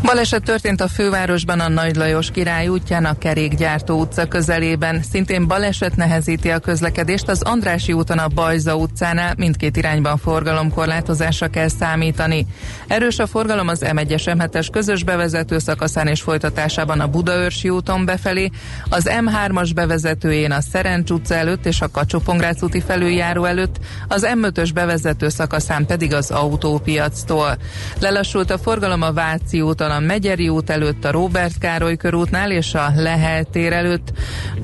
Baleset 0.03 0.43
történt 0.43 0.81
a 0.81 0.87
fővárosban 0.87 1.59
a 1.59 1.69
Nagy 1.69 1.95
Lajos 1.95 2.31
király 2.31 2.67
útján 2.67 3.05
a 3.05 3.17
Kerékgyártó 3.17 3.99
utca 3.99 4.27
közelében. 4.27 5.03
Szintén 5.11 5.47
baleset 5.47 5.95
nehezíti 5.95 6.49
a 6.49 6.59
közlekedést 6.59 7.27
az 7.27 7.41
Andrási 7.41 7.93
úton 7.93 8.17
a 8.17 8.27
Bajza 8.27 8.75
utcánál. 8.75 9.33
Mindkét 9.37 9.77
irányban 9.77 10.17
forgalomkorlátozásra 10.17 11.47
kell 11.47 11.67
számítani. 11.67 12.47
Erős 12.87 13.19
a 13.19 13.27
forgalom 13.27 13.67
az 13.67 13.81
M1-es 13.85 14.23
M7-es 14.25 14.67
közös 14.71 15.03
bevezető 15.03 15.59
szakaszán 15.59 16.07
és 16.07 16.21
folytatásában 16.21 16.99
a 16.99 17.07
Budaörsi 17.07 17.69
úton 17.69 18.05
befelé, 18.05 18.49
az 18.89 19.09
M3-as 19.09 19.71
bevezetőjén 19.75 20.51
a 20.51 20.61
Szerencs 20.61 21.09
utca 21.09 21.35
előtt 21.35 21.65
és 21.65 21.81
a 21.81 21.91
kacsó 21.91 22.21
úti 22.61 22.81
felüljáró 22.81 23.45
előtt, 23.45 23.79
az 24.07 24.27
M5-ös 24.33 24.69
bevezető 24.73 25.29
szakaszán 25.29 25.85
pedig 25.85 26.13
az 26.13 26.31
autópiactól. 26.31 27.57
Lelassult 27.99 28.51
a 28.51 28.57
forgalom 28.57 29.01
a 29.01 29.13
Váci 29.13 29.61
úton 29.61 29.91
a 29.93 29.99
Megyeri 29.99 30.49
út 30.49 30.69
előtt, 30.69 31.05
a 31.05 31.11
Róbert 31.11 31.57
Károly 31.57 31.95
körútnál 31.95 32.51
és 32.51 32.73
a 32.73 32.91
Lehel 32.95 33.43
tér 33.43 33.73
előtt. 33.73 34.11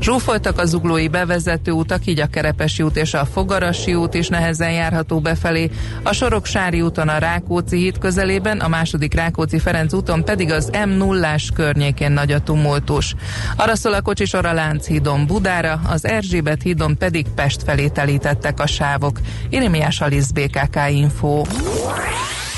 Zsúfoltak 0.01 0.59
a 0.59 0.65
zuglói 0.65 1.07
bevezető 1.07 1.71
utak, 1.71 2.05
így 2.05 2.19
a 2.19 2.27
Kerepesi 2.27 2.83
út 2.83 2.97
és 2.97 3.13
a 3.13 3.25
Fogarasi 3.25 3.93
út 3.93 4.13
is 4.13 4.27
nehezen 4.27 4.71
járható 4.71 5.19
befelé. 5.19 5.69
A 6.03 6.13
Soroksári 6.13 6.81
úton 6.81 7.07
a 7.07 7.17
Rákóczi 7.17 7.77
híd 7.77 7.97
közelében, 7.97 8.59
a 8.59 8.67
második 8.67 9.13
Rákóczi-Ferenc 9.13 9.93
úton 9.93 10.23
pedig 10.23 10.51
az 10.51 10.71
m 10.85 10.89
0 10.89 11.35
környékén 11.55 12.11
nagy 12.11 12.31
a 12.31 12.39
tumultus. 12.39 13.15
Arra 13.55 13.75
szól 13.75 13.93
a 13.93 14.01
kocsisor 14.01 14.45
a 14.45 14.53
Lánchídon 14.53 15.25
Budára, 15.25 15.81
az 15.87 16.05
Erzsébet 16.05 16.61
hídon 16.61 16.97
pedig 16.97 17.27
Pest 17.35 17.63
felé 17.63 17.87
telítettek 17.87 18.59
a 18.59 18.67
sávok. 18.67 19.19
Irimiás 19.49 20.01
Alisz 20.01 20.31
BKK 20.31 20.77
Info. 20.89 21.43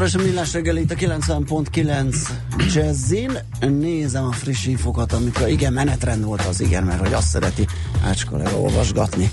Továbbra 0.00 0.18
is 0.18 0.26
a 0.26 0.30
millás 0.30 0.52
reggel 0.52 0.76
itt 0.76 0.90
a 0.90 0.94
90.9 0.94 2.28
Jazzin. 2.74 3.38
Nézem 3.60 4.24
a 4.24 4.32
friss 4.32 4.66
infokat, 4.66 5.12
amikor 5.12 5.48
igen, 5.48 5.72
menetrend 5.72 6.24
volt 6.24 6.46
az 6.46 6.60
igen, 6.60 6.84
mert 6.84 7.00
hogy 7.00 7.12
azt 7.12 7.28
szereti 7.28 7.66
Ácska 8.04 8.36
leolvasgatni. 8.36 9.30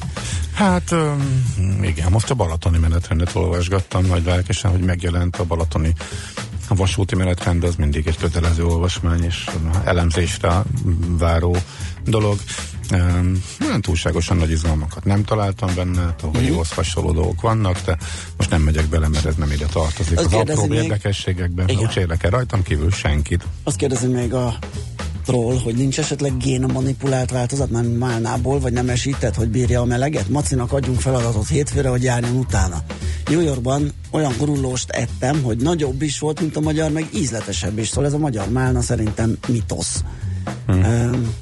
Hát 0.54 0.92
um, 0.92 1.84
igen, 1.84 2.12
most 2.12 2.30
a 2.30 2.34
balatoni 2.34 2.78
menetrendet 2.78 3.36
olvasgattam 3.36 4.06
nagy 4.06 4.26
lelkesen, 4.26 4.72
hogy 4.72 4.80
megjelent 4.80 5.36
a 5.36 5.44
balatoni 5.44 5.94
a 6.68 6.76
vasúti 6.76 7.16
menetrend, 7.16 7.64
az 7.64 7.76
mindig 7.76 8.08
egy 8.08 8.18
kötelező 8.18 8.66
olvasmány, 8.66 9.24
és 9.24 9.50
elemzésre 9.84 10.64
váró 11.18 11.58
dolog. 12.06 12.40
Um, 12.92 13.44
nem 13.60 13.82
túlságosan 13.82 14.38
nagy 14.38 14.52
izgalmakat 14.52 15.06
nem 15.06 15.24
találtam 15.24 15.76
benne, 15.76 16.02
hát, 16.02 16.22
ahol 16.22 16.42
Mhm. 16.42 16.46
jóhoz 16.46 16.72
hasonló 16.72 17.12
dolgok 17.12 17.42
vannak, 17.42 17.82
de 17.86 17.98
most 18.50 18.64
nem 18.66 18.74
megyek 18.74 18.90
bele, 18.90 19.08
mert 19.08 19.26
ez 19.26 19.36
nem 19.36 19.52
ide 19.52 19.66
tartozik. 19.66 20.18
Azt 20.18 20.26
Az 20.26 20.34
apró 20.34 20.66
még- 20.66 20.82
érdekességekben, 20.82 21.68
Igen. 21.68 21.82
úgy 21.84 21.98
érdekel 21.98 22.30
rajtam 22.30 22.64
kívül 22.64 22.92
senkit. 22.92 23.44
Azt 23.64 23.76
kérdezi 23.76 24.08
még 24.08 24.34
a 24.34 24.58
troll, 25.26 25.60
hogy 25.64 25.76
nincs 25.76 26.00
esetleg 26.00 26.38
génmanipulált 26.38 27.32
változat, 27.32 27.70
már 27.70 27.84
málnából, 27.84 28.60
vagy 28.60 28.74
nem 28.74 28.90
esített, 28.90 29.36
hogy 29.36 29.48
bírja 29.50 29.82
a 29.82 29.86
meleget? 29.86 30.30
Macinak 30.30 30.72
adjunk 30.72 31.00
feladatot 31.00 31.48
hétfőre, 31.48 31.90
hogy 31.90 32.04
járjon 32.04 32.36
utána. 32.36 32.82
New 33.26 33.42
Yorkban 33.42 33.92
olyan 34.12 34.34
gurullóst 34.38 34.90
ettem, 34.90 35.44
hogy 35.44 35.58
nagyobb 35.58 36.02
is 36.02 36.20
volt, 36.20 36.40
mint 36.40 36.56
a 36.56 36.60
magyar, 36.60 36.92
meg 36.92 37.08
ízletesebb 37.16 37.78
is. 37.78 37.88
Szóval 37.88 38.06
ez 38.06 38.14
a 38.14 38.18
magyar 38.18 38.50
málna 38.50 38.82
szerintem 38.82 39.38
mitosz. 39.48 40.04
Hmm. 40.66 40.84
Um, 40.84 41.34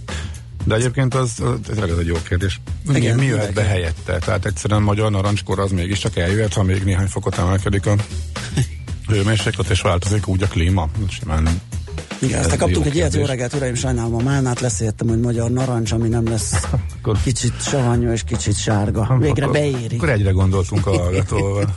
De 0.65 0.75
egyébként 0.75 1.13
az, 1.13 1.31
ez 1.41 1.75
tényleg 1.75 1.89
egy 1.99 2.05
jó 2.05 2.15
kérdés. 2.27 2.61
Igen, 2.93 3.15
mi 3.15 3.25
jöhet 3.25 3.53
be 3.53 3.63
helyette? 3.63 4.17
Tehát 4.17 4.45
egyszerűen 4.45 4.81
magyar 4.81 5.11
narancskor 5.11 5.59
az 5.59 5.71
mégiscsak 5.71 6.17
eljöhet, 6.17 6.53
ha 6.53 6.63
még 6.63 6.83
néhány 6.83 7.07
fokot 7.07 7.37
emelkedik 7.37 7.85
a 7.85 7.95
hőmérséklet, 9.07 9.69
és 9.69 9.81
változik 9.81 10.27
úgy 10.27 10.43
a 10.43 10.47
klíma. 10.47 10.89
Simán 11.09 11.61
igen, 12.19 12.39
aztán 12.39 12.57
kaptunk 12.57 12.85
egy 12.85 12.95
ilyet, 12.95 13.15
jó 13.15 13.25
reggelt, 13.25 13.53
uraim, 13.53 13.75
sajnálom 13.75 14.15
a 14.15 14.21
málnát, 14.21 14.59
leszéltem, 14.59 15.07
hogy 15.07 15.19
magyar 15.19 15.51
narancs, 15.51 15.91
ami 15.91 16.07
nem 16.07 16.27
lesz 16.29 16.53
Akkor- 16.97 17.21
kicsit 17.23 17.61
savanyú 17.61 18.11
és 18.11 18.23
kicsit 18.23 18.57
sárga. 18.57 19.17
Végre 19.19 19.43
akkor, 19.45 19.57
beéri. 19.57 19.95
Akkor 19.95 20.09
egyre 20.09 20.31
gondoltunk 20.31 20.87
a 20.87 20.97
hallgatóval. 21.01 21.75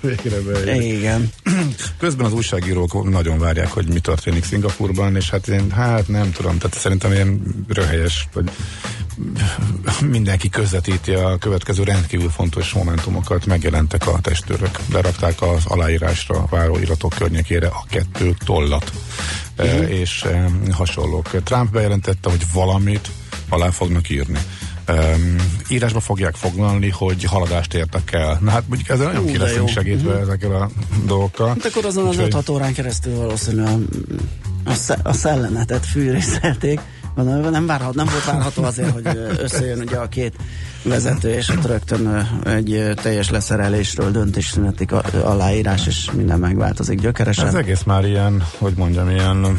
Végre 0.00 0.40
beéri. 0.40 0.96
Igen. 0.96 1.30
Közben 1.98 2.26
az 2.26 2.32
újságírók 2.32 3.10
nagyon 3.10 3.38
várják, 3.38 3.68
hogy 3.68 3.88
mi 3.88 3.98
történik 3.98 4.44
Szingapurban, 4.44 5.16
és 5.16 5.30
hát 5.30 5.48
én, 5.48 5.70
hát 5.70 6.08
nem 6.08 6.32
tudom, 6.32 6.58
tehát 6.58 6.76
szerintem 6.76 7.12
ilyen 7.12 7.42
röhelyes, 7.68 8.28
hogy 8.34 8.50
mindenki 10.10 10.48
közvetíti 10.48 11.12
a 11.12 11.36
következő 11.38 11.82
rendkívül 11.82 12.30
fontos 12.30 12.72
momentumokat, 12.72 13.46
megjelentek 13.46 14.06
a 14.06 14.18
testőrök, 14.20 14.78
lerakták 14.92 15.42
az 15.42 15.66
aláírásra 15.66 16.46
váró 16.50 16.78
iratok 16.78 17.14
környékére 17.18 17.66
a 17.66 17.84
kettő 17.88 18.34
tollat, 18.44 18.92
uh-huh. 19.58 19.90
és 19.90 20.22
eh, 20.22 20.44
hasonlók. 20.70 21.42
Trump 21.42 21.72
bejelentette, 21.72 22.30
hogy 22.30 22.46
valamit 22.52 23.10
alá 23.48 23.70
fognak 23.70 24.10
írni. 24.10 24.38
Um, 24.88 25.36
írásba 25.68 26.00
fogják 26.00 26.34
foglalni, 26.34 26.90
hogy 26.90 27.24
haladást 27.24 27.74
értek 27.74 28.12
el. 28.12 28.38
Na 28.40 28.50
hát 28.50 28.68
mondjuk 28.68 28.88
ezzel 28.88 29.06
nagyon 29.06 29.26
ki 29.26 29.38
leszünk 29.38 29.68
segítve 29.68 30.08
uh-huh. 30.08 30.22
ezekkel 30.22 30.54
a 30.54 30.70
dolgokkal. 31.06 31.48
Hát 31.48 31.64
akkor 31.64 31.84
azon 31.84 32.06
az 32.06 32.18
Úgyhogy- 32.18 32.44
5-6 32.46 32.50
órán 32.50 32.72
keresztül 32.72 33.16
valószínűleg 33.16 33.78
a, 34.64 34.70
a, 34.70 34.96
a 35.02 35.12
szellemetet 35.12 35.86
fűrészelték. 35.86 36.80
Gondolom, 37.16 37.50
nem, 37.50 37.66
várhat, 37.66 37.94
nem 37.94 38.06
volt 38.10 38.24
várható 38.24 38.64
azért, 38.64 38.90
hogy 38.90 39.06
összejön 39.38 39.78
ugye 39.78 39.96
a 39.96 40.08
két 40.08 40.34
vezető, 40.82 41.28
és 41.28 41.48
ott 41.48 41.66
rögtön 41.66 42.28
egy 42.44 42.92
teljes 43.02 43.30
leszerelésről 43.30 44.10
döntés 44.10 44.54
ö, 45.12 45.22
aláírás, 45.22 45.86
és 45.86 46.10
minden 46.12 46.38
megváltozik 46.38 47.00
gyökeresen. 47.00 47.46
Ez 47.46 47.54
egész 47.54 47.82
már 47.82 48.04
ilyen, 48.04 48.42
hogy 48.58 48.72
mondjam, 48.76 49.10
ilyen 49.10 49.56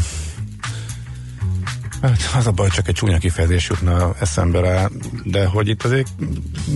Hát 2.01 2.31
az 2.37 2.47
a 2.47 2.51
baj, 2.51 2.69
csak 2.69 2.87
egy 2.87 2.93
csúnya 2.93 3.17
kifejezés 3.17 3.67
jutna 3.69 4.15
eszembe 4.19 4.59
rá, 4.59 4.89
de 5.23 5.45
hogy 5.45 5.67
itt 5.67 5.83
azért 5.83 6.07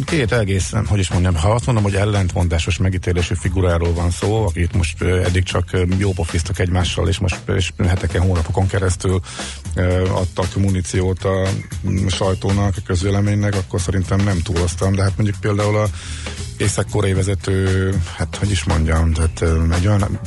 két 0.05 0.31
egész, 0.31 0.73
hogy 0.87 0.99
is 0.99 1.11
mondjam, 1.11 1.35
ha 1.35 1.51
azt 1.51 1.65
mondom, 1.65 1.83
hogy 1.83 1.95
ellentmondásos 1.95 2.77
megítélésű 2.77 3.35
figuráról 3.35 3.93
van 3.93 4.11
szó, 4.11 4.45
akit 4.45 4.73
most 4.73 5.01
eddig 5.01 5.43
csak 5.43 5.77
jópofiztak 5.97 6.59
egymással, 6.59 7.07
és 7.07 7.19
most 7.19 7.39
és 7.55 7.71
heteken, 7.87 8.21
hónapokon 8.21 8.67
keresztül 8.67 9.19
adtak 10.11 10.55
muníciót 10.55 11.23
a 11.23 11.47
mm, 11.89 12.07
sajtónak, 12.07 12.73
a 12.77 12.81
közvéleménynek, 12.85 13.55
akkor 13.55 13.81
szerintem 13.81 14.19
nem 14.19 14.41
túloztam, 14.41 14.95
de 14.95 15.01
hát 15.01 15.17
mondjuk 15.17 15.39
például 15.39 15.77
a 15.77 15.87
észak-koreai 16.61 17.13
vezető, 17.13 17.89
hát 18.17 18.35
hogy 18.35 18.51
is 18.51 18.63
mondjam, 18.63 19.13
tehát 19.13 19.43
egy 19.75 19.87
olyan 19.87 20.19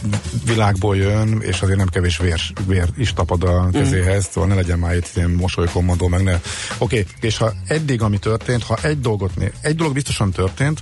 világból 0.47 0.97
jön, 0.97 1.40
és 1.40 1.62
azért 1.62 1.78
nem 1.78 1.86
kevés 1.86 2.18
vér, 2.18 2.40
vér 2.66 2.88
is 2.97 3.12
tapad 3.12 3.45
a 3.45 3.68
kezéhez, 3.72 4.28
szóval 4.30 4.49
ne 4.49 4.55
legyen 4.55 4.78
már 4.85 4.97
itt 4.97 5.11
ilyen 5.14 5.30
mosolykomandó, 5.30 6.09
meg 6.09 6.22
ne. 6.22 6.35
Oké, 6.35 6.41
okay, 6.78 7.07
és 7.20 7.37
ha 7.37 7.53
eddig, 7.66 8.03
ami 8.03 8.18
történt, 8.18 8.62
ha 8.62 8.78
egy 8.82 9.01
dolgot, 9.01 9.37
né- 9.37 9.55
egy 9.61 9.76
dolog 9.76 9.93
biztosan 9.93 10.30
történt, 10.30 10.80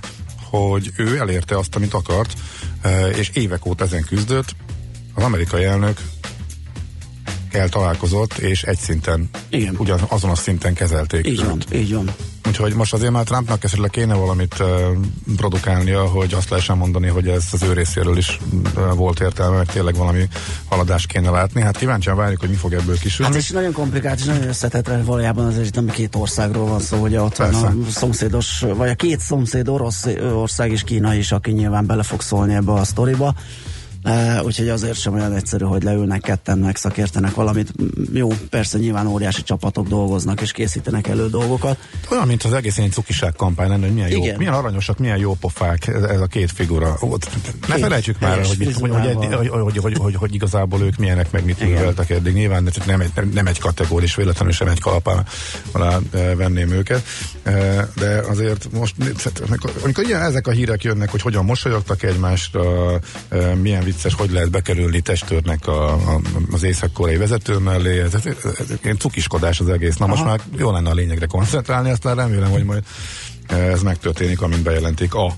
hogy 0.49 0.91
ő 0.97 1.17
elérte 1.17 1.57
azt, 1.57 1.75
amit 1.75 1.93
akart, 1.93 2.33
ö, 2.83 3.07
és 3.07 3.29
évek 3.33 3.65
óta 3.65 3.83
ezen 3.83 4.03
küzdött, 4.03 4.55
az 5.13 5.23
amerikai 5.23 5.63
elnök 5.63 5.99
el 7.51 7.69
találkozott, 7.69 8.37
és 8.37 8.63
egy 8.63 8.77
szinten, 8.77 9.29
Igen. 9.49 9.75
ugyan 9.77 9.99
azon 10.07 10.29
a 10.29 10.35
szinten 10.35 10.73
kezelték 10.73 11.27
Így 11.27 11.45
van, 11.45 11.63
így 11.73 11.93
van. 11.93 12.13
Úgyhogy 12.47 12.73
most 12.73 12.93
azért 12.93 13.11
már 13.11 13.23
Trumpnak 13.23 13.63
esetleg 13.63 13.89
kéne 13.89 14.13
valamit 14.13 14.55
uh, 14.59 14.67
produkálnia, 15.35 16.05
hogy 16.05 16.33
azt 16.33 16.49
lehessen 16.49 16.77
mondani, 16.77 17.07
hogy 17.07 17.27
ez 17.27 17.43
az 17.51 17.63
ő 17.63 17.73
részéről 17.73 18.17
is 18.17 18.39
uh, 18.75 18.95
volt 18.95 19.19
értelme, 19.19 19.57
hogy 19.57 19.67
tényleg 19.67 19.95
valami 19.95 20.27
haladást 20.69 21.07
kéne 21.07 21.29
látni. 21.29 21.61
Hát 21.61 21.77
kíváncsian 21.77 22.15
várjuk, 22.15 22.39
hogy 22.39 22.49
mi 22.49 22.55
fog 22.55 22.73
ebből 22.73 22.97
kisülni. 22.97 23.33
Hát 23.33 23.41
és 23.41 23.49
nagyon 23.49 23.71
komplikált, 23.71 24.19
és 24.19 24.25
nagyon 24.25 24.47
összetett, 24.47 24.87
mert 24.87 25.05
valójában 25.05 25.45
azért 25.45 25.65
itt 25.65 25.75
nem 25.75 25.87
két 25.87 26.15
országról 26.15 26.65
van 26.67 26.79
szó, 26.79 26.97
ugye 26.97 27.21
ott 27.21 27.35
van 27.35 27.53
a 27.53 27.89
szomszédos, 27.89 28.63
vagy 28.75 28.89
a 28.89 28.95
két 28.95 29.19
szomszéd 29.19 29.69
orosz 29.69 30.05
ország 30.33 30.71
és 30.71 30.83
Kína 30.83 31.13
is, 31.13 31.31
aki 31.31 31.51
nyilván 31.51 31.85
bele 31.85 32.03
fog 32.03 32.21
szólni 32.21 32.53
ebbe 32.53 32.71
a 32.71 32.83
sztoriba. 32.83 33.35
Uh, 34.05 34.45
úgyhogy 34.45 34.69
azért 34.69 34.99
sem 34.99 35.13
olyan 35.13 35.33
egyszerű, 35.33 35.65
hogy 35.65 35.83
leülnek 35.83 36.21
ketten, 36.21 36.57
meg 36.57 36.75
szakértenek 36.75 37.33
valamit. 37.33 37.73
M- 37.77 38.15
Jó, 38.15 38.29
persze 38.49 38.77
nyilván 38.77 39.07
óriási 39.07 39.43
csapatok 39.43 39.87
dolgoznak 39.87 40.41
és 40.41 40.51
készítenek 40.51 41.07
elő 41.07 41.29
dolgokat. 41.29 41.77
Olyan, 42.11 42.27
mint 42.27 42.43
az 42.43 42.53
egész 42.53 42.77
ilyen 42.77 42.91
cukiság 42.91 43.33
kampány 43.33 43.69
lenne, 43.69 43.85
hogy 43.85 43.93
milyen, 43.93 44.09
jó, 44.09 44.23
Igen. 44.23 44.37
milyen 44.37 44.53
aranyosak, 44.53 44.97
milyen 44.97 45.17
jó 45.17 45.33
pofák 45.33 45.87
ez, 45.87 46.03
ez 46.03 46.21
a 46.21 46.25
két 46.25 46.51
figura. 46.51 46.97
Ott, 46.99 47.29
ne 47.67 47.73
Két 47.75 47.83
felejtsük 47.83 48.19
már, 48.19 48.45
hogy, 48.45 48.57
mit, 48.57 48.75
hogy, 48.75 48.89
hogy, 48.89 49.47
hogy, 49.49 49.77
hogy, 49.77 49.97
hogy, 49.97 50.15
hogy, 50.15 50.33
igazából 50.33 50.81
ők 50.81 50.97
milyenek, 50.97 51.31
meg 51.31 51.45
mit 51.45 51.59
műveltek 51.59 52.09
eddig. 52.09 52.33
Nyilván 52.33 52.67
ez 52.67 52.85
nem 52.85 53.01
egy, 53.01 53.11
nem, 53.15 53.31
nem 53.33 53.47
egy 53.47 53.59
kategóris, 53.59 54.15
véletlenül 54.15 54.53
sem 54.53 54.67
egy 54.67 54.79
kalapá 54.79 55.23
alá 55.71 55.99
venném 56.35 56.71
őket. 56.71 57.03
De 57.95 58.23
azért 58.29 58.71
most, 58.71 58.95
amikor, 59.47 59.73
amikor 59.83 60.03
ilyen, 60.03 60.21
ezek 60.21 60.47
a 60.47 60.51
hírek 60.51 60.83
jönnek, 60.83 61.09
hogy 61.09 61.21
hogyan 61.21 61.45
mosolyogtak 61.45 62.03
egymásra, 62.03 62.63
milyen 63.61 63.83
vicces, 63.93 64.13
hogy 64.13 64.31
lehet 64.31 64.51
bekerülni 64.51 65.01
testőrnek 65.01 65.67
a, 65.67 65.93
a, 65.93 66.19
az 66.51 66.63
észak-koreai 66.63 67.17
vezető 67.17 67.57
mellé, 67.57 67.99
ez, 67.99 68.13
ez, 68.13 68.25
ez, 68.25 68.59
ez 68.81 68.95
cukiskodás 68.97 69.59
az 69.59 69.69
egész. 69.69 69.95
Na 69.95 70.05
most 70.05 70.21
Aha. 70.21 70.29
már 70.29 70.39
jó 70.57 70.71
lenne 70.71 70.89
a 70.89 70.93
lényegre 70.93 71.25
koncentrálni, 71.25 71.89
aztán 71.89 72.15
remélem, 72.15 72.51
hogy 72.51 72.63
majd 72.63 72.83
ez 73.47 73.81
megtörténik, 73.81 74.41
amint 74.41 74.63
bejelentik 74.63 75.13
a 75.13 75.35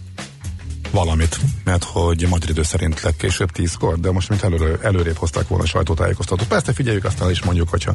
valamit, 0.92 1.40
mert 1.64 1.84
hogy 1.84 2.26
magyar 2.30 2.50
idő 2.50 2.64
szerint 2.64 3.02
legkésőbb 3.02 3.52
tízkor, 3.52 4.00
de 4.00 4.12
most 4.12 4.30
mint 4.30 4.44
előre, 4.44 4.78
előrébb 4.82 5.18
hozták 5.18 5.48
volna 5.48 5.64
a 5.64 5.68
sajtótájékoztatót. 5.68 6.48
Persze 6.48 6.74
figyeljük, 6.74 7.06
aztán 7.06 7.30
is 7.30 7.44
mondjuk, 7.44 7.70
hogyha 7.70 7.94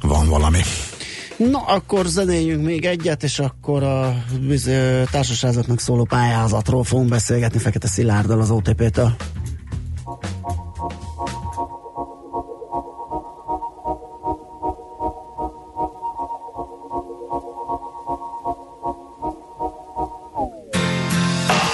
van 0.00 0.28
valami. 0.28 0.60
Na, 1.36 1.58
akkor 1.58 2.06
zenéljünk 2.06 2.64
még 2.64 2.84
egyet, 2.84 3.22
és 3.22 3.38
akkor 3.38 3.82
a 3.82 4.24
társaságoknak 5.10 5.80
szóló 5.80 6.04
pályázatról 6.04 6.84
fogunk 6.84 7.08
beszélgetni 7.08 7.58
Fekete 7.58 7.88
Szilárddal 7.88 8.40
az 8.40 8.50
OTP-től. 8.50 9.16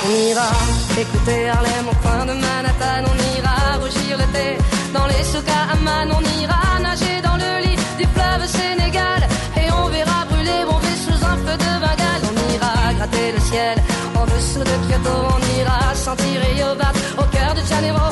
On 0.06 0.10
ira 0.10 0.50
écouter 1.00 1.48
Harlem 1.48 1.88
au 1.90 1.96
coin 2.02 2.26
de 2.26 2.32
Manhattan, 2.34 3.04
on 3.10 3.38
ira 3.38 3.78
rougir 3.80 4.18
l'été 4.18 4.58
dans 4.92 5.06
les 5.06 5.24
souks 5.24 5.54
on 6.10 6.40
ira 6.42 6.78
nager 6.82 7.20
dans 7.22 7.36
le 7.36 7.64
lit 7.64 7.76
du 7.98 8.06
fleuve 8.14 8.46
Sénégal. 8.46 9.20
Et 9.56 9.70
on 9.72 9.88
verra 9.88 10.26
brûler 10.28 10.64
bomber 10.68 10.96
sous 11.06 11.20
un 11.24 11.36
feu 11.44 11.56
de 11.56 11.72
Bengale. 11.82 12.24
On 12.30 12.54
ira 12.54 12.92
gratter 12.98 13.32
le 13.32 13.40
ciel 13.40 13.76
en 14.14 14.24
dessous 14.26 14.60
de 14.70 14.74
Kyoto, 14.86 15.14
on 15.36 15.60
ira 15.60 15.94
sentir 15.94 16.40
Rio 16.40 16.74
Bat 16.80 16.92
au 17.18 17.24
cœur 17.34 17.54
de 17.54 17.62
Janeiro, 17.66 18.06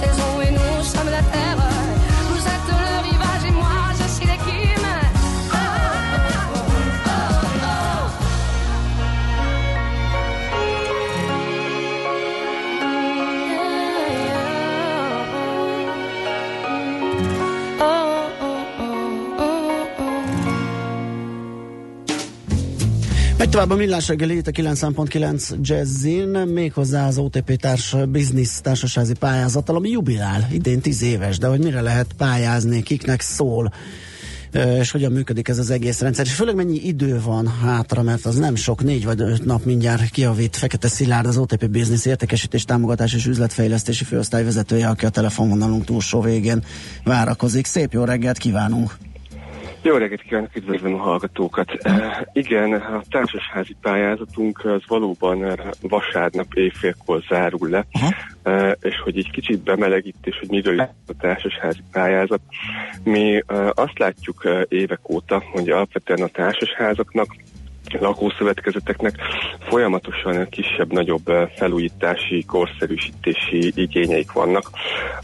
voices. 0.00 0.31
Tovább 23.52 23.70
a 23.70 23.76
millás 23.76 24.08
reggeli 24.08 24.36
itt 24.36 24.46
a 24.46 24.50
9.9 24.50 25.60
Jazzin, 25.60 26.28
méghozzá 26.28 27.06
az 27.06 27.18
OTP 27.18 27.56
társ 27.56 27.96
biznisz 28.08 28.60
társasági 28.60 29.12
pályázattal, 29.14 29.76
ami 29.76 29.90
jubilál, 29.90 30.48
idén 30.52 30.80
10 30.80 31.02
éves, 31.02 31.38
de 31.38 31.46
hogy 31.46 31.58
mire 31.58 31.80
lehet 31.80 32.12
pályázni, 32.16 32.82
kiknek 32.82 33.20
szól, 33.20 33.72
és 34.78 34.90
hogyan 34.90 35.12
működik 35.12 35.48
ez 35.48 35.58
az 35.58 35.70
egész 35.70 36.00
rendszer, 36.00 36.26
és 36.26 36.32
főleg 36.32 36.54
mennyi 36.54 36.86
idő 36.86 37.20
van 37.20 37.48
hátra, 37.62 38.02
mert 38.02 38.26
az 38.26 38.36
nem 38.36 38.54
sok, 38.54 38.82
négy 38.82 39.04
vagy 39.04 39.20
öt 39.20 39.44
nap 39.44 39.64
mindjárt 39.64 40.10
kiavít 40.10 40.56
Fekete 40.56 40.88
Szilárd, 40.88 41.26
az 41.26 41.36
OTP 41.36 41.70
Business 41.70 42.04
értékesítés, 42.04 42.64
támogatás 42.64 43.14
és 43.14 43.26
üzletfejlesztési 43.26 44.04
főosztály 44.04 44.44
vezetője, 44.44 44.88
aki 44.88 45.06
a 45.06 45.08
telefonvonalunk 45.08 45.84
túlsó 45.84 46.20
végén 46.20 46.64
várakozik. 47.04 47.66
Szép 47.66 47.92
jó 47.92 48.04
reggelt 48.04 48.38
kívánunk! 48.38 49.11
Jó 49.84 49.96
reggelt 49.96 50.22
kívánok, 50.22 50.56
üdvözlöm 50.56 50.94
a 50.94 51.02
hallgatókat. 51.02 51.72
Uh, 51.84 52.16
igen, 52.32 52.72
a 52.72 53.02
társasházi 53.10 53.76
pályázatunk 53.80 54.64
az 54.64 54.82
valóban 54.86 55.58
vasárnap 55.80 56.54
éjfélkor 56.54 57.22
zárul 57.28 57.68
le, 57.68 57.86
uh, 58.44 58.72
és 58.80 59.00
hogy 59.04 59.18
egy 59.18 59.30
kicsit 59.30 59.62
bemelegítés, 59.62 60.38
hogy 60.38 60.48
miről 60.48 60.74
is 60.74 60.86
a 61.06 61.12
társasházi 61.20 61.82
pályázat. 61.92 62.40
Mi 63.04 63.42
uh, 63.48 63.68
azt 63.74 63.98
látjuk 63.98 64.48
évek 64.68 65.08
óta, 65.08 65.42
hogy 65.52 65.70
alapvetően 65.70 66.22
a 66.22 66.28
társasházaknak 66.28 67.36
lakószövetkezeteknek 68.00 69.16
folyamatosan 69.72 70.48
kisebb-nagyobb 70.48 71.28
eh, 71.28 71.48
felújítási, 71.56 72.44
korszerűsítési 72.44 73.72
igényeik 73.74 74.32
vannak, 74.32 74.70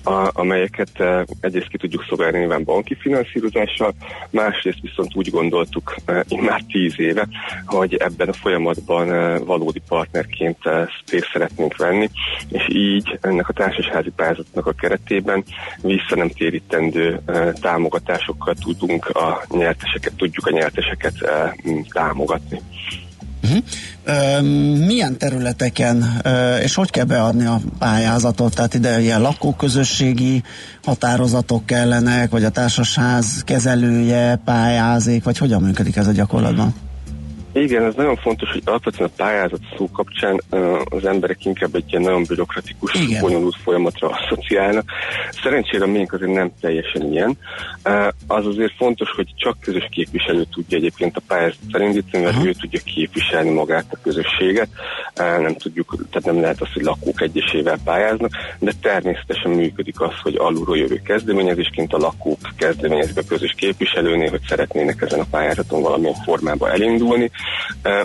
a, 0.02 0.30
amelyeket 0.32 1.00
eh, 1.00 1.22
egyrészt 1.40 1.68
ki 1.68 1.78
tudjuk 1.78 2.04
szolgálni 2.08 2.38
nyilván 2.38 2.64
banki 2.64 2.94
finanszírozással, 2.94 3.92
másrészt 4.30 4.80
viszont 4.80 5.14
úgy 5.14 5.30
gondoltuk 5.30 5.94
eh, 6.04 6.20
már 6.40 6.62
tíz 6.72 7.00
éve, 7.00 7.28
hogy 7.66 7.94
ebben 7.94 8.28
a 8.28 8.32
folyamatban 8.32 9.08
valódi 9.44 9.82
partnerként 9.88 10.58
részt 11.10 11.30
szeretnénk 11.32 11.76
venni, 11.76 12.08
és 12.48 12.66
így 12.68 13.18
ennek 13.20 13.48
a 13.48 13.52
társasházi 13.52 14.10
pályázatnak 14.10 14.66
a 14.66 14.72
keretében 14.72 15.44
vissza 15.82 16.16
nem 16.16 16.28
térítendő 16.28 17.20
támogatásokkal 17.60 18.54
tudunk 18.54 19.06
a 19.06 19.42
nyerteseket, 19.48 20.14
tudjuk 20.16 20.46
a 20.46 20.50
nyerteseket 20.50 21.14
támogatni. 21.92 22.57
Uh-huh. 23.42 24.42
Milyen 24.86 25.18
területeken, 25.18 26.22
és 26.62 26.74
hogy 26.74 26.90
kell 26.90 27.04
beadni 27.04 27.44
a 27.46 27.60
pályázatot? 27.78 28.54
Tehát 28.54 28.74
ide 28.74 29.00
ilyen 29.00 29.20
lakóközösségi 29.20 30.42
határozatok 30.84 31.66
kellenek, 31.66 32.30
vagy 32.30 32.44
a 32.44 32.50
társasház 32.50 33.42
kezelője 33.44 34.40
pályázik, 34.44 35.24
vagy 35.24 35.38
hogyan 35.38 35.62
működik 35.62 35.96
ez 35.96 36.06
a 36.06 36.12
gyakorlatban? 36.12 36.74
Igen, 37.52 37.84
ez 37.84 37.94
nagyon 37.94 38.16
fontos, 38.16 38.50
hogy 38.52 38.62
alapvetően 38.64 39.10
a 39.12 39.22
pályázat 39.22 39.60
szó 39.76 39.90
kapcsán 39.90 40.40
az 40.84 41.04
emberek 41.04 41.44
inkább 41.44 41.74
egy 41.74 41.84
ilyen 41.90 42.02
nagyon 42.02 42.24
bürokratikus, 42.28 42.94
Igen. 42.94 43.20
bonyolult 43.20 43.56
folyamatra 43.62 44.08
asszociálnak. 44.18 44.90
Szerencsére 45.42 45.84
a 45.84 45.86
miénk 45.86 46.12
azért 46.12 46.32
nem 46.32 46.50
teljesen 46.60 47.12
ilyen. 47.12 47.38
Az 48.26 48.46
azért 48.46 48.74
fontos, 48.76 49.10
hogy 49.10 49.26
csak 49.36 49.56
közös 49.60 49.88
képviselő 49.90 50.44
tudja 50.52 50.76
egyébként 50.76 51.16
a 51.16 51.22
pályázatot 51.26 51.74
elindítani, 51.74 52.24
mert 52.24 52.44
ő 52.44 52.52
tudja 52.52 52.80
képviselni 52.84 53.50
magát 53.50 53.86
a 53.90 53.98
közösséget. 54.02 54.68
Nem 55.16 55.56
tudjuk, 55.56 55.96
tehát 56.10 56.26
nem 56.32 56.40
lehet 56.40 56.60
az, 56.60 56.72
hogy 56.72 56.82
lakók 56.82 57.20
egyesével 57.20 57.78
pályáznak, 57.84 58.30
de 58.58 58.72
természetesen 58.82 59.50
működik 59.50 60.00
az, 60.00 60.12
hogy 60.22 60.36
alulról 60.36 60.76
jövő 60.76 61.00
kezdeményezésként 61.04 61.92
a 61.92 61.98
lakók 61.98 62.38
kezdeményezik 62.56 63.16
a 63.16 63.22
közös 63.28 63.54
képviselőnél, 63.56 64.30
hogy 64.30 64.42
szeretnének 64.48 65.02
ezen 65.02 65.20
a 65.20 65.26
pályázaton 65.30 65.82
valamilyen 65.82 66.22
formában 66.24 66.70
elindulni. 66.70 67.30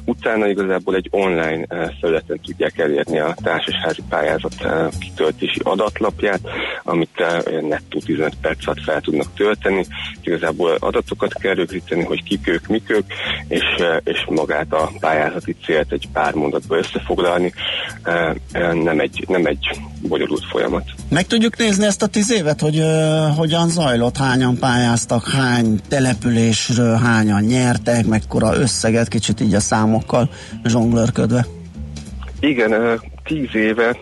Utána 0.05 0.47
igazából 0.47 0.95
egy 0.95 1.07
online 1.11 1.65
felületen 1.99 2.39
tudják 2.45 2.77
elérni 2.77 3.19
a 3.19 3.35
társasházi 3.43 4.01
pályázat 4.09 4.53
kitöltési 4.99 5.59
adatlapját, 5.63 6.39
amit 6.83 7.23
nettó 7.61 7.99
15 7.99 8.33
perc 8.41 8.67
alatt 8.67 8.83
fel 8.83 9.01
tudnak 9.01 9.33
tölteni. 9.35 9.85
Igazából 10.21 10.75
adatokat 10.79 11.33
kell 11.33 11.53
rögzíteni, 11.53 12.03
hogy 12.03 12.23
kik 12.23 12.47
ők, 12.47 12.67
mik 12.67 12.89
ők, 12.89 13.05
és, 13.47 13.63
és 14.03 14.25
magát 14.29 14.73
a 14.73 14.91
pályázati 14.99 15.55
célt 15.65 15.91
egy 15.91 16.07
pár 16.13 16.33
mondatba 16.33 16.77
összefoglalni. 16.77 17.53
Nem, 18.73 18.99
egy, 18.99 19.25
nem 19.27 19.45
egy 19.45 19.79
bonyolult 20.07 20.45
folyamat. 20.51 20.83
Meg 21.09 21.27
tudjuk 21.27 21.57
nézni 21.57 21.85
ezt 21.85 22.01
a 22.01 22.07
tíz 22.07 22.31
évet, 22.31 22.61
hogy 22.61 22.79
uh, 22.79 23.37
hogyan 23.37 23.69
zajlott, 23.69 24.17
hányan 24.17 24.57
pályáztak, 24.57 25.27
hány 25.29 25.79
településről, 25.87 26.95
hányan 26.95 27.43
nyertek, 27.43 28.05
mekkora 28.05 28.55
összeget, 28.55 29.07
kicsit 29.07 29.41
így 29.41 29.53
a 29.53 29.59
számokkal 29.59 30.29
zsonglőrködve. 30.63 31.45
Igen, 32.39 32.71
ö, 32.71 32.95
tíz 33.23 33.55
éve 33.55 33.97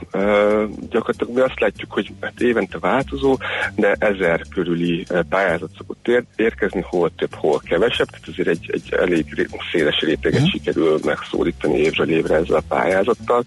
gyakorlatilag 0.89 1.33
mi 1.33 1.39
azt 1.39 1.59
látjuk, 1.59 1.91
hogy 1.91 2.11
hát 2.21 2.41
évente 2.41 2.79
változó, 2.79 3.37
de 3.75 3.95
ezer 3.99 4.41
körüli 4.53 5.05
pályázat 5.29 5.69
szokott 5.77 6.07
ér- 6.07 6.25
érkezni, 6.35 6.83
hol 6.85 7.11
több, 7.15 7.33
hol 7.33 7.61
kevesebb, 7.65 8.07
tehát 8.07 8.27
azért 8.27 8.47
egy, 8.47 8.69
egy 8.73 8.93
elég 8.99 9.49
széles 9.71 9.99
réteget 9.99 10.49
sikerül 10.49 10.99
megszólítani 11.05 11.77
évről 11.77 12.09
évre 12.09 12.35
ezzel 12.35 12.55
a 12.57 12.63
pályázattal. 12.67 13.43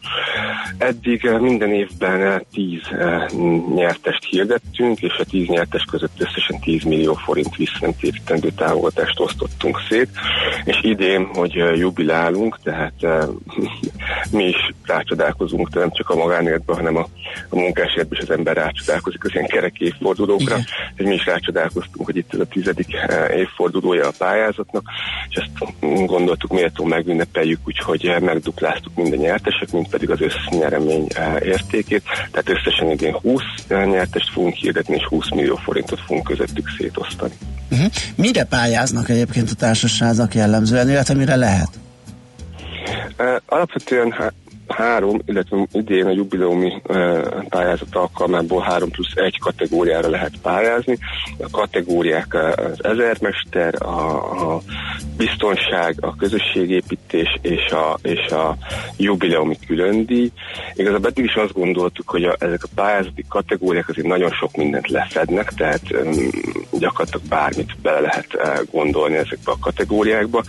Eddig 0.79 1.31
minden 1.41 1.73
évben 1.73 2.45
tíz 2.53 2.83
nyertest 3.75 4.25
hirdettünk, 4.25 5.03
és 5.03 5.17
a 5.19 5.25
tíz 5.25 5.47
nyertes 5.47 5.85
között 5.91 6.21
összesen 6.21 6.61
10 6.61 6.83
millió 6.83 7.15
forint 7.15 7.57
visszanemtérítendő 7.57 8.51
támogatást 8.57 9.21
osztottunk 9.21 9.79
szét, 9.89 10.09
és 10.65 10.79
idén, 10.83 11.25
hogy 11.25 11.55
jubilálunk, 11.55 12.59
tehát 12.63 12.95
mi 14.33 14.45
is 14.45 14.73
rácsodálkozunk, 14.87 15.64
de 15.71 15.81
nem 15.81 15.93
csak 15.93 16.11
a 16.11 16.15
magánéletben, 16.15 16.77
hanem 16.77 16.97
a, 16.97 17.07
a 17.49 17.57
munkásértben 17.57 18.19
is 18.19 18.29
az 18.29 18.31
ember 18.31 18.57
rácsodálkozik 18.57 19.25
az 19.25 19.31
ilyen 19.33 19.47
kerek 19.47 19.79
évfordulókra. 19.79 20.57
hogy 20.97 21.07
mi 21.07 21.15
is 21.15 21.27
rácsodálkoztunk, 21.27 22.07
hogy 22.07 22.17
itt 22.17 22.35
ez 22.35 22.41
a 22.41 22.45
tizedik 22.45 22.95
eh, 22.95 23.37
évfordulója 23.37 24.07
a 24.07 24.13
pályázatnak, 24.19 24.83
és 25.29 25.37
ezt 25.37 25.75
gondoltuk 26.07 26.53
méltó 26.53 26.85
megünnepeljük, 26.85 27.61
úgyhogy 27.67 28.07
eh, 28.07 28.21
megdupláztuk 28.21 28.95
minden 28.95 29.19
nyertesek, 29.19 29.73
mint 29.73 29.89
pedig 29.89 30.11
az 30.11 30.21
össznyeremény 30.21 31.07
eh, 31.15 31.37
értékét. 31.43 32.03
Tehát 32.31 32.49
összesen 32.49 32.91
idén 32.91 33.13
20 33.13 33.43
eh, 33.69 33.87
nyertest 33.87 34.31
fogunk 34.33 34.55
hirdetni, 34.55 34.95
és 34.95 35.05
20 35.05 35.31
millió 35.31 35.57
forintot 35.57 36.01
fogunk 36.01 36.27
közöttük 36.27 36.69
szétosztani. 36.79 37.35
Uh-huh. 37.71 37.93
Mire 38.17 38.45
pályáznak 38.45 39.09
egyébként 39.09 39.51
a 39.51 39.55
társaságok 39.55 40.35
jellemzően, 40.35 40.91
illetve 40.91 41.15
mire 41.15 41.37
lehet? 41.37 41.69
Alapvetően 43.47 44.15
három, 44.69 45.21
illetve 45.27 45.67
idén 45.73 46.07
a 46.07 46.11
jubileumi 46.11 46.83
uh, 46.87 47.45
pályázat 47.49 47.95
alkalmából 47.95 48.63
három 48.63 48.91
plusz 48.91 49.13
egy 49.15 49.39
kategóriára 49.39 50.09
lehet 50.09 50.33
pályázni. 50.43 50.99
A 51.39 51.51
kategóriák 51.51 52.35
uh, 52.35 52.67
az 52.73 52.85
ezermester, 52.85 53.75
a, 53.83 54.55
a 54.55 54.61
biztonság, 55.17 55.97
a 56.01 56.17
közösségépítés 56.17 57.39
és 57.43 57.71
a, 57.71 57.99
és 58.03 58.27
a 58.27 58.57
jubileumi 58.97 59.59
különdíj. 59.67 60.31
Igazából 60.75 61.09
eddig 61.09 61.25
is 61.25 61.35
azt 61.35 61.53
gondoltuk, 61.53 62.09
hogy 62.11 62.25
a, 62.25 62.37
ezek 62.39 62.65
a 62.65 62.69
pályázati 62.75 63.25
kategóriák 63.29 63.89
azért 63.89 64.07
nagyon 64.07 64.31
sok 64.31 64.57
mindent 64.57 64.89
lefednek, 64.89 65.49
tehát 65.49 65.83
um, 65.93 66.31
gyakorlatilag 66.79 67.27
bármit 67.29 67.77
bele 67.83 68.01
lehet 68.01 68.29
uh, 68.35 68.71
gondolni 68.71 69.17
ezekbe 69.17 69.53
a 69.53 69.59
kategóriákba, 69.61 70.43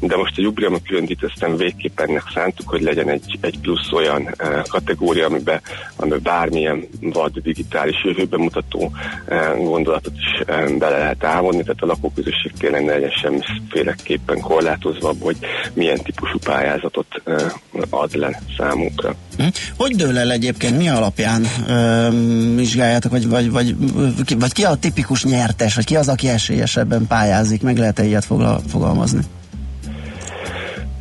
de 0.00 0.16
most 0.16 0.38
a 0.38 0.42
jubileumi 0.42 0.82
különdíjt 0.82 1.24
aztán 1.24 1.56
végképp 1.56 2.00
ennek 2.00 2.24
szántuk, 2.34 2.68
hogy 2.68 2.80
legyen 2.82 3.08
egy, 3.08 3.38
egy 3.40 3.60
plusz 3.62 3.92
olyan 3.92 4.22
uh, 4.22 4.62
kategória, 4.68 5.26
amiben, 5.26 5.60
amiben 5.96 6.20
bármilyen 6.22 6.88
vad 7.00 7.38
digitális 7.38 8.04
jövőben 8.04 8.40
mutató 8.40 8.92
uh, 9.28 9.64
gondolatot 9.64 10.14
is 10.16 10.40
uh, 10.40 10.78
bele 10.78 10.98
lehet 10.98 11.24
ávonni, 11.24 11.62
tehát 11.62 11.82
a 11.82 11.86
lakóközösség 11.86 12.52
tényleg 12.58 12.84
ne 12.84 12.92
legyen 12.92 13.10
semmiféleképpen 13.10 14.40
korlátozva, 14.40 15.14
hogy 15.20 15.36
milyen 15.72 16.02
típusú 16.02 16.38
pályázatot 16.38 17.22
ad 17.90 18.14
le 18.14 18.42
számunkra. 18.56 19.14
Hm? 19.36 19.46
Hogy 19.76 19.96
dől 19.96 20.18
el 20.18 20.30
egyébként, 20.30 20.78
mi 20.78 20.88
alapján 20.88 21.46
vizsgáljátok, 22.56 23.10
vagy, 23.10 23.28
vagy, 23.28 23.50
vagy, 23.50 23.74
vagy 24.38 24.52
ki 24.52 24.64
a 24.64 24.74
tipikus 24.74 25.24
nyertes, 25.24 25.74
vagy 25.74 25.84
ki 25.84 25.96
az, 25.96 26.08
aki 26.08 26.28
esélyesebben 26.28 27.06
pályázik, 27.06 27.62
meg 27.62 27.78
lehet-e 27.78 28.04
ilyet 28.04 28.24
fogla, 28.24 28.60
fogalmazni? 28.68 29.20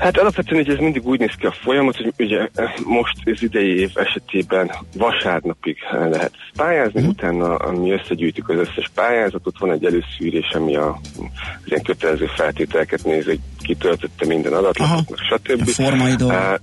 Hát 0.02 0.18
alapvetően 0.18 0.62
ugye 0.62 0.74
ez 0.74 0.80
mindig 0.80 1.08
úgy 1.08 1.20
néz 1.20 1.34
ki 1.38 1.45
a 1.45 1.52
folyamat, 1.52 1.95
hogy 1.95 2.14
ugye 2.18 2.47
eh, 2.56 2.74
most 2.86 3.16
az 3.26 3.43
idei 3.43 3.80
év 3.80 3.91
esetében 3.93 4.72
vasárnapig 4.97 5.78
eh, 5.91 6.10
lehet 6.10 6.32
pályázni, 6.56 7.02
mm. 7.02 7.08
utána 7.08 7.72
mi 7.72 7.91
összegyűjtjük 7.91 8.49
az 8.49 8.58
összes 8.58 8.91
pályázatot, 8.93 9.60
van 9.60 9.72
egy 9.72 9.86
előszűrés, 9.86 10.49
ami 10.54 10.76
a, 10.76 10.89
az 10.89 11.66
ilyen 11.66 11.82
kötelező 11.82 12.26
feltételeket 12.26 13.04
nézi, 13.04 13.30
hogy 13.30 13.39
kitöltötte 13.60 14.26
minden 14.26 14.54
adatlapot, 14.54 15.18
stb. 15.18 15.62
A 15.62 15.66
formai 15.66 16.16
dolgok. 16.16 16.60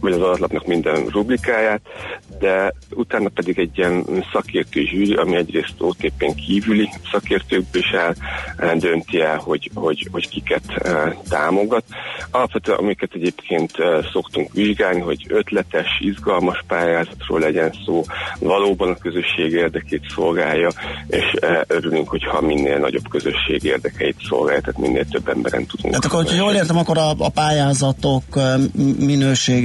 Vagy 0.00 0.12
az 0.12 0.20
adatlapnak 0.20 0.66
minden 0.66 1.06
rubrikáját, 1.06 1.80
de 2.38 2.74
utána 2.90 3.28
pedig 3.28 3.58
egy 3.58 3.78
ilyen 3.78 4.04
szakértői 4.32 4.86
zsűri, 4.86 5.14
ami 5.14 5.36
egyrészt 5.36 5.74
OTP-n 5.78 6.34
kívüli 6.46 6.88
szakértőkből 7.10 7.82
is 7.82 7.90
el, 7.90 8.14
eh, 8.56 8.74
dönti 8.74 9.20
el, 9.20 9.36
hogy, 9.36 9.70
hogy, 9.74 10.08
hogy 10.12 10.28
kiket 10.28 10.62
eh, 10.74 11.12
támogat. 11.28 11.84
Alapvetően, 12.30 12.78
amiket 12.78 13.10
egyébként 13.14 13.72
eh, 13.78 14.04
szoktunk 14.12 14.52
vizsgálni, 14.52 15.00
hogy 15.00 15.24
ötletes, 15.28 15.88
izgalmas 16.00 16.64
pályázatról 16.66 17.40
legyen 17.40 17.74
szó, 17.84 18.04
valóban 18.38 18.90
a 18.90 18.94
közösség 18.94 19.52
érdekét 19.52 20.02
szolgálja, 20.14 20.70
és 21.06 21.24
örülünk, 21.66 22.08
hogyha 22.08 22.40
minél 22.40 22.78
nagyobb 22.78 23.08
közösség 23.08 23.64
érdekeit 23.64 24.16
szolgálja, 24.28 24.60
tehát 24.60 24.80
minél 24.80 25.04
több 25.04 25.28
emberen 25.28 25.66
tudunk. 25.66 25.88
Tehát 25.88 26.04
akkor, 26.04 26.18
hogyha 26.18 26.44
jól 26.44 26.54
értem, 26.54 26.76
akkor 26.76 26.98
a, 26.98 27.10
a 27.18 27.28
pályázatok 27.28 28.22
ö, 28.36 28.54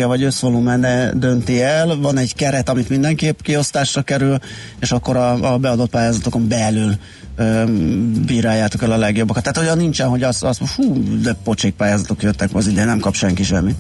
minősége 0.05 0.07
vagy 0.07 0.23
összvolumene 0.23 1.11
dönti 1.13 1.61
el, 1.61 1.95
van 1.97 2.17
egy 2.17 2.35
keret, 2.35 2.69
amit 2.69 2.89
mindenképp 2.89 3.39
kiosztásra 3.41 4.01
kerül, 4.01 4.37
és 4.79 4.91
akkor 4.91 5.15
a, 5.15 5.53
a 5.53 5.57
beadott 5.57 5.89
pályázatokon 5.89 6.47
belül 6.47 6.95
bíráljátok 8.25 8.83
el 8.83 8.91
a 8.91 8.97
legjobbakat. 8.97 9.43
Tehát 9.43 9.57
olyan 9.57 9.77
nincsen, 9.77 10.07
hogy 10.07 10.23
azt, 10.23 10.43
azt 10.43 10.61
hú, 10.75 11.21
de 11.21 11.35
pocsék 11.43 11.73
pályázatok 11.73 12.23
jöttek, 12.23 12.49
az 12.53 12.67
ide 12.67 12.85
nem 12.85 12.99
kap 12.99 13.15
senki 13.15 13.43
semmit. 13.43 13.75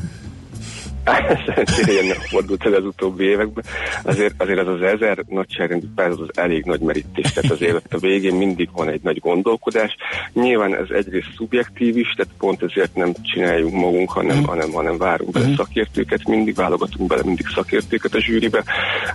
Szerencsére 1.45 1.91
ilyen 1.91 2.05
nem 2.05 2.19
fordult 2.29 2.65
el 2.65 2.73
az 2.73 2.85
utóbbi 2.85 3.23
években. 3.23 3.63
Azért, 4.03 4.41
azért 4.41 4.59
az 4.59 4.67
az 4.67 4.81
ezer 4.81 5.23
nagyságrendű 5.27 5.87
pályázat 5.95 6.19
az 6.19 6.37
elég 6.37 6.63
nagy 6.65 6.79
merítés, 6.79 7.31
tehát 7.33 7.51
azért 7.51 7.75
ott 7.75 7.93
a 7.93 7.97
végén 7.97 8.35
mindig 8.35 8.69
van 8.73 8.89
egy 8.89 9.01
nagy 9.03 9.19
gondolkodás. 9.19 9.95
Nyilván 10.33 10.75
ez 10.75 10.89
egyrészt 10.89 11.33
szubjektív 11.35 11.97
is, 11.97 12.13
tehát 12.15 12.33
pont 12.37 12.63
ezért 12.63 12.95
nem 12.95 13.13
csináljuk 13.21 13.71
magunk, 13.71 14.11
hanem, 14.11 14.43
hanem, 14.43 14.71
hanem 14.71 14.97
várunk 14.97 15.31
bele 15.31 15.55
szakértőket, 15.55 16.27
mindig 16.27 16.55
válogatunk 16.55 17.09
bele 17.09 17.21
mindig 17.25 17.47
szakértőket 17.47 18.13
a 18.13 18.21
zsűribe, 18.21 18.63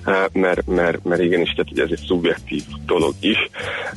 eh, 0.04 0.24
mert, 0.32 0.66
mert, 0.66 1.04
mert 1.04 1.22
igenis, 1.22 1.50
tehát 1.50 1.72
ugye 1.72 1.82
ez 1.82 1.90
egy 1.90 2.04
szubjektív 2.06 2.62
dolog 2.86 3.14
is. 3.20 3.38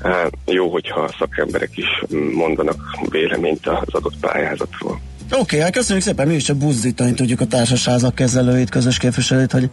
Eh, 0.01 0.25
Jó, 0.45 0.69
hogyha 0.69 1.13
szakemberek 1.17 1.77
is 1.77 2.03
mondanak 2.33 2.97
véleményt 3.09 3.67
az 3.67 3.93
adott 3.93 4.19
pályázatról. 4.19 4.99
Oké, 5.31 5.41
okay, 5.41 5.59
hát 5.59 5.71
köszönjük 5.71 6.05
szépen, 6.05 6.27
mi 6.27 6.33
is 6.35 6.43
csak 6.43 6.57
buzdítani 6.57 7.13
tudjuk 7.13 7.41
a 7.41 7.45
társaságok 7.45 8.15
kezelőit, 8.15 8.69
közös 8.69 8.97
képviselőit, 8.97 9.51
hogy 9.51 9.69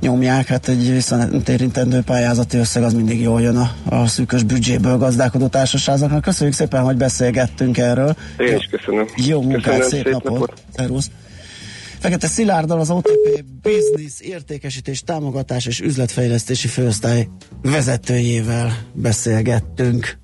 nyomják, 0.00 0.46
hát 0.46 0.68
egy 0.68 0.90
visszatérintendő 0.90 2.00
pályázati 2.00 2.56
összeg 2.56 2.82
az 2.82 2.92
mindig 2.92 3.20
jól 3.20 3.40
jön 3.40 3.56
a, 3.56 3.70
a 3.84 4.06
szűkös 4.06 4.42
büdzséből 4.42 4.96
gazdálkodó 4.96 5.46
társaságoknak. 5.46 6.22
Köszönjük 6.22 6.56
szépen, 6.56 6.82
hogy 6.82 6.96
beszélgettünk 6.96 7.78
erről. 7.78 8.16
Én 8.38 8.56
is 8.56 8.68
köszönöm. 8.70 9.06
Jó 9.16 9.42
munkát, 9.42 9.62
Köszönöm, 9.62 9.88
szép, 9.88 10.02
szép 10.02 10.12
napot. 10.12 10.30
napot. 10.32 10.62
Szervusz. 10.76 11.10
Fekete 11.98 12.26
Szilárddal 12.26 12.80
az 12.80 12.90
OTP 12.90 13.44
Business 13.62 14.20
értékesítés, 14.20 15.02
támogatás 15.02 15.66
és 15.66 15.80
üzletfejlesztési 15.80 16.68
főosztály 16.68 17.28
vezetőjével 17.62 18.78
beszélgettünk. 18.92 20.22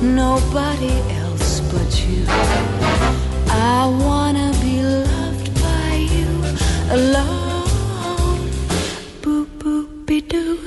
Nobody 0.00 0.92
else 1.18 1.58
but 1.72 2.06
you. 2.06 2.24
I 3.50 3.86
wanna 4.06 4.52
be 4.62 4.80
loved 4.80 5.48
by 5.60 5.94
you 6.14 6.30
alone. 6.94 8.48
Boop 9.22 9.48
boop 9.58 10.06
be 10.06 10.20
doo. 10.20 10.60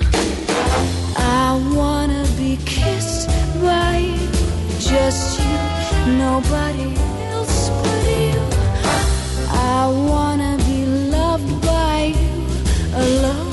I 1.16 1.58
wanna 1.74 2.26
be 2.38 2.58
kissed 2.66 3.30
by 3.62 4.00
you, 4.00 4.28
just 4.80 5.40
you, 5.40 5.60
nobody 6.18 6.94
else 7.32 7.70
but 7.70 8.04
you. 8.26 8.42
I 9.50 9.88
wanna 10.12 10.58
be 10.68 10.86
loved 10.86 11.62
by 11.62 12.14
you 12.20 12.36
alone. 12.96 13.49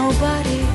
Nobody 0.00 0.69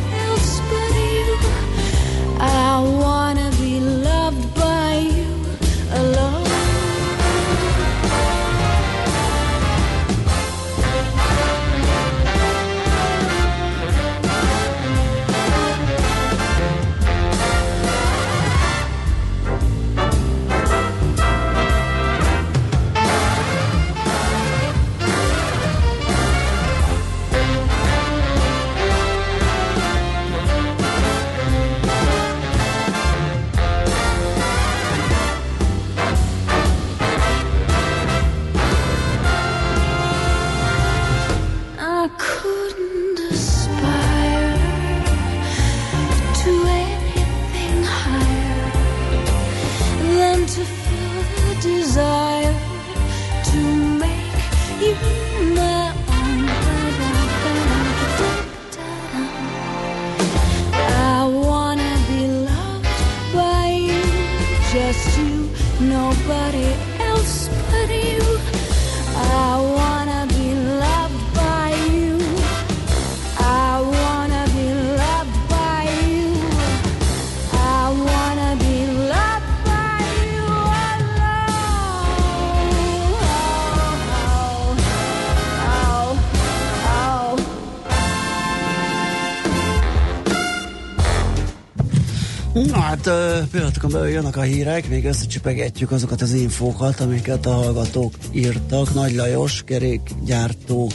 pillanatokon 93.55 93.91
belül 93.91 94.07
jönnek 94.07 94.37
a 94.37 94.41
hírek, 94.41 94.89
még 94.89 95.05
összecsipegetjük 95.05 95.91
azokat 95.91 96.21
az 96.21 96.33
infókat, 96.33 96.99
amiket 96.99 97.45
a 97.45 97.51
hallgatók 97.51 98.13
írtak. 98.31 98.93
Nagy 98.93 99.15
Lajos, 99.15 99.63
kerékgyártó 99.65 100.91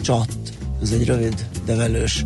csat, 0.00 0.28
ez 0.82 0.90
egy 0.90 1.06
rövid, 1.06 1.46
de 1.64 1.74
velős 1.74 2.24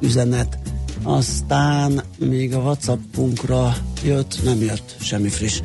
üzenet. 0.00 0.58
Aztán 1.02 2.02
még 2.18 2.54
a 2.54 2.58
Whatsappunkra 2.58 3.76
jött, 4.04 4.40
nem 4.44 4.60
jött 4.60 4.96
semmi 5.00 5.28
friss. 5.28 5.60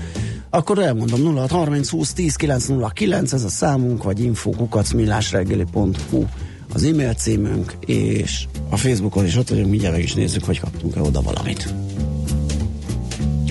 Akkor 0.49 0.79
elmondom 0.79 1.35
06 1.35 1.49
30 1.49 1.89
20 1.89 2.13
10 2.13 2.35
909, 2.35 3.33
ez 3.33 3.43
a 3.43 3.49
számunk, 3.49 4.03
vagy 4.03 4.23
infokukacmillásreggeli.hu 4.23 6.25
az 6.73 6.83
e-mail 6.83 7.13
címünk, 7.13 7.75
és 7.85 8.45
a 8.69 8.77
Facebookon 8.77 9.25
is 9.25 9.35
ott 9.35 9.49
vagyunk, 9.49 9.69
mindjárt 9.69 9.95
meg 9.95 10.03
is 10.03 10.13
nézzük, 10.13 10.43
hogy 10.43 10.59
kaptunk-e 10.59 11.01
oda 11.01 11.21
valamit. 11.21 11.73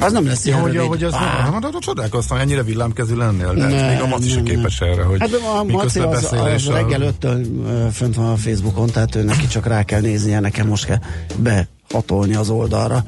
Az 0.01 0.13
nem 0.13 0.27
lesz 0.27 0.45
ilyen 0.47 0.61
hogy, 0.61 0.73
rövid. 0.73 0.89
hogy 0.89 1.03
az 1.05 1.13
Á. 1.15 1.51
nem, 1.51 1.63
hát 1.63 1.77
csodálkoztam, 1.79 2.39
ennyire 2.39 2.63
villámkezű 2.63 3.15
lennél, 3.15 3.55
de 3.55 3.67
Ne, 3.67 3.89
még 3.93 4.01
a 4.01 4.07
Maci 4.07 4.35
ne. 4.35 4.43
képes 4.43 4.81
erre, 4.81 5.03
hogy 5.03 5.21
Hát 5.21 5.31
a 5.59 5.63
miközben 5.65 6.09
az, 6.09 6.33
az 6.33 6.67
a- 6.69 6.73
reggel 6.73 7.03
öttől 7.03 7.45
fönt 7.93 8.15
van 8.15 8.31
a 8.31 8.37
Facebookon, 8.37 8.87
tehát 8.91 9.15
ő 9.15 9.23
neki 9.23 9.47
csak 9.47 9.67
rá 9.67 9.83
kell 9.83 10.01
néznie, 10.01 10.41
nekem 10.41 10.67
most 10.67 10.85
kell 10.85 10.99
behatolni 11.37 12.35
az 12.35 12.51
oldalra. 12.51 13.05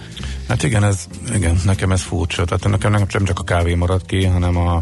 Hát 0.49 0.62
igen, 0.62 0.84
ez, 0.84 1.05
igen, 1.34 1.61
nekem 1.64 1.93
ez 1.93 2.01
furcsa. 2.03 2.45
Tehát 2.45 2.68
nekem 2.68 2.90
nem 2.93 3.07
nem 3.12 3.24
csak 3.24 3.38
a 3.38 3.43
kávé 3.43 3.74
maradt 3.74 4.07
ki, 4.07 4.24
hanem 4.24 4.57
a 4.57 4.80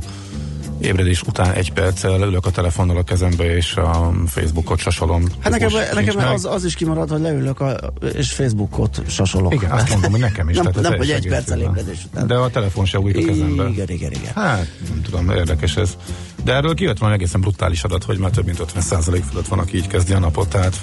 ébredés 0.80 1.22
után 1.22 1.52
egy 1.52 1.72
perccel 1.72 2.18
leülök 2.18 2.46
a 2.46 2.50
telefonnal 2.50 2.96
a 2.96 3.02
kezembe, 3.02 3.56
és 3.56 3.76
a 3.76 4.12
Facebookot 4.26 4.78
sasolom. 4.78 5.24
Hát 5.38 5.52
nekem, 5.52 5.70
nekem 5.94 6.16
az, 6.32 6.44
az 6.44 6.64
is 6.64 6.74
kimarad, 6.74 7.10
hogy 7.10 7.20
leülök 7.20 7.60
a, 7.60 7.76
és 8.14 8.32
Facebookot 8.32 9.02
sasolok. 9.08 9.54
Igen, 9.54 9.70
azt 9.70 9.90
mondom, 9.90 10.10
hogy 10.10 10.20
nekem 10.20 10.48
is. 10.48 10.56
Nem, 10.56 10.64
tehát 10.64 10.88
nem 10.88 10.98
hogy 10.98 11.10
egy 11.10 11.28
perccel 11.28 11.60
ébredés 11.60 12.04
után. 12.04 12.26
De 12.26 12.34
a 12.34 12.50
telefon 12.50 12.84
se 12.84 12.98
újik 12.98 13.16
a 13.16 13.20
kezembe. 13.20 13.68
Igen, 13.68 13.88
igen, 13.88 14.10
igen. 14.10 14.32
Hát, 14.34 14.70
nem 14.88 15.02
tudom, 15.02 15.30
érdekes 15.30 15.76
ez. 15.76 15.96
De 16.44 16.54
erről 16.54 16.74
kijött 16.74 16.98
valami 16.98 17.16
egészen 17.16 17.40
brutális 17.40 17.82
adat, 17.84 18.04
hogy 18.04 18.18
már 18.18 18.30
több 18.30 18.44
mint 18.44 18.64
50% 18.74 19.22
fölött 19.30 19.48
van, 19.48 19.58
aki 19.58 19.76
így 19.76 19.86
kezdi 19.86 20.12
a 20.12 20.18
napot. 20.18 20.48
Tehát 20.48 20.80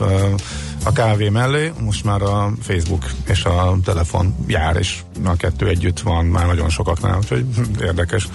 a 0.84 0.92
kávé 0.92 1.30
mellé 1.30 1.72
most 1.80 2.04
már 2.04 2.22
a 2.22 2.52
Facebook 2.62 3.12
és 3.28 3.46
a 3.46 3.78
telefon 3.84 4.36
jár, 4.48 4.76
és 4.76 5.00
a 5.26 5.36
kettő 5.36 5.68
együtt 5.68 6.00
van 6.00 6.26
már 6.26 6.46
nagyon 6.46 6.70
sokaknál, 6.70 7.18
úgyhogy 7.18 7.46
hm, 7.56 7.84
érdekes. 7.84 8.28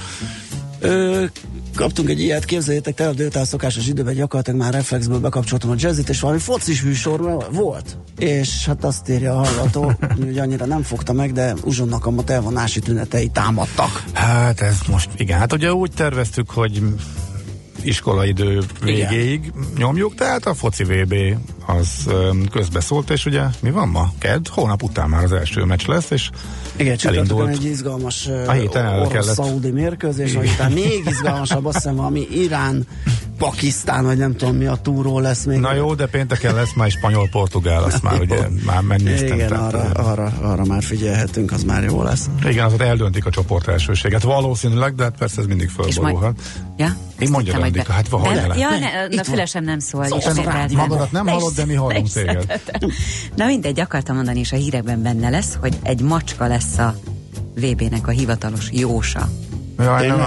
Ö, 0.79 1.25
kaptunk 1.75 2.09
egy 2.09 2.21
ilyet, 2.21 2.45
képzeljétek, 2.45 2.95
tegnap 2.95 3.17
délután 3.17 3.45
szokásos 3.45 3.87
időben 3.87 4.15
gyakorlatilag 4.15 4.61
már 4.61 4.73
reflexből 4.73 5.19
bekapcsoltam 5.19 5.71
a 5.71 5.75
jazzit, 5.77 6.09
és 6.09 6.21
valami 6.21 6.41
focis 6.41 6.83
műsor 6.83 7.47
volt. 7.53 7.99
És 8.19 8.67
hát 8.67 8.85
azt 8.85 9.09
írja 9.09 9.33
a 9.33 9.45
hallgató, 9.45 9.93
hogy 10.27 10.39
annyira 10.39 10.67
nem 10.67 10.83
fogta 10.83 11.13
meg, 11.13 11.33
de 11.33 11.55
uzsonnak 11.65 12.07
a 12.07 12.13
elvonási 12.27 12.81
tünetei 12.81 13.29
támadtak. 13.29 14.05
Hát 14.13 14.61
ez 14.61 14.79
most, 14.89 15.09
igen, 15.17 15.39
hát 15.39 15.53
ugye 15.53 15.73
úgy 15.73 15.91
terveztük, 15.91 16.51
hogy 16.51 16.83
iskolaidő 17.83 18.63
végéig 18.83 19.53
nyomjuk, 19.77 20.15
tehát 20.15 20.47
a 20.47 20.55
foci 20.55 20.85
VB 20.85 21.15
az 21.67 22.09
közbeszólt, 22.51 23.11
és 23.11 23.27
ugye 23.27 23.43
mi 23.61 23.71
van 23.71 23.89
ma? 23.89 24.13
Kedd? 24.19 24.49
Hónap 24.51 24.83
után 24.83 25.09
már 25.09 25.25
az 25.25 25.33
első 25.33 25.65
meccs 25.65 25.87
lesz, 25.87 26.11
és 26.11 26.31
Igen, 26.77 26.97
csütörtökön 26.97 27.49
egy 27.49 27.65
izgalmas 27.65 28.27
A 28.47 28.51
héten 28.51 29.01
orosz-szaudi 29.01 29.71
mérkőzés, 29.71 30.35
vagy 30.35 30.49
utána 30.55 30.75
még 30.75 31.03
izgalmasabb, 31.07 31.65
azt 31.65 31.77
hiszem 31.77 31.97
valami 31.97 32.27
Irán, 32.31 32.87
Pakisztán, 33.43 34.05
vagy 34.05 34.19
nem 34.19 34.37
tudom 34.37 34.57
mi 34.57 34.67
a 34.67 34.77
túró 34.77 35.19
lesz 35.19 35.45
még. 35.45 35.59
Na 35.59 35.75
jó, 35.75 35.95
de 35.95 36.07
pénteken 36.07 36.55
lesz 36.55 36.73
már 36.75 36.91
spanyol-portugál, 36.91 37.83
azt 37.83 38.03
már 38.03 38.21
ugye 38.21 38.49
már 38.67 38.81
megnéztem. 38.81 39.33
Igen, 39.33 39.53
arra, 39.53 39.83
arra, 39.83 40.33
arra 40.43 40.65
már 40.65 40.83
figyelhetünk, 40.83 41.53
az 41.53 41.63
már 41.63 41.83
jó 41.83 42.03
lesz. 42.03 42.27
Igen, 42.45 42.65
az 42.65 42.73
ott 42.73 42.81
eldöntik 42.81 43.27
a 43.27 43.31
csoport 43.31 43.69
elsőséget. 43.69 44.23
Valószínűleg, 44.23 44.95
de 44.95 45.03
hát 45.03 45.17
persze 45.19 45.41
ez 45.41 45.47
mindig 45.47 45.69
fölborulhat. 45.69 46.41
Ja? 46.77 46.97
Én 47.19 47.31
mondja, 47.31 47.55
Andika, 47.55 47.85
be- 47.87 47.95
hát 47.95 48.11
Nem, 48.11 48.25
el- 48.25 48.59
Ja, 48.59 48.69
Ne, 48.71 49.17
na 49.17 49.25
fülesem 49.25 49.65
nem 49.65 49.79
szól. 49.79 50.05
Szóval 50.21 50.69
magadat 50.73 51.13
nem 51.13 51.27
hallod, 51.27 51.55
de 51.55 51.65
mi 51.65 51.75
hallunk 51.75 52.09
téged. 52.09 52.61
Na 53.37 53.47
mindegy, 53.47 53.81
akartam 53.81 54.17
mondani, 54.17 54.39
és 54.39 54.53
a 54.53 54.57
hírekben 54.57 55.03
benne 55.03 55.29
lesz, 55.29 55.57
hogy 55.61 55.79
egy 55.83 56.01
macska 56.01 56.47
lesz 56.47 56.79
a 56.79 56.95
VB-nek 57.55 58.07
a 58.07 58.11
hivatalos 58.11 58.69
jósa. 58.73 59.29
Jaj, 59.83 60.07
nem, 60.07 60.19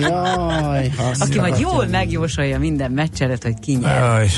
Jaj, 0.00 0.90
azt 1.10 1.22
Aki 1.22 1.38
majd 1.38 1.58
jól 1.58 1.86
megjósolja 1.86 2.58
minden 2.58 2.90
meccs 2.90 3.22
előtt, 3.22 3.42
hogy 3.42 3.58
ki 3.60 3.74
nyer. 3.74 3.98
Jaj. 3.98 4.28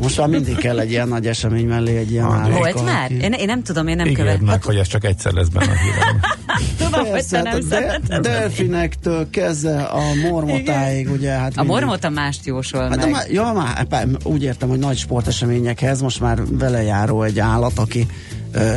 Most 0.00 0.18
már 0.18 0.28
mindig 0.28 0.56
kell 0.56 0.78
egy 0.80 0.90
ilyen 0.90 1.08
nagy 1.08 1.26
esemény 1.26 1.66
mellé 1.66 1.96
egy 1.96 2.10
ilyen 2.10 2.50
Volt 2.52 2.84
már? 2.84 3.04
aki- 3.04 3.20
Én, 3.20 3.32
én 3.32 3.46
nem 3.46 3.62
tudom, 3.62 3.86
én 3.88 3.96
nem 3.96 4.12
követem. 4.12 4.44
meg, 4.44 4.62
hogy 4.62 4.76
ez 4.76 4.86
csak 4.86 5.04
egyszer 5.04 5.32
lesz 5.32 5.48
benne 5.48 5.70
a 5.72 5.76
hírem. 5.76 6.20
Tudom, 6.78 7.04
hogy 7.06 7.26
te 7.26 7.36
hát 7.36 7.44
nem 7.44 7.60
szereted. 7.60 8.22
delfinektől 8.22 9.30
kezdve 9.30 9.82
a 9.82 10.00
mormotáig, 10.30 11.10
ugye, 11.10 11.30
hát 11.30 11.52
A 11.56 11.62
mormota 11.62 12.08
mást 12.08 12.46
jósol 12.46 12.80
Hát 12.88 12.96
meg. 12.96 13.10
már, 13.10 13.30
ja, 13.30 13.52
már, 13.52 13.84
pá- 13.84 14.06
úgy 14.24 14.42
értem, 14.42 14.68
hogy 14.68 14.78
nagy 14.78 14.96
sporteseményekhez 14.98 16.00
most 16.00 16.20
már 16.20 16.38
vele 16.50 16.82
járó 16.82 17.22
egy 17.22 17.38
állat, 17.38 17.78
aki 17.78 18.06
uh, 18.54 18.76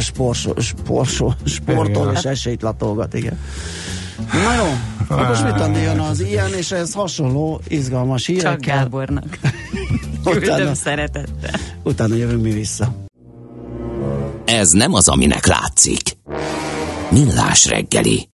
sportol 1.45 2.11
és 2.15 2.23
esélyt 2.23 2.61
latolgat, 2.61 3.13
igen. 3.13 3.39
Na 4.33 4.55
jó, 4.55 4.73
akkor 5.07 5.27
most 5.27 5.43
mit 5.43 5.55
tenni 5.55 5.81
jön 5.81 5.99
az 5.99 6.19
ilyen, 6.21 6.53
és 6.53 6.71
ez 6.71 6.93
hasonló 6.93 7.61
izgalmas 7.67 8.23
Csak 8.23 8.35
hírekkel. 8.35 8.77
Gábornak. 8.77 9.39
Küldöm 10.23 10.53
Utána, 10.53 10.75
szeretettel. 10.75 11.59
utána 11.83 12.15
jövünk 12.15 12.41
mi 12.41 12.51
vissza. 12.51 12.95
Ez 14.45 14.71
nem 14.71 14.93
az, 14.93 15.07
aminek 15.07 15.45
látszik. 15.45 16.01
Millás 17.09 17.65
reggeli. 17.67 18.23